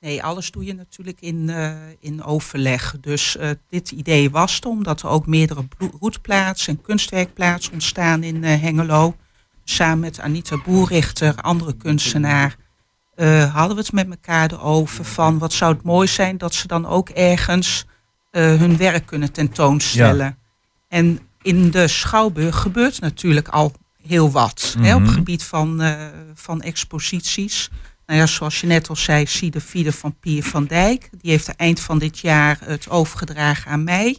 Nee, 0.00 0.22
alles 0.22 0.50
doe 0.50 0.64
je 0.64 0.74
natuurlijk 0.74 1.20
in, 1.20 1.50
eh, 1.50 1.72
in 2.00 2.24
overleg. 2.24 2.96
Dus 3.00 3.36
eh, 3.36 3.50
dit 3.68 3.90
idee 3.90 4.30
was 4.30 4.60
er, 4.60 4.68
omdat 4.68 5.02
er 5.02 5.08
ook 5.08 5.26
meerdere 5.26 5.68
roetplaatsen 6.00 6.76
en 6.76 6.82
kunstwerkplaatsen 6.82 7.72
ontstaan 7.72 8.22
in 8.22 8.44
eh, 8.44 8.60
Hengelo. 8.60 9.16
Samen 9.64 9.98
met 9.98 10.20
Anita 10.20 10.56
Boerrichter, 10.64 11.34
andere 11.34 11.76
kunstenaar, 11.76 12.56
eh, 13.14 13.54
hadden 13.54 13.76
we 13.76 13.82
het 13.82 13.92
met 13.92 14.10
elkaar 14.10 14.52
erover 14.52 15.04
van 15.04 15.38
wat 15.38 15.52
zou 15.52 15.74
het 15.74 15.82
mooi 15.82 16.08
zijn 16.08 16.38
dat 16.38 16.54
ze 16.54 16.66
dan 16.66 16.86
ook 16.86 17.08
ergens 17.08 17.84
eh, 17.84 17.95
hun 18.42 18.76
werk 18.76 19.06
kunnen 19.06 19.32
tentoonstellen. 19.32 20.38
En 20.88 21.20
in 21.42 21.70
de 21.70 21.88
Schouwburg 21.88 22.56
gebeurt 22.56 23.00
natuurlijk 23.00 23.48
al 23.48 23.72
heel 24.06 24.30
wat 24.30 24.76
hè, 24.78 24.94
op 24.94 25.00
Mhm. 25.00 25.08
het 25.08 25.16
gebied 25.18 25.42
van, 25.42 25.80
eh, 25.82 26.06
van 26.34 26.62
exposities. 26.62 27.70
Nou 28.06 28.20
ja, 28.20 28.26
zoals 28.26 28.60
je 28.60 28.66
net 28.66 28.88
al 28.88 28.96
zei, 28.96 29.26
zie 29.26 29.50
de 29.50 29.60
Fiede 29.60 29.92
van 29.92 30.16
Pier 30.20 30.44
van 30.44 30.64
Dijk. 30.64 31.08
Die 31.20 31.30
heeft 31.30 31.56
eind 31.56 31.80
van 31.80 31.98
dit 31.98 32.18
jaar 32.18 32.58
het 32.64 32.88
overgedragen 32.90 33.70
aan 33.70 33.84
mij. 33.84 34.18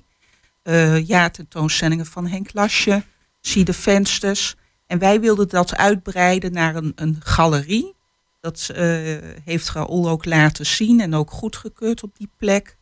Eh 0.63 1.07
ja, 1.07 1.29
tentoonstellingen 1.29 2.05
van 2.05 2.27
Henk 2.27 2.49
Lasje. 2.53 3.03
Zie 3.41 3.63
de 3.65 3.73
vensters. 3.73 4.55
En 4.87 4.99
wij 4.99 5.19
wilden 5.19 5.49
dat 5.49 5.75
uitbreiden 5.75 6.51
naar 6.53 6.75
een, 6.75 6.91
een 6.95 7.17
galerie. 7.19 7.95
Dat 8.41 8.69
eh, 8.75 8.85
heeft 9.43 9.69
Raoul 9.71 10.09
ook 10.09 10.25
laten 10.25 10.65
zien 10.65 11.01
en 11.01 11.15
ook 11.15 11.31
goedgekeurd 11.31 12.03
op 12.03 12.17
die 12.17 12.29
plek. 12.37 12.76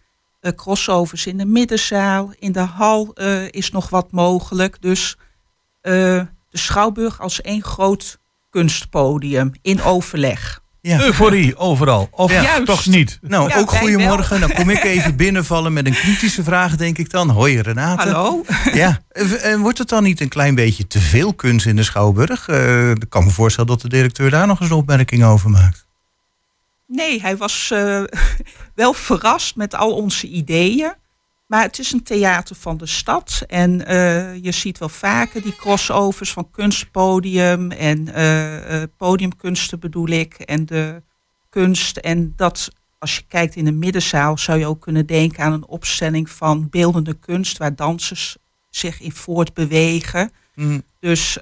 Eh, 0.46 0.52
crossovers 0.56 1.26
in 1.26 1.38
de 1.38 1.46
middenzaal. 1.46 2.34
In 2.40 2.52
de 2.52 2.60
hal 2.60 3.12
eh, 3.14 3.48
is 3.50 3.72
nog 3.72 3.90
wat 3.90 4.12
mogelijk. 4.12 4.82
Dus 4.82 5.18
eh, 5.82 5.92
de 5.92 6.28
Schouwburg 6.52 7.22
als 7.22 7.42
één 7.42 7.64
groot 7.64 8.18
kunstpodium 8.50 9.52
in 9.62 9.82
overleg. 9.84 10.62
Ja. 10.82 11.02
Euforie 11.02 11.58
overal. 11.58 12.08
Of 12.12 12.32
Juist. 12.32 12.66
toch 12.66 12.86
niet? 12.86 13.20
Nou, 13.22 13.50
Ja, 13.50 13.58
ook 13.58 13.72
goedemorgen. 13.72 14.40
Dan 14.40 14.54
kom 14.54 14.70
ik 14.70 14.84
even 14.84 15.16
binnenvallen 15.26 15.74
met 15.74 15.86
een 15.86 15.94
kritische 15.94 16.44
vraag, 16.44 16.76
denk 16.76 16.98
ik 16.98 17.10
dan. 17.10 17.30
Hoi 17.30 17.62
Renate. 17.62 18.10
Hallo? 18.10 18.46
Ja, 18.74 19.02
en 19.42 19.60
wordt 19.60 19.78
het 19.78 19.90
dan 19.90 20.04
niet 20.04 20.22
een 20.22 20.30
klein 20.30 20.56
beetje 20.56 20.88
te 20.88 21.00
veel 21.00 21.34
kunst 21.34 21.66
in 21.66 21.76
de 21.76 21.84
Schouwburg? 21.84 22.48
Eh, 22.48 22.90
ik 22.90 23.10
kan 23.10 23.24
me 23.24 23.30
voorstellen 23.30 23.70
dat 23.70 23.82
de 23.82 23.90
directeur 23.90 24.30
daar 24.30 24.48
nog 24.48 24.60
eens 24.62 24.70
een 24.70 24.76
opmerking 24.76 25.24
over 25.24 25.50
maakt. 25.50 25.85
Nee, 26.88 27.22
hij 27.22 27.38
was 27.38 27.72
eh, 27.72 28.04
wel 28.76 28.94
verrast 28.94 29.56
met 29.56 29.76
al 29.76 29.96
onze 29.96 30.28
ideeën. 30.28 30.94
Maar 31.46 31.62
het 31.62 31.80
is 31.80 31.92
een 31.92 32.04
theater 32.04 32.56
van 32.56 32.78
de 32.78 32.86
stad. 32.86 33.44
En 33.48 33.86
eh, 33.86 34.44
je 34.44 34.52
ziet 34.52 34.78
wel 34.78 34.90
vaker 34.90 35.42
die 35.42 35.56
crossovers 35.56 36.32
van 36.32 36.52
kunstpodium 36.52 37.72
en 37.72 38.14
eh, 38.14 38.84
podiumkunsten 38.98 39.80
bedoel 39.80 40.08
ik. 40.08 40.34
En 40.34 40.66
de 40.66 41.02
kunst. 41.50 41.98
En 41.98 42.34
dat, 42.36 42.72
als 43.00 43.16
je 43.16 43.24
kijkt 43.28 43.56
in 43.56 43.66
de 43.66 43.72
middenzaal, 43.72 44.38
zou 44.38 44.60
je 44.60 44.68
ook 44.68 44.82
kunnen 44.82 45.06
denken 45.06 45.44
aan 45.44 45.54
een 45.54 45.68
opstelling 45.68 46.30
van 46.30 46.70
beeldende 46.70 47.14
kunst, 47.14 47.58
waar 47.58 47.76
dansers 47.76 48.38
zich 48.70 49.02
in 49.02 49.12
voortbewegen. 49.12 50.32
Mm. 50.56 50.84
Dus 51.00 51.38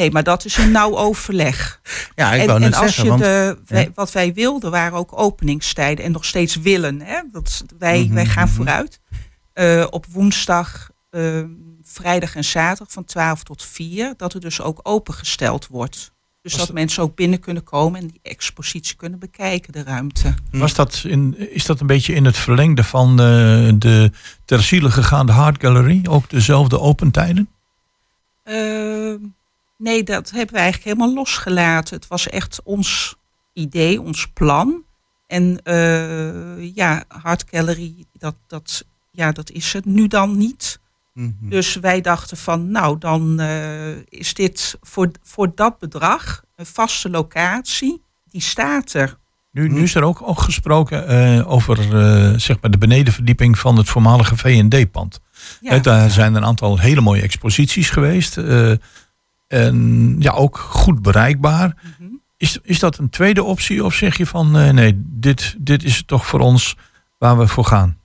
nee, 0.00 0.10
maar 0.10 0.22
dat 0.24 0.44
is 0.44 0.56
een 0.56 0.70
nauw 0.80 0.96
overleg. 0.96 1.80
Ja, 2.14 2.32
ik 2.32 2.40
en, 2.40 2.46
wou 2.46 2.62
en 2.62 2.70
net 2.70 2.74
als 2.80 2.94
zeggen, 2.94 3.04
je 3.04 3.10
want... 3.10 3.22
de, 3.22 3.58
wij- 3.66 3.82
ja. 3.82 3.90
wat 3.94 4.12
wij 4.12 4.34
wilden 4.34 4.70
waren 4.70 4.98
ook 4.98 5.18
openingstijden 5.20 6.04
en 6.04 6.12
nog 6.12 6.24
steeds 6.24 6.56
willen. 6.56 7.00
Hè? 7.00 7.20
Dat, 7.32 7.64
wij, 7.78 8.02
Mhm, 8.04 8.14
wij 8.14 8.26
gaan 8.26 8.46
mhm. 8.46 8.54
vooruit. 8.54 9.00
Eh, 9.52 9.86
op 9.90 10.06
woensdag, 10.10 10.90
eh, 11.10 11.42
vrijdag 11.82 12.34
en 12.36 12.44
zaterdag 12.44 12.92
van 12.92 13.04
12 13.04 13.42
tot 13.42 13.64
4. 13.64 14.14
Dat 14.16 14.34
er 14.34 14.40
dus 14.40 14.60
ook 14.60 14.80
opengesteld 14.82 15.66
wordt. 15.66 16.12
Dus 16.42 16.52
Was 16.52 16.66
dat 16.66 16.74
mensen 16.74 17.02
ook 17.02 17.14
binnen 17.16 17.40
kunnen 17.40 17.64
komen 17.64 18.00
en 18.00 18.06
die 18.06 18.20
expositie 18.22 18.96
kunnen 18.96 19.18
bekijken, 19.18 19.72
de 19.72 19.82
ruimte. 19.82 20.34
Was 20.50 20.74
dat 20.74 21.02
in, 21.06 21.52
is 21.54 21.64
dat 21.64 21.80
een 21.80 21.86
beetje 21.86 22.14
in 22.14 22.24
het 22.24 22.36
verlengde 22.36 22.84
van 22.84 23.10
eh, 23.10 23.16
de 23.74 24.10
ter 24.44 24.62
ziele 24.62 24.90
gegaande 24.90 25.32
Hart 25.32 25.60
Gallery? 25.60 26.00
Ook 26.08 26.30
dezelfde 26.30 26.80
open 26.80 27.10
tijden? 27.10 27.48
Nee, 29.80 30.02
dat 30.02 30.30
hebben 30.30 30.54
we 30.54 30.60
eigenlijk 30.60 30.84
helemaal 30.84 31.14
losgelaten. 31.14 31.96
Het 31.96 32.06
was 32.06 32.28
echt 32.28 32.60
ons 32.64 33.16
idee, 33.52 34.00
ons 34.00 34.26
plan. 34.26 34.84
En 35.26 35.62
eh, 35.62 36.74
ja, 36.74 37.04
Gallery, 37.50 38.04
dat, 38.12 38.34
dat, 38.46 38.84
ja, 39.10 39.32
dat 39.32 39.50
is 39.50 39.72
het 39.72 39.84
nu 39.84 40.06
dan 40.06 40.36
niet. 40.36 40.80
Mhm. 41.14 41.48
Dus 41.48 41.74
wij 41.74 42.00
dachten 42.00 42.36
van, 42.36 42.70
nou, 42.70 42.98
dan 42.98 43.40
eh, 43.40 43.96
is 44.08 44.34
dit 44.34 44.78
voor, 44.80 45.10
voor 45.22 45.52
dat 45.54 45.78
bedrag 45.78 46.44
een 46.56 46.66
vaste 46.66 47.10
locatie. 47.10 48.02
Die 48.30 48.42
staat 48.42 48.92
er. 48.92 49.18
Nu, 49.52 49.68
nu 49.68 49.82
is 49.82 49.94
er 49.94 50.02
ook, 50.02 50.22
ook 50.22 50.40
gesproken 50.40 51.08
eh, 51.08 51.52
over 51.52 51.78
eh, 51.78 52.38
zeg 52.38 52.60
maar 52.60 52.70
de 52.70 52.78
benedenverdieping 52.78 53.58
van 53.58 53.76
het 53.76 53.88
voormalige 53.88 54.36
V&D-pand. 54.36 55.20
Ja. 55.60 55.78
Daar 55.78 56.10
zijn 56.10 56.34
een 56.34 56.44
aantal 56.44 56.78
hele 56.78 57.00
mooie 57.00 57.22
exposities 57.22 57.90
geweest. 57.90 58.38
En 59.50 60.16
ja, 60.18 60.32
ook 60.32 60.58
goed 60.58 61.02
bereikbaar. 61.02 61.76
Mhm. 61.98 62.10
Is, 62.36 62.58
is 62.62 62.78
dat 62.78 62.98
een 62.98 63.10
tweede 63.10 63.42
optie 63.42 63.84
of 63.84 63.94
zeg 63.94 64.16
je 64.16 64.26
van 64.26 64.58
eh, 64.58 64.70
nee, 64.70 64.92
dit, 64.96 65.54
dit 65.58 65.84
is 65.84 66.02
toch 66.06 66.26
voor 66.26 66.40
ons 66.40 66.76
waar 67.18 67.38
we 67.38 67.46
voor 67.46 67.64
gaan? 67.64 67.98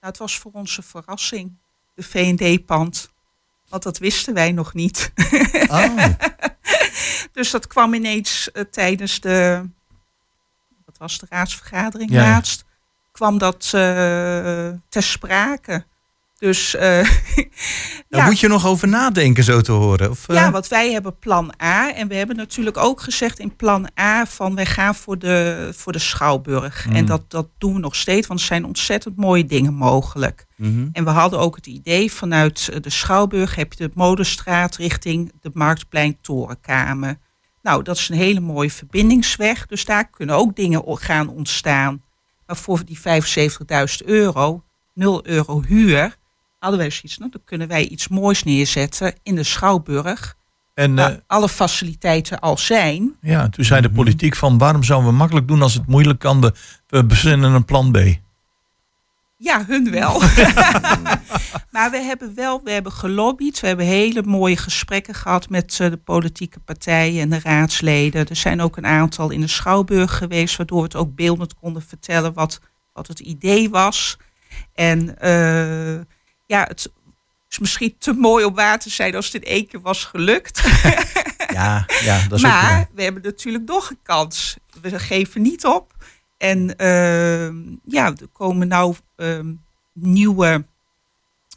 Nou, 0.00 0.12
het 0.12 0.18
was 0.18 0.38
voor 0.38 0.50
ons 0.54 0.76
een 0.76 0.82
verrassing, 0.82 1.52
de 1.94 2.02
V&D-pand. 2.02 3.10
Want 3.68 3.82
dat 3.82 3.98
wisten 3.98 4.34
wij 4.34 4.52
nog 4.52 4.74
niet. 4.74 5.12
Oh, 5.68 6.04
Dus 7.32 7.50
dat 7.50 7.66
kwam 7.66 7.94
ineens 7.94 8.50
eh, 8.52 8.62
tijdens 8.62 9.20
de, 9.20 9.68
wat 10.84 10.98
was 10.98 11.18
de 11.18 11.26
raadsvergadering 11.28 12.10
Ja, 12.10 12.22
laatst, 12.22 12.64
kwam 13.12 13.38
dat 13.38 13.64
eh, 13.64 13.70
ter 14.88 15.02
sprake. 15.02 15.84
Dus 16.38 16.74
eh, 16.74 16.80
daar 18.08 18.20
ja, 18.20 18.24
moet 18.24 18.40
je 18.40 18.48
nog 18.48 18.66
over 18.66 18.88
nadenken, 18.88 19.44
zo 19.44 19.60
te 19.60 19.72
horen. 19.72 20.10
Of, 20.10 20.28
eh, 20.28 20.36
ja, 20.36 20.50
want 20.50 20.68
wij 20.68 20.92
hebben 20.92 21.18
plan 21.18 21.52
A 21.62 21.94
en 21.94 22.08
we 22.08 22.14
hebben 22.14 22.36
natuurlijk 22.36 22.76
ook 22.76 23.00
gezegd 23.00 23.38
in 23.38 23.56
plan 23.56 23.88
A 24.00 24.26
van 24.26 24.54
wij 24.54 24.66
gaan 24.66 24.94
voor 24.94 25.18
de, 25.18 25.68
voor 25.72 25.92
de 25.92 25.98
Schouwburg. 25.98 26.86
Mm. 26.86 26.94
En 26.94 27.06
dat, 27.06 27.30
dat 27.30 27.48
doen 27.58 27.74
we 27.74 27.80
nog 27.80 27.96
steeds, 27.96 28.26
want 28.26 28.40
er 28.40 28.46
zijn 28.46 28.64
ontzettend 28.64 29.16
mooie 29.16 29.44
dingen 29.44 29.74
mogelijk. 29.74 30.46
mhm. 30.56 30.88
En 30.92 31.04
we 31.04 31.10
hadden 31.10 31.38
ook 31.38 31.56
het 31.56 31.66
idee 31.66 32.12
vanuit 32.12 32.68
eh, 32.72 32.80
de 32.80 32.90
Schouwburg 32.90 33.54
heb 33.54 33.72
je 33.72 33.86
de 33.86 33.90
Modestraat 33.94 34.76
richting 34.76 35.32
de 35.40 35.50
Marktplein 35.54 36.18
Torenkamer. 36.20 37.18
Nou, 37.62 37.82
dat 37.82 37.96
is 37.96 38.08
een 38.08 38.16
hele 38.16 38.40
mooie 38.40 38.70
verbindingsweg, 38.70 39.66
dus 39.66 39.84
daar 39.84 40.10
kunnen 40.10 40.36
ook 40.36 40.56
dingen 40.56 40.82
gaan 40.86 41.28
ontstaan. 41.28 42.02
Maar 42.46 42.56
voor 42.56 42.84
die 42.84 42.98
75.000 42.98 44.06
euro, 44.06 44.62
0 44.94 45.26
euro 45.26 45.62
huur, 45.62 46.17
hadden 46.58 46.78
wij 46.78 46.90
zoiets, 46.90 47.18
nou, 47.18 47.30
dan 47.30 47.40
kunnen 47.44 47.68
wij 47.68 47.88
iets 47.88 48.08
moois 48.08 48.42
neerzetten 48.42 49.14
in 49.22 49.34
de 49.34 49.42
Schouwburg. 49.42 50.36
En 50.74 50.94
waar 50.94 51.10
eh, 51.10 51.16
alle 51.26 51.48
faciliteiten 51.48 52.40
al 52.40 52.58
zijn. 52.58 53.16
ja, 53.20 53.48
toen 53.48 53.64
zei 53.64 53.80
de 53.80 53.90
politiek 53.90 54.36
van 54.36 54.58
waarom 54.58 54.82
zouden 54.82 55.10
we 55.10 55.16
makkelijk 55.16 55.48
doen 55.48 55.62
als 55.62 55.74
het 55.74 55.86
moeilijk 55.86 56.18
kan? 56.18 56.40
We, 56.40 56.52
we 56.86 57.04
bezinnen 57.04 57.52
een 57.52 57.64
plan 57.64 57.92
B. 57.92 57.98
Ja, 59.36 59.64
hun 59.66 59.90
wel. 59.90 60.20
maar 61.74 61.90
we 61.90 62.02
hebben 62.02 62.34
wel, 62.34 62.60
we 62.64 62.70
hebben 62.70 62.92
gelobbyd. 62.92 63.60
We 63.60 63.66
hebben 63.66 63.86
hele 63.86 64.22
mooie 64.22 64.56
gesprekken 64.56 65.14
gehad 65.14 65.48
met 65.48 65.78
eh, 65.80 65.90
de 65.90 65.96
politieke 65.96 66.60
partijen 66.60 67.22
en 67.22 67.30
de 67.30 67.40
raadsleden. 67.42 68.28
Er 68.28 68.36
zijn 68.36 68.60
ook 68.60 68.76
een 68.76 68.86
aantal 68.86 69.30
in 69.30 69.40
de 69.40 69.46
Schouwburg 69.46 70.16
geweest, 70.16 70.56
waardoor 70.56 70.78
we 70.78 70.84
het 70.84 70.96
ook 70.96 71.14
beeldend 71.14 71.54
konden 71.54 71.82
vertellen 71.82 72.32
wat, 72.32 72.60
wat 72.92 73.06
het 73.06 73.20
idee 73.20 73.70
was. 73.70 74.16
En 74.74 75.18
eh, 75.18 76.00
ja, 76.48 76.64
het 76.68 76.90
is 77.48 77.58
misschien 77.58 77.94
te 77.98 78.12
mooi 78.12 78.44
om 78.44 78.54
waar 78.54 78.78
te 78.78 78.90
zijn 78.90 79.14
als 79.14 79.32
het 79.32 79.42
in 79.42 79.50
één 79.50 79.66
keer 79.66 79.80
was 79.80 80.04
gelukt. 80.04 80.62
Ja, 81.52 81.86
ja 82.02 82.28
dat 82.28 82.38
is 82.38 82.44
maar 82.44 82.88
we 82.94 83.02
hebben 83.02 83.22
natuurlijk 83.22 83.64
nog 83.64 83.90
een 83.90 83.98
kans. 84.02 84.56
We 84.80 84.98
geven 84.98 85.42
niet 85.42 85.66
op. 85.66 85.94
En 86.36 86.76
ehm, 86.76 87.56
ja, 87.84 88.06
er 88.06 88.28
komen 88.32 88.68
nou 88.68 88.94
ehm, 89.16 89.54
nieuwe 89.92 90.66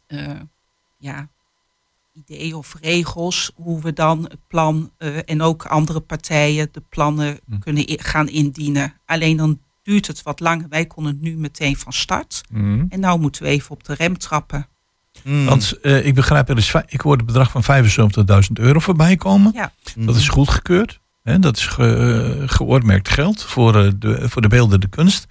eh, 0.07 0.39
ja, 0.97 1.29
ideeën 2.13 2.53
of 2.53 2.75
regels 2.81 3.51
hoe 3.55 3.81
we 3.81 3.93
dan 3.93 4.23
het 4.23 4.47
plan 4.47 4.91
eh, 4.97 5.29
en 5.29 5.41
ook 5.41 5.65
andere 5.65 5.99
partijen 5.99 6.69
de 6.71 6.83
plannen 6.89 7.39
Hm. 7.45 7.59
kunnen 7.59 7.99
gaan 7.99 8.27
indienen. 8.27 8.93
Alleen 9.05 9.37
dan 9.37 9.61
duurt 9.83 10.07
het 10.07 10.23
wat 10.23 10.39
langer. 10.39 10.69
Wij 10.69 10.85
konden 10.85 11.17
nu 11.21 11.35
meteen 11.35 11.77
van 11.77 11.93
start. 11.93 12.43
Mhm. 12.49 12.85
En 12.89 12.99
nou 12.99 13.19
moeten 13.19 13.43
we 13.43 13.49
even 13.49 13.71
op 13.71 13.83
de 13.83 13.93
rem 13.93 14.17
trappen. 14.17 14.67
Mm. 15.23 15.45
Want 15.45 15.79
eh, 15.81 16.05
ik 16.05 16.15
begrijp, 16.15 16.49
er 16.49 16.57
is, 16.57 16.73
ik 16.87 17.01
hoor 17.01 17.17
het 17.17 17.25
bedrag 17.25 17.51
van 17.51 17.83
75.000 17.85 18.51
euro 18.53 18.79
voorbij 18.79 19.15
komen. 19.15 19.51
Ja. 19.55 19.71
Dat 19.95 20.15
is 20.15 20.27
goedgekeurd. 20.29 20.99
Hè? 21.23 21.39
Dat 21.39 21.57
is 21.57 21.65
ge, 21.67 21.95
eh, 22.41 22.49
geoormerkt 22.49 23.09
geld 23.09 23.43
voor, 23.43 23.83
eh, 23.85 23.91
de, 23.99 24.29
voor 24.29 24.41
de 24.41 24.47
beeldende 24.47 24.87
kunst. 24.87 25.27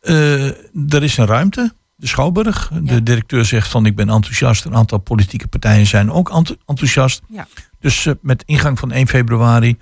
Eh, 0.00 0.46
er 0.94 1.02
is 1.02 1.16
een 1.16 1.26
ruimte, 1.26 1.72
de 1.96 2.06
Schouwburg. 2.06 2.70
De 2.82 2.94
Ja. 2.94 3.00
directeur 3.00 3.44
zegt 3.44 3.68
van 3.68 3.86
ik 3.86 3.96
ben 3.96 4.08
enthousiast. 4.10 4.64
Een 4.64 4.74
aantal 4.74 4.98
politieke 4.98 5.48
partijen 5.48 5.86
zijn 5.86 6.10
ook 6.12 6.30
ent- 6.30 6.56
enthousiast. 6.66 7.20
Ja. 7.28 7.46
Dus 7.80 8.08
met 8.22 8.42
ingang 8.46 8.78
van 8.78 8.92
1 8.92 9.08
februari 9.08 9.78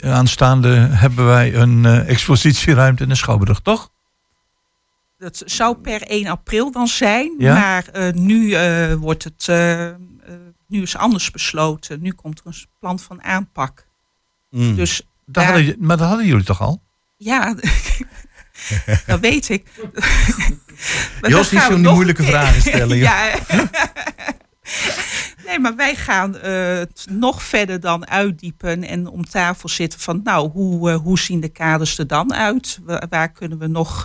aanstaande 0.00 0.68
hebben 0.90 1.26
wij 1.26 1.54
een 1.54 1.84
expositieruimte 1.86 3.02
in 3.02 3.08
de 3.08 3.14
Schouwburg, 3.14 3.60
toch? 3.60 3.90
Dat 5.20 5.42
zou 5.46 5.76
per 5.76 6.02
1 6.02 6.26
april 6.26 6.70
dan 6.72 6.88
zijn. 6.88 7.34
Ja? 7.38 7.54
Maar 7.54 7.86
eh, 7.88 8.12
nu 8.12 8.52
eh, 8.54 8.94
wordt 8.94 9.24
het. 9.24 9.48
eh, 9.48 9.88
nu 10.68 10.82
is 10.82 10.96
anders 10.96 11.30
besloten. 11.30 12.00
Nu 12.02 12.12
komt 12.12 12.38
er 12.38 12.46
een 12.46 12.54
plan 12.78 12.98
van 12.98 13.22
aanpak. 13.22 13.86
Mm. 14.50 14.74
Dus 14.76 15.02
daar- 15.26 15.44
hadden, 15.44 15.74
maar 15.78 15.96
dat 15.96 16.08
hadden 16.08 16.26
jullie 16.26 16.44
toch 16.44 16.60
al? 16.60 16.82
ja, 17.16 17.54
dat 19.06 19.20
weet 19.20 19.48
ik. 19.48 19.66
Jos, 21.22 21.50
niet 21.50 21.60
zo'n 21.62 21.80
moeilijke 21.80 22.22
vragen 22.22 22.60
stellen, 22.60 22.96
ja. 23.08 23.34
Nee, 25.46 25.58
maar 25.58 25.76
wij 25.76 25.94
gaan 25.96 26.34
het 26.34 27.06
nog 27.10 27.42
verder 27.42 27.80
dan 27.80 28.06
uitdiepen 28.08 28.84
en 28.84 29.06
om 29.06 29.24
tafel 29.24 29.68
zitten 29.68 30.00
van, 30.00 30.20
nou, 30.24 30.50
hoe, 30.50 30.90
hoe 30.92 31.18
zien 31.18 31.40
de 31.40 31.48
kaders 31.48 31.98
er 31.98 32.06
dan 32.06 32.34
uit? 32.34 32.78
Wa- 32.82 33.06
waar 33.10 33.32
kunnen 33.32 33.58
we 33.58 33.66
nog 33.66 34.04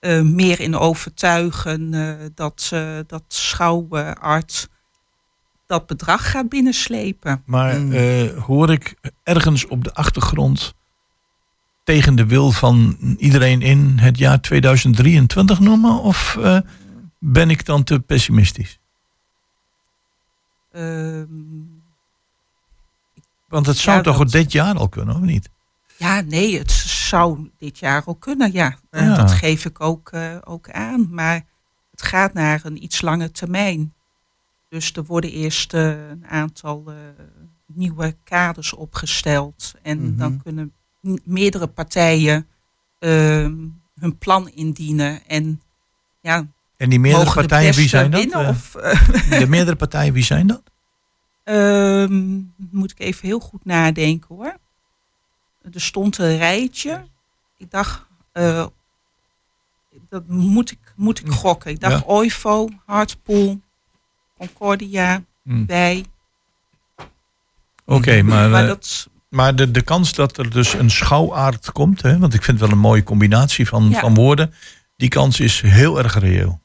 eh, 0.00 0.20
meer 0.20 0.60
in 0.60 0.76
overtuigen 0.76 1.94
eh, 1.94 2.26
dat, 2.34 2.68
eh 2.72 2.98
dat 3.06 3.22
schouwart 3.28 4.68
dat 5.66 5.86
bedrag 5.86 6.30
gaat 6.30 6.48
binnenslepen? 6.48 7.42
Maar 7.46 7.80
Mm. 7.80 7.92
eh, 7.92 8.42
hoor 8.44 8.70
ik 8.72 8.94
ergens 9.22 9.66
op 9.66 9.84
de 9.84 9.94
achtergrond 9.94 10.74
tegen 11.84 12.14
de 12.14 12.26
wil 12.26 12.50
van 12.50 12.96
iedereen 13.18 13.62
in 13.62 13.98
het 13.98 14.18
jaar 14.18 14.40
2023 14.40 15.60
noemen? 15.60 16.00
Of 16.02 16.36
eh, 16.36 16.58
ben 17.18 17.50
ik 17.50 17.64
dan 17.64 17.84
te 17.84 18.00
pessimistisch? 18.00 18.78
Ehm, 20.72 21.26
Want 23.48 23.66
het 23.66 23.76
zou 23.76 23.96
Ja, 23.96 24.02
toch 24.02 24.18
dat- 24.18 24.30
dit 24.30 24.52
jaar 24.52 24.74
al 24.76 24.88
kunnen, 24.88 25.14
of 25.14 25.20
niet? 25.20 25.48
Ja, 25.96 26.20
nee, 26.20 26.58
het 26.58 26.70
zou 27.08 27.50
dit 27.56 27.78
jaar 27.78 28.02
ook 28.06 28.20
kunnen, 28.20 28.52
ja. 28.52 28.78
Ja. 28.90 29.16
Dat 29.16 29.32
geef 29.32 29.64
ik 29.64 29.80
ook, 29.80 30.08
eh, 30.12 30.36
ook 30.44 30.70
aan. 30.70 31.08
Maar 31.10 31.44
het 31.90 32.02
gaat 32.02 32.32
naar 32.32 32.60
een 32.64 32.82
iets 32.82 33.00
lange 33.00 33.30
termijn. 33.30 33.94
Dus 34.68 34.92
er 34.92 35.04
worden 35.04 35.30
eerst 35.30 35.74
eh, 35.74 36.08
een 36.08 36.26
aantal 36.26 36.84
eh, 36.86 36.94
nieuwe 37.66 38.16
kaders 38.24 38.72
opgesteld. 38.72 39.74
En 39.82 39.98
Mhm. 40.08 40.16
dan 40.18 40.40
kunnen 40.42 40.72
meerdere 41.24 41.66
partijen 41.66 42.46
ehm, 42.98 43.54
hun 44.00 44.18
plan 44.18 44.48
indienen. 44.48 45.26
En 45.26 45.60
ja, 46.20 46.46
En 46.76 46.90
die 46.90 47.00
meerdere 47.00 47.32
partijen, 47.34 47.74
wie 47.74 47.88
zijn 47.88 48.10
dat? 48.10 48.20
winnen? 48.20 48.40
Eh, 48.44 48.48
Of, 48.48 48.74
eh, 48.74 49.38
de 49.38 49.46
meerdere 49.48 49.76
partijen, 49.76 50.12
wie 50.12 50.24
zijn 50.24 50.46
dat? 50.46 50.62
Ehm, 51.44 52.40
moet 52.56 52.90
ik 52.90 52.98
even 52.98 53.26
heel 53.26 53.38
goed 53.40 53.64
nadenken 53.64 54.34
hoor. 54.36 54.56
Er 55.72 55.80
stond 55.80 56.18
een 56.18 56.36
rijtje. 56.36 57.04
Ik 57.56 57.70
dacht, 57.70 58.06
eh, 58.32 58.66
dat 60.08 60.28
moet 60.28 60.70
ik, 60.70 60.78
moet 60.96 61.20
ik 61.20 61.28
gokken. 61.32 61.70
Ik 61.70 61.80
dacht 61.80 61.98
Ja. 61.98 62.02
OIVO, 62.06 62.68
Hartpool, 62.86 63.60
Concordia, 64.38 65.22
Hm. 65.42 65.66
wij. 65.66 66.04
Oké, 67.84 68.22
maar, 68.22 68.48
maar 68.50 68.62
eh, 68.62 68.68
dat, 68.68 69.08
maar 69.28 69.56
de, 69.56 69.70
de 69.70 69.82
kans 69.82 70.12
dat 70.14 70.36
er 70.38 70.50
dus 70.50 70.72
een 70.72 70.90
schouwaard 70.90 71.72
komt, 71.72 72.02
hè, 72.02 72.18
want 72.18 72.34
ik 72.34 72.42
vind 72.42 72.60
het 72.60 72.68
wel 72.68 72.76
een 72.78 72.82
mooie 72.82 73.02
combinatie 73.02 73.68
van, 73.68 73.88
Ja. 73.88 74.00
van 74.00 74.14
woorden, 74.14 74.54
die 74.96 75.08
kans 75.08 75.40
is 75.40 75.60
heel 75.60 75.98
erg 75.98 76.18
reëel. 76.18 76.60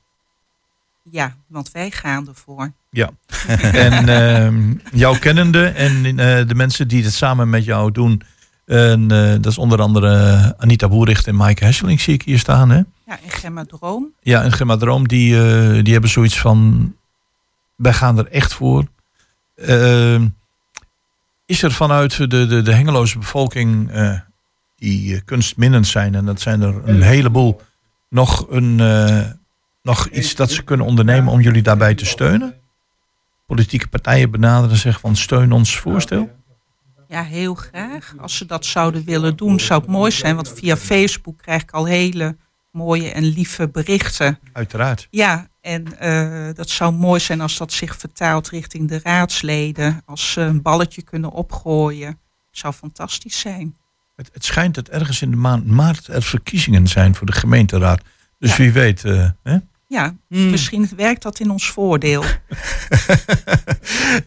ja, 1.12 1.36
want 1.48 1.72
wij 1.72 1.92
gaan 1.92 2.28
ervoor. 2.28 2.72
Ja. 2.90 3.10
en 3.88 4.10
ehm 4.10 4.74
jouw 4.92 5.20
kennende 5.20 5.68
en 5.68 6.06
eh, 6.06 6.48
de 6.48 6.56
mensen 6.56 6.88
die 6.88 7.04
het 7.04 7.14
samen 7.14 7.50
met 7.50 7.66
jou 7.66 7.92
doen. 7.92 8.22
En, 8.66 9.12
eh, 9.12 9.32
dat 9.32 9.46
is 9.46 9.58
onder 9.58 9.82
andere 9.82 10.54
Anita 10.58 10.88
Boericht 10.88 11.28
en 11.28 11.36
Maaike 11.36 11.66
Hesseling 11.66 12.02
zie 12.02 12.14
ik 12.14 12.22
hier 12.22 12.40
staan. 12.40 12.70
Hè? 12.70 12.82
Ja, 13.06 13.20
en 13.24 13.30
Gemma 13.30 13.66
Droom. 13.66 14.12
Ja, 14.22 14.44
en 14.44 14.52
Gemma 14.52 14.78
Droom, 14.78 15.08
die, 15.08 15.38
eh, 15.38 15.84
die 15.84 15.94
hebben 15.94 16.10
zoiets 16.10 16.40
van... 16.40 16.96
Wij 17.76 17.94
gaan 17.94 18.18
er 18.18 18.28
echt 18.28 18.54
voor. 18.54 18.86
Ehm, 19.56 20.28
is 21.46 21.64
er 21.64 21.72
vanuit 21.72 22.18
de, 22.18 22.28
de, 22.28 22.62
de 22.62 22.74
Hengeloze 22.74 23.18
bevolking... 23.18 23.92
eh, 23.92 24.20
die 24.76 25.16
eh, 25.16 25.22
kunstminnend 25.26 25.88
zijn, 25.88 26.16
en 26.16 26.26
dat 26.26 26.42
zijn 26.42 26.62
er 26.62 26.82
een 26.86 27.02
heleboel... 27.02 27.62
nog, 28.10 28.46
een, 28.50 28.80
eh, 28.80 29.22
nog 29.82 30.08
iets 30.08 30.36
dat 30.36 30.52
ze 30.52 30.64
kunnen 30.64 30.86
ondernemen 30.86 31.32
om 31.32 31.40
jullie 31.40 31.62
daarbij 31.62 31.96
te 31.96 32.06
steunen? 32.06 32.54
Politieke 33.46 33.88
partijen 33.88 34.32
benaderen 34.32 34.70
en 34.70 34.78
zeggen 34.78 35.02
van 35.02 35.16
steun 35.16 35.52
ons 35.52 35.78
voorstel? 35.78 36.30
Ja, 37.14 37.24
heel 37.24 37.54
graag. 37.56 38.14
Als 38.18 38.38
ze 38.38 38.46
dat 38.46 38.66
zouden 38.66 39.04
willen 39.04 39.36
doen, 39.36 39.60
zou 39.60 39.82
het 39.82 39.90
mooi 39.90 40.12
zijn. 40.12 40.36
Want 40.36 40.54
via 40.56 40.78
Facebook 40.78 41.38
krijg 41.38 41.62
ik 41.62 41.72
al 41.72 41.86
hele 41.86 42.38
mooie 42.72 43.12
en 43.12 43.24
lieve 43.24 43.68
berichten. 43.70 44.40
Uiteraard. 44.54 45.08
Ja, 45.10 45.48
en 45.62 46.00
eh, 46.00 46.56
dat 46.56 46.70
zou 46.70 46.94
mooi 46.94 47.20
zijn 47.20 47.42
als 47.42 47.58
dat 47.58 47.72
zich 47.74 47.98
vertaalt 47.98 48.50
richting 48.50 48.88
de 48.90 49.00
raadsleden. 49.04 50.02
Als 50.06 50.32
ze 50.32 50.42
een 50.42 50.62
balletje 50.62 51.02
kunnen 51.02 51.32
opgooien. 51.32 52.20
Zou 52.52 52.74
fantastisch 52.74 53.40
zijn. 53.40 53.76
Het, 54.16 54.30
het 54.34 54.46
schijnt 54.46 54.76
dat 54.76 54.88
ergens 54.88 55.22
in 55.22 55.30
de 55.32 55.38
maand 55.38 55.66
maart 55.68 56.08
er 56.08 56.24
verkiezingen 56.24 56.88
zijn 56.88 57.16
voor 57.16 57.26
de 57.28 57.34
gemeenteraad. 57.34 58.02
Dus 58.40 58.50
Ja. 58.50 58.58
wie 58.58 58.72
weet. 58.72 59.04
eh, 59.06 59.30
hè? 59.44 59.58
Ja, 59.94 60.16
Mm. 60.30 60.50
misschien 60.50 60.90
werkt 60.96 61.22
dat 61.24 61.40
in 61.40 61.50
ons 61.52 61.70
voordeel. 61.72 62.24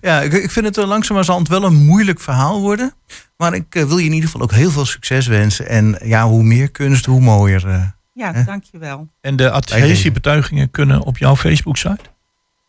Ja, 0.01 0.21
ik, 0.21 0.33
ik 0.33 0.51
vind 0.51 0.67
het 0.67 0.77
er 0.77 0.87
langzamerhand 0.87 1.49
wel 1.49 1.65
een 1.65 1.85
moeilijk 1.85 2.21
verhaal 2.21 2.61
worden. 2.61 2.93
Maar 3.37 3.55
ik 3.55 3.75
eh, 3.75 3.85
wil 3.85 3.99
je 3.99 4.05
in 4.05 4.13
ieder 4.13 4.29
geval 4.31 4.43
ook 4.45 4.53
heel 4.53 4.71
veel 4.71 4.85
succes 4.85 5.27
wensen. 5.27 5.69
En 5.69 5.99
ja, 6.05 6.27
hoe 6.29 6.43
meer 6.43 6.71
kunst, 6.71 7.07
hoe 7.07 7.21
mooier. 7.21 7.69
eh. 7.69 7.83
Ja, 8.13 8.33
Hè? 8.33 8.45
dankjewel. 8.45 9.09
En 9.21 9.37
de 9.37 9.51
adhesiebetuigingen 9.51 10.71
kunnen 10.71 11.01
op 11.01 11.19
jouw 11.19 11.37
Facebook-site? 11.37 11.99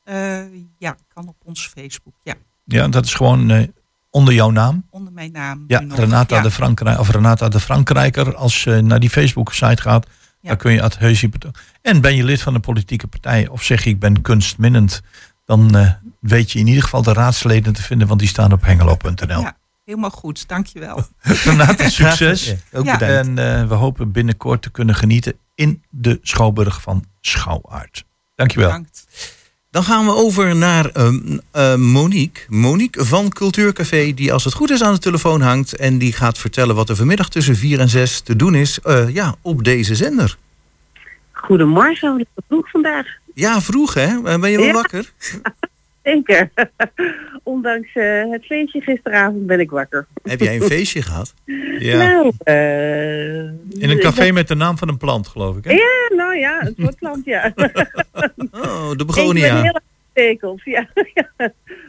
Eh 0.03 0.37
ja, 0.77 0.95
kan 1.13 1.27
op 1.27 1.35
ons 1.45 1.67
Facebook. 1.75 2.13
Ja, 2.23 2.33
Ja, 2.65 2.87
dat 2.87 3.05
is 3.05 3.13
gewoon 3.13 3.49
eh, 3.49 3.67
onder 4.09 4.33
jouw 4.33 4.49
naam. 4.49 4.85
onder 4.89 5.13
mijn 5.13 5.31
naam. 5.31 5.63
Ja. 5.67 5.83
Renata, 5.89 6.35
Ja, 6.35 6.41
de 6.41 6.51
Frankrijk, 6.51 6.99
of 6.99 7.09
Renata 7.09 7.49
de 7.49 7.59
Frankrijker. 7.59 8.35
Als 8.35 8.63
je 8.63 8.81
naar 8.81 8.99
die 8.99 9.09
Facebook-site 9.09 9.81
gaat. 9.81 10.07
Dan 10.41 10.57
kun 10.57 10.71
je 10.71 10.81
adhesiebetuigingen. 10.81 11.69
En 11.81 12.01
ben 12.01 12.15
je 12.15 12.23
lid 12.23 12.41
van 12.41 12.55
een 12.55 12.61
politieke 12.61 13.07
partij 13.07 13.47
of 13.47 13.63
zeg 13.63 13.83
je 13.83 13.89
ik 13.89 13.99
ben 13.99 14.21
kunstminnend, 14.21 15.01
dan 15.45 15.75
eh, 15.77 15.91
weet 16.19 16.51
je 16.51 16.59
in 16.59 16.67
ieder 16.67 16.83
geval 16.83 17.01
de 17.01 17.13
raadsleden 17.13 17.73
te 17.73 17.81
vinden, 17.81 18.07
want 18.07 18.19
die 18.19 18.29
staan 18.29 18.51
op 18.51 18.63
hengelo.nl. 18.65 19.39
Ja. 19.41 19.57
helemaal 19.85 20.09
goed. 20.09 20.47
Dankjewel. 20.47 21.07
Renata, 21.43 21.89
succes. 21.99 22.45
Ja, 22.45 22.55
ook 22.71 22.85
Ja. 22.85 22.97
bedankt. 22.97 23.27
En 23.27 23.61
eh, 23.61 23.67
we 23.67 23.73
hopen 23.73 24.11
binnenkort 24.11 24.61
te 24.61 24.69
kunnen 24.69 24.95
genieten 24.95 25.33
in 25.55 25.83
de 25.89 26.19
Schouwburg 26.21 26.81
van 26.81 27.05
Schouwaard. 27.21 28.05
Dankjewel. 28.35 28.67
Bedankt. 28.67 29.07
Dan 29.69 29.83
gaan 29.83 30.05
we 30.05 30.11
over 30.15 30.55
naar 30.55 30.85
ehm, 30.85 31.37
eh, 31.51 31.75
Monique. 31.75 32.43
Monique 32.47 33.05
van 33.05 33.29
Cultuurcafé, 33.29 34.13
die 34.13 34.33
als 34.33 34.43
het 34.43 34.53
goed 34.53 34.69
is 34.69 34.83
aan 34.83 34.93
de 34.93 34.99
telefoon 34.99 35.41
hangt. 35.41 35.75
En 35.75 35.97
die 35.97 36.13
gaat 36.13 36.37
vertellen 36.37 36.75
wat 36.75 36.89
er 36.89 36.95
vanmiddag 36.95 37.29
tussen 37.29 37.55
4 37.55 37.79
en 37.79 37.89
6 37.89 38.19
te 38.21 38.35
doen 38.35 38.55
is 38.55 38.79
eh, 38.79 39.09
ja, 39.13 39.35
op 39.41 39.63
deze 39.63 39.95
zender. 39.95 40.37
Goedemorgen, 41.31 42.09
lekker 42.17 42.43
vroeg 42.47 42.69
vandaag. 42.69 43.05
Ja, 43.33 43.61
vroeg 43.61 43.93
hè? 43.93 44.05
Eh, 44.23 44.39
Ben 44.39 44.51
je 44.51 44.57
wel 44.57 44.65
Ja. 44.65 44.73
wakker? 44.73 45.11
Zeker. 46.11 46.49
Ondanks 47.43 47.89
eh, 47.93 48.31
het 48.31 48.45
feestje 48.45 48.81
gisteravond 48.81 49.45
ben 49.47 49.59
ik 49.59 49.69
wakker. 49.69 50.07
Heb 50.23 50.39
jij 50.39 50.55
een 50.55 50.61
feestje 50.77 51.01
gehad? 51.01 51.33
Ja. 51.79 51.97
Nou, 51.97 52.31
eh, 52.43 53.37
In 53.81 53.89
een 53.89 53.99
café 53.99 54.31
met 54.31 54.47
de 54.47 54.55
naam 54.55 54.77
van 54.77 54.87
een 54.87 54.97
plant, 54.97 55.27
geloof 55.27 55.57
ik. 55.57 55.63
Hè? 55.63 55.71
Ja, 55.71 56.15
nou 56.15 56.37
ja, 56.37 56.65
een 56.65 56.75
soort 56.79 56.95
plant, 56.95 57.25
ja. 57.25 57.53
Oh, 58.51 58.85
de 58.87 58.91
ik 58.91 58.97
ben 58.97 59.05
begonia. 59.05 59.61
heel 59.61 59.81
ja. 60.63 60.87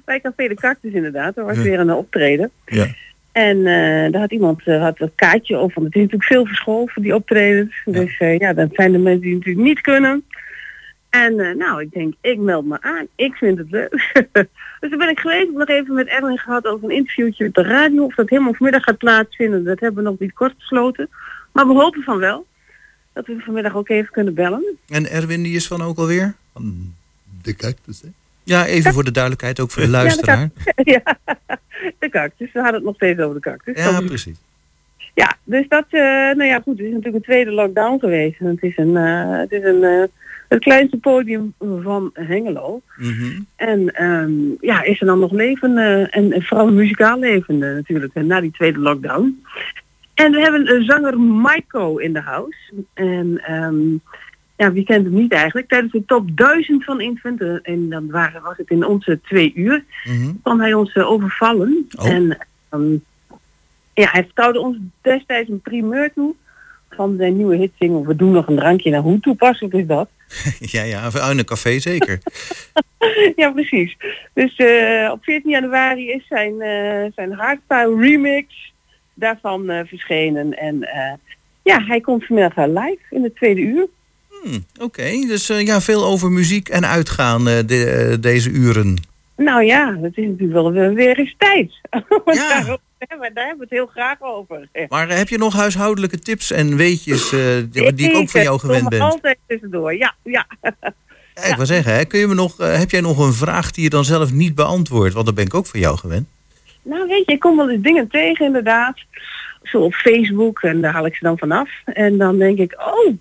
bij 0.05 0.21
Café 0.21 0.49
de 0.49 0.55
Cactus 0.55 0.93
inderdaad. 0.93 1.37
Er 1.37 1.45
was 1.45 1.57
Ja. 1.57 1.63
weer 1.63 1.81
een 1.81 1.93
optreden. 1.93 2.51
Ja. 2.67 2.87
En 3.33 3.57
eh, 3.59 4.13
daar 4.13 4.21
had 4.21 4.33
iemand 4.33 4.63
eh, 4.65 4.83
had 4.83 5.01
een 5.01 5.13
kaartje 5.15 5.57
over. 5.57 5.75
Want 5.75 5.87
het 5.87 5.95
is 5.95 6.01
natuurlijk 6.03 6.31
veel 6.31 6.47
verschoven, 6.47 7.03
die 7.03 7.15
optredens. 7.15 7.75
Dus 7.85 8.19
eh, 8.19 8.39
ja, 8.39 8.53
dat 8.53 8.69
zijn 8.73 8.93
de 8.93 8.99
mensen 8.99 9.21
die 9.23 9.35
natuurlijk 9.35 9.67
niet 9.67 9.81
kunnen. 9.81 10.25
En 11.11 11.41
eh, 11.41 11.55
nou, 11.55 11.81
ik 11.81 11.93
denk, 11.93 12.15
ik 12.21 12.39
meld 12.39 12.67
me 12.67 12.83
aan. 12.83 13.07
Ik 13.15 13.35
vind 13.35 13.59
het 13.59 13.71
leuk. 13.71 14.11
dus 14.81 14.91
toen 14.91 14.99
ben 14.99 15.09
ik 15.09 15.19
geweest. 15.19 15.43
Ik 15.43 15.49
heb 15.49 15.57
nog 15.57 15.69
even 15.69 15.95
met 15.95 16.07
Erwin 16.07 16.39
gehad 16.39 16.67
over 16.67 16.89
een 16.89 16.97
interviewtje 16.97 17.47
op 17.47 17.55
de 17.55 17.63
radio. 17.63 18.05
Of 18.05 18.15
dat 18.15 18.29
helemaal 18.29 18.55
vanmiddag 18.55 18.83
gaat 18.83 18.99
plaatsvinden, 18.99 19.65
dat 19.65 19.81
hebben 19.81 20.03
we 20.03 20.11
nog 20.11 20.19
niet 20.19 20.33
kort 20.33 20.57
besloten. 20.57 21.09
Maar 21.53 21.67
we 21.67 21.75
hopen 21.75 22.03
van 22.03 22.19
wel. 22.19 22.47
Dat 23.13 23.27
we 23.27 23.37
vanmiddag 23.39 23.75
ook 23.75 23.89
even 23.89 24.13
kunnen 24.13 24.35
bellen. 24.35 24.77
En 24.89 25.11
Erwin, 25.11 25.43
die 25.43 25.57
is 25.57 25.67
van 25.67 25.83
ook 25.83 25.99
alweer? 25.99 26.35
De 27.43 27.57
cactus, 27.57 28.01
hè? 28.01 28.09
Ja, 28.43 28.67
even 28.67 28.93
voor 28.93 29.05
de 29.05 29.11
duidelijkheid, 29.11 29.61
ook 29.61 29.71
voor 29.71 29.83
de 29.83 29.89
luisteraar. 29.89 30.51
ja, 30.95 31.19
de 31.99 32.09
cactus. 32.09 32.53
We 32.53 32.59
hadden 32.59 32.75
het 32.75 32.85
nog 32.85 32.95
steeds 32.95 33.21
over 33.21 33.35
de 33.35 33.41
cactus. 33.41 33.85
Ja, 33.85 34.01
precies. 34.01 34.37
Ja, 35.15 35.37
dus 35.45 35.69
dat, 35.69 35.85
eh, 35.91 36.01
nou 36.01 36.45
ja, 36.45 36.61
goed, 36.61 36.79
het 36.79 36.87
is 36.87 36.93
natuurlijk 36.93 37.15
een 37.15 37.23
tweede 37.23 37.51
lockdown 37.51 37.99
geweest. 37.99 38.41
En 38.41 38.47
het 38.47 38.63
is 38.63 38.77
een, 38.77 38.97
eh, 38.97 39.39
het 39.39 39.53
is 39.53 39.63
een, 39.63 39.83
eh, 39.85 40.03
het 40.49 40.63
kleinste 40.63 40.97
podium 40.97 41.55
van 41.59 42.11
Hengelo. 42.13 42.81
Mhm. 42.97 43.41
En 43.57 43.95
ehm, 43.95 44.33
ja, 44.61 44.83
is 44.83 45.01
er 45.01 45.07
dan 45.07 45.19
nog 45.19 45.33
leven 45.33 45.79
eh, 45.79 46.17
en, 46.17 46.33
en 46.33 46.43
vooral 46.43 46.73
muzikaal 46.73 47.19
leven 47.19 47.63
eh, 47.63 47.75
natuurlijk, 47.75 48.15
eh, 48.15 48.23
na 48.23 48.41
die 48.41 48.51
tweede 48.51 48.79
lockdown. 48.79 49.43
En 50.15 50.33
we 50.33 50.41
hebben 50.41 50.75
een 50.75 50.85
zanger 50.85 51.21
Maiko 51.21 51.97
in 51.97 52.13
de 52.13 52.21
house. 52.21 52.73
En 52.95 53.41
ehm, 53.45 53.97
ja, 54.59 54.73
wie 54.73 54.85
kent 54.85 55.05
hem 55.05 55.15
niet 55.15 55.33
eigenlijk? 55.33 55.69
Tijdens 55.69 55.93
de 55.93 56.05
top 56.05 56.37
1000 56.37 56.85
van 56.85 57.01
Infant, 57.01 57.41
eh, 57.41 57.55
en 57.63 57.89
dan 57.89 58.11
waren, 58.11 58.43
was 58.43 58.57
het 58.57 58.71
in 58.71 58.87
onze 58.87 59.21
twee 59.21 59.53
uur, 59.55 59.85
Mhm. 60.05 60.33
kwam 60.43 60.61
hij 60.61 60.75
ons 60.75 60.93
eh, 60.93 61.11
overvallen. 61.11 61.87
Oh. 61.99 62.11
En 62.11 62.39
ehm, 62.69 62.93
ja, 63.95 64.09
hij 64.11 64.25
vertrouwde 64.25 64.61
ons 64.61 64.77
destijds 65.01 65.51
een 65.51 65.61
primeur 65.61 66.13
toe 66.13 66.35
van 66.91 67.17
zijn 67.17 67.37
nieuwe 67.37 67.57
hitsingle 67.57 68.07
We 68.07 68.17
doen 68.17 68.33
nog 68.33 68.49
een 68.49 68.57
drankje. 68.57 68.91
Nou, 68.91 69.03
hoe 69.03 69.21
toepasselijk 69.21 69.75
is 69.75 69.87
dat? 69.87 70.09
Ja, 70.75 70.83
ja, 70.83 71.11
een 71.13 71.45
café 71.45 71.79
zeker. 71.79 72.19
ja, 73.37 73.51
precies. 73.51 73.97
Dus 74.35 74.57
eh, 74.57 75.11
op 75.13 75.25
14 75.25 75.51
januari 75.51 76.11
is 76.11 76.27
zijn, 76.29 76.61
eh, 76.61 77.13
zijn 77.15 77.33
hardstyle 77.33 77.97
remix 78.01 78.73
daarvan 79.15 79.71
eh, 79.71 79.81
verschenen. 79.87 80.59
En 80.59 80.89
ja, 81.63 81.85
hij 81.85 82.01
komt 82.01 82.27
vanmiddag 82.27 82.67
live 82.67 82.99
in 83.11 83.23
het 83.23 83.37
tweede 83.37 83.61
uur. 83.61 83.87
Hmm, 84.43 84.65
Oké, 84.81 85.11
dus 85.27 85.47
ja, 85.47 85.81
veel 85.81 86.05
over 86.05 86.31
muziek 86.31 86.69
en 86.69 86.87
uitgaan 86.87 87.45
de- 87.45 88.17
deze 88.21 88.51
uren. 88.51 88.97
Nou 89.37 89.65
ja, 89.65 89.91
dat 89.93 90.11
is 90.15 90.25
natuurlijk 90.27 90.53
wel 90.53 90.73
weer, 90.73 91.19
eens 91.19 91.35
tijd. 91.39 91.73
Ja. 92.25 92.79
daar, 93.09 93.31
daar 93.35 93.47
hebben 93.47 93.57
we 93.57 93.63
het 93.63 93.71
heel 93.71 93.87
graag 93.87 94.17
over. 94.21 94.69
Maar 94.89 95.09
eh, 95.09 95.17
heb 95.17 95.29
je 95.29 95.39
nog 95.39 95.55
huishoudelijke 95.55 96.19
tips 96.19 96.51
en 96.51 96.77
weetjes 96.77 97.33
eh, 97.33 97.41
die, 97.71 97.93
die 97.93 98.11
ik 98.11 98.17
ook 98.17 98.31
van 98.31 98.43
jou 98.43 98.59
gewend 98.59 98.89
ben? 98.89 99.01
altijd 99.01 99.39
tussendoor, 99.47 99.95
ja. 99.95 100.15
ja. 100.23 100.47
Ja, 101.35 101.45
ik 101.45 101.57
wil 101.57 101.67
zeggen, 101.67 101.95
hè, 101.95 102.05
kun 102.05 102.19
je 102.19 102.27
me 102.27 102.35
nog, 102.35 102.61
eh, 102.61 102.79
heb 102.79 102.91
jij 102.91 103.01
nog 103.01 103.19
een 103.19 103.33
vraag 103.33 103.71
die 103.71 103.85
je 103.85 103.91
dan 103.91 104.05
zelf 104.05 104.33
niet 104.33 104.55
beantwoordt? 104.55 105.15
Want 105.15 105.27
dan 105.27 105.35
ben 105.35 105.45
ik 105.45 105.55
ook 105.55 105.67
van 105.67 105.81
jou 105.81 105.99
gewend. 105.99 106.29
Nou 106.83 107.09
weet 107.09 107.27
je, 107.27 107.33
ik 107.33 107.41
kom 107.41 107.57
wel 107.57 107.71
eens 107.71 107.83
dingen 107.83 108.09
tegen 108.09 108.47
inderdaad. 108.47 108.99
Zo 109.63 109.79
op 109.79 109.95
Facebook 109.95 110.63
en 110.63 110.81
daar 110.81 110.93
haal 110.93 111.07
ik 111.07 111.15
ze 111.15 111.25
dan 111.25 111.39
vanaf. 111.39 111.71
En 111.85 112.19
dan 112.19 112.39
denk 112.39 112.59
ik, 112.59 112.75
oh, 112.79 113.17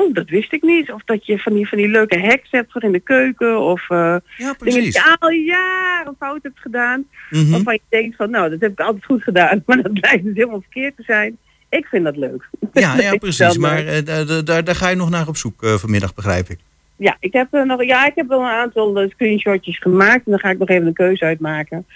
oh, 0.00 0.14
dat 0.14 0.28
wist 0.28 0.52
ik 0.52 0.62
niet. 0.62 0.92
Of 0.92 1.02
dat 1.04 1.26
je 1.26 1.38
van 1.38 1.54
die, 1.54 1.68
van 1.68 1.78
die 1.78 1.88
leuke 1.88 2.20
hacks 2.20 2.50
hebt 2.50 2.72
voor 2.72 2.82
in 2.82 2.92
de 2.92 3.00
keuken. 3.00 3.60
Of 3.60 3.90
eh 3.90 3.96
Ja, 3.96 4.20
dingen 4.36 4.56
die 4.56 4.56
precies. 4.56 4.94
je 4.94 5.16
al 5.18 5.30
jaren 5.30 6.14
fout 6.18 6.42
hebt 6.42 6.58
gedaan. 6.58 7.04
Mhm. 7.30 7.50
Waarvan 7.50 7.74
je 7.74 7.80
denkt 7.88 8.16
van, 8.16 8.30
nou, 8.30 8.50
dat 8.50 8.60
heb 8.60 8.70
ik 8.72 8.80
altijd 8.80 9.04
goed 9.04 9.22
gedaan. 9.22 9.62
Maar 9.66 9.82
dat 9.82 9.92
blijkt 9.92 10.24
dus 10.24 10.34
helemaal 10.34 10.60
verkeerd 10.60 10.96
te 10.96 11.02
zijn. 11.02 11.36
Ik 11.68 11.86
vind 11.86 12.04
dat 12.04 12.16
leuk. 12.16 12.48
Ja, 12.72 12.96
ja, 13.00 13.16
precies. 13.16 13.56
Maar 13.58 13.86
eh, 13.86 14.04
daar- 14.44 14.64
daar- 14.64 14.74
ga 14.74 14.88
je 14.88 14.96
nog 14.96 15.10
naar 15.10 15.28
op 15.28 15.36
zoek 15.36 15.62
eh, 15.62 15.74
vanmiddag, 15.74 16.14
begrijp 16.14 16.48
ik. 16.48 16.58
Ja, 16.96 17.16
ik 17.20 17.32
heb, 17.32 17.48
eh, 17.54 17.62
nog, 17.62 17.84
ja, 17.84 18.06
ik 18.06 18.12
heb 18.14 18.28
wel 18.28 18.40
een 18.40 18.46
aantal 18.46 19.08
screenshotjes 19.08 19.78
gemaakt. 19.78 20.24
En 20.26 20.30
dan 20.30 20.38
ga 20.38 20.50
ik 20.50 20.58
nog 20.58 20.68
even 20.68 20.86
een 20.86 20.92
keuze 20.92 21.24
uitmaken. 21.24 21.86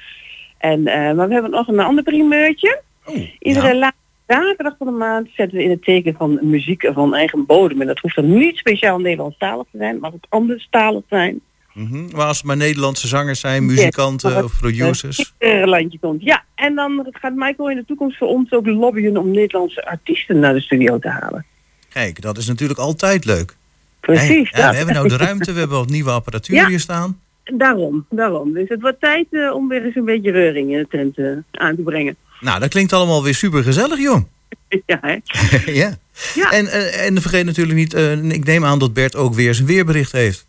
En, 0.59 0.83
maar 0.83 1.27
we 1.29 1.33
hebben 1.33 1.51
nog 1.51 1.69
een 1.69 1.79
ander 1.81 2.05
primeurtje. 2.05 2.81
Oh, 3.05 3.17
Iedere 3.39 3.67
ja. 3.67 3.75
laatste 3.75 3.99
zaterdag 4.27 4.75
van 4.79 4.87
de 4.87 4.93
maand 4.93 5.29
zetten 5.37 5.59
we 5.59 5.65
in 5.65 5.71
het 5.71 5.85
teken 5.85 6.15
van 6.15 6.39
muziek 6.43 6.91
van 6.95 7.15
eigen 7.15 7.47
bodem. 7.47 7.81
En 7.81 7.87
dat 7.87 7.99
hoeft 7.99 8.15
dan 8.17 8.39
niet 8.39 8.57
speciaal 8.57 8.99
Nederlandstalig 8.99 9.67
te 9.71 9.79
zijn, 9.79 9.99
maar 9.99 10.13
het 10.13 10.27
anderstalig 10.29 11.03
zijn. 11.09 11.41
Mhm. 11.73 12.07
Maar 12.17 12.27
als 12.27 12.37
het 12.37 12.47
maar 12.47 12.57
Nederlandse 12.57 13.07
zangers 13.07 13.41
zijn, 13.41 13.67
muzikanten 13.67 14.45
of 14.45 14.59
producers. 14.59 15.35
Er 15.39 15.69
landje 15.69 15.99
komt. 15.99 16.23
Ja, 16.23 16.45
en 16.55 16.75
dan 16.75 17.07
gaat 17.11 17.35
Michael 17.35 17.71
in 17.71 17.77
de 17.77 17.85
toekomst 17.85 18.19
voor 18.19 18.29
ons 18.29 18.53
ook 18.53 18.67
lobbyen 18.67 19.17
om 19.17 19.31
Nederlandse 19.31 19.87
artiesten 19.87 20.39
naar 20.39 20.55
de 20.55 20.61
studio 20.61 20.99
te 20.99 21.09
halen. 21.09 21.45
Kijk, 21.89 22.21
dat 22.21 22.39
is 22.39 22.47
natuurlijk 22.47 22.79
altijd 22.79 23.25
leuk. 23.25 23.57
Precies. 24.01 24.51
Hey, 24.51 24.63
ja, 24.63 24.71
we 24.71 24.77
hebben 24.77 24.95
nou 24.95 25.09
de 25.09 25.17
ruimte, 25.17 25.53
we 25.53 25.59
hebben 25.59 25.79
wat 25.79 25.89
nieuwe 25.89 26.11
apparatuur 26.11 26.57
Ja. 26.57 26.69
hier 26.69 26.81
staan. 26.81 27.21
Daarom, 27.45 28.07
daarom. 28.11 28.53
Dus 28.53 28.69
het 28.69 28.81
wordt 28.81 29.01
tijd 29.01 29.27
eh, 29.31 29.55
om 29.55 29.69
weer 29.69 29.85
eens 29.85 29.97
een 29.97 30.05
beetje 30.05 30.31
reuring 30.31 30.73
in 30.73 30.79
de 30.79 30.89
tent 30.89 31.19
eh, 31.19 31.61
aan 31.63 31.77
te 31.77 31.83
brengen. 31.83 32.17
Nou, 32.41 32.61
dat 32.61 32.69
klinkt 32.69 32.93
allemaal 32.93 33.23
weer 33.23 33.35
super 33.35 33.63
gezellig, 33.63 33.99
joh. 33.99 34.21
ja, 34.87 34.99
hè? 35.01 35.17
ja. 35.83 35.97
Ja. 36.35 36.51
En, 36.51 36.67
eh, 36.67 37.07
en 37.07 37.21
vergeet 37.21 37.45
natuurlijk 37.45 37.79
niet, 37.79 37.95
ik 38.35 38.45
neem 38.45 38.65
aan 38.65 38.79
dat 38.79 38.93
Bert 38.95 39.17
ook 39.17 39.35
weer 39.35 39.55
zijn 39.55 39.67
weerbericht 39.69 40.13
heeft. 40.13 40.47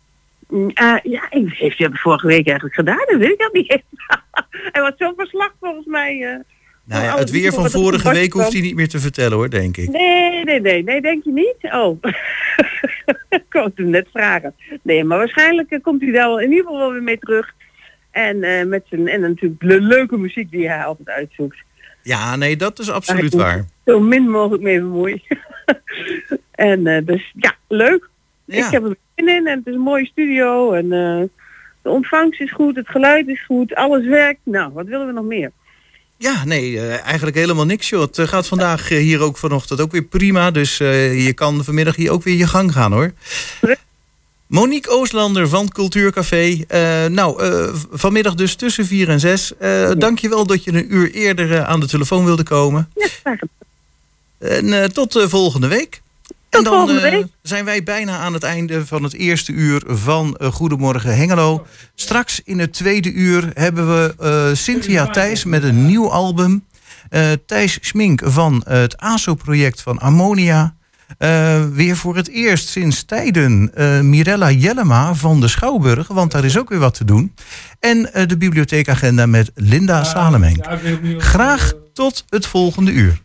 Mm, 0.48 0.70
ja, 0.74 1.02
ik- 1.30 1.52
heeft 1.52 1.78
hij 1.78 1.88
vorige 1.92 2.26
week 2.26 2.46
eigenlijk 2.46 2.74
gedaan? 2.74 3.04
Dat 3.06 3.18
weet 3.18 3.30
ik 3.30 3.40
al 3.40 3.48
niet. 3.52 3.68
Hij 4.72 4.82
was 4.82 4.92
zo'n 4.98 5.14
verslag 5.16 5.52
volgens 5.60 5.86
mij. 5.86 6.42
Nou 6.86 7.02
ja, 7.02 7.08
alles 7.08 7.20
het 7.20 7.30
weer 7.30 7.52
van 7.52 7.70
vorige 7.70 8.12
week 8.12 8.32
hoeft 8.32 8.52
hij 8.52 8.60
niet 8.60 8.74
meer 8.74 8.88
te 8.88 8.98
vertellen 8.98 9.36
hoor, 9.36 9.50
denk 9.50 9.76
ik. 9.76 9.90
Nee, 9.90 10.44
nee, 10.44 10.60
nee, 10.60 10.82
nee, 10.82 11.00
denk 11.00 11.24
je 11.24 11.32
niet? 11.32 11.72
Oh, 11.72 11.98
ik 13.28 13.44
wou 13.48 13.64
het 13.66 13.76
hem 13.76 13.90
net 13.90 14.08
vragen. 14.12 14.54
Nee, 14.82 15.04
maar 15.04 15.18
waarschijnlijk 15.18 15.70
eh, 15.70 15.82
komt 15.82 16.00
hij 16.00 16.12
daar 16.12 16.28
wel 16.28 16.40
in 16.40 16.50
ieder 16.50 16.64
geval 16.64 16.78
wel 16.78 16.92
weer 16.92 17.02
mee 17.02 17.18
terug. 17.18 17.54
En, 18.10 18.42
eh, 18.42 18.66
met 18.66 18.84
zijn, 18.88 19.08
en 19.08 19.20
natuurlijk 19.20 19.60
de 19.60 19.80
leuke 19.80 20.18
muziek 20.18 20.50
die 20.50 20.68
hij 20.68 20.84
altijd 20.84 21.08
uitzoekt. 21.08 21.56
Ja, 22.02 22.36
nee, 22.36 22.56
dat 22.56 22.78
is 22.78 22.90
absoluut 22.90 23.34
waar. 23.34 23.64
Zo 23.84 24.00
min 24.00 24.30
mogelijk 24.30 24.62
mee 24.62 24.80
bemoeien. 24.80 25.22
en 26.50 26.86
eh, 26.86 27.06
dus 27.06 27.32
ja, 27.36 27.54
leuk. 27.68 28.08
Ja. 28.44 28.66
Ik 28.66 28.72
heb 28.72 28.84
er 28.84 28.96
zin 29.14 29.28
in 29.28 29.46
en 29.46 29.58
het 29.58 29.66
is 29.66 29.74
een 29.74 29.80
mooie 29.80 30.06
studio. 30.06 30.72
En 30.72 30.88
de 31.82 31.90
ontvangst 31.90 32.40
is 32.40 32.52
goed, 32.52 32.76
het 32.76 32.88
geluid 32.88 33.28
is 33.28 33.44
goed, 33.44 33.74
alles 33.74 34.06
werkt. 34.06 34.40
Nou, 34.42 34.72
wat 34.72 34.86
willen 34.86 35.06
we 35.06 35.12
nog 35.12 35.24
meer? 35.24 35.50
Ja, 36.18 36.44
nee, 36.44 36.80
eh, 36.80 37.04
eigenlijk 37.04 37.36
helemaal 37.36 37.64
niks, 37.64 37.88
joh. 37.88 38.00
Het 38.00 38.18
eh, 38.18 38.28
gaat 38.28 38.46
vandaag 38.46 38.90
eh, 38.90 38.98
hier 38.98 39.20
ook 39.20 39.36
vanochtend 39.36 39.80
ook 39.80 39.92
weer 39.92 40.02
prima. 40.02 40.50
Dus 40.50 40.76
je 40.76 41.32
kan 41.34 41.64
vanmiddag 41.64 41.96
hier 41.96 42.10
ook 42.10 42.22
weer 42.22 42.36
je 42.36 42.46
gang 42.46 42.72
gaan, 42.72 42.92
hoor. 42.92 43.12
Monique 44.46 44.90
Ooslander 44.90 45.48
van 45.48 45.68
Cultuurcafé. 45.68 46.64
Eh, 46.68 47.06
nou, 47.06 47.42
vanmiddag 47.90 48.34
dus 48.34 48.54
tussen 48.54 48.86
4 48.86 49.08
en 49.08 49.20
6. 49.20 49.56
Eh 49.58 49.90
Dank 49.98 50.18
je 50.18 50.28
wel 50.28 50.46
dat 50.46 50.64
je 50.64 50.72
een 50.72 50.94
uur 50.94 51.10
eerder 51.10 51.64
aan 51.64 51.80
de 51.80 51.86
telefoon 51.86 52.24
wilde 52.24 52.42
komen. 52.42 52.90
Ja, 52.94 53.06
graag. 53.22 53.38
En 54.38 54.92
tot 54.92 55.24
volgende 55.28 55.68
week. 55.68 56.02
Tot 56.48 56.64
en 56.64 56.70
dan 56.70 56.78
volgende 56.78 57.00
eh, 57.00 57.12
week. 57.12 57.26
zijn 57.42 57.64
wij 57.64 57.82
bijna 57.82 58.18
aan 58.18 58.32
het 58.32 58.42
einde 58.42 58.86
van 58.86 59.02
het 59.02 59.14
eerste 59.14 59.52
uur 59.52 59.82
van 59.86 60.36
eh, 60.36 60.52
Goedemorgen 60.52 61.16
Hengelo. 61.16 61.66
Straks 61.94 62.40
in 62.44 62.58
het 62.58 62.72
tweede 62.72 63.12
uur 63.12 63.50
hebben 63.54 63.88
we 63.88 64.14
eh, 64.18 64.56
Cynthia 64.56 65.06
Thijs 65.06 65.44
met 65.44 65.62
een 65.62 65.86
nieuw 65.86 66.10
album. 66.10 66.64
Eh, 67.10 67.32
Thijs 67.46 67.78
Schmink 67.80 68.20
van 68.24 68.62
het 68.68 68.96
ASO-project 68.96 69.82
van 69.82 69.98
Ammonia. 69.98 70.74
Eh, 71.18 71.64
weer 71.64 71.96
voor 71.96 72.16
het 72.16 72.28
eerst 72.28 72.68
sinds 72.68 73.02
tijden 73.02 73.70
eh, 73.74 74.00
Mirella 74.00 74.50
Jellema 74.50 75.14
van 75.14 75.40
de 75.40 75.48
Schouwburg, 75.48 76.08
want 76.08 76.32
daar 76.32 76.44
is 76.44 76.58
ook 76.58 76.68
weer 76.68 76.78
wat 76.78 76.94
te 76.94 77.04
doen. 77.04 77.34
En 77.80 78.12
eh, 78.12 78.26
de 78.26 78.36
bibliotheekagenda 78.36 79.26
met 79.26 79.50
Linda 79.54 80.04
Salemink. 80.04 80.66
Graag 81.18 81.72
tot 81.92 82.24
het 82.28 82.46
volgende 82.46 82.92
uur. 82.92 83.22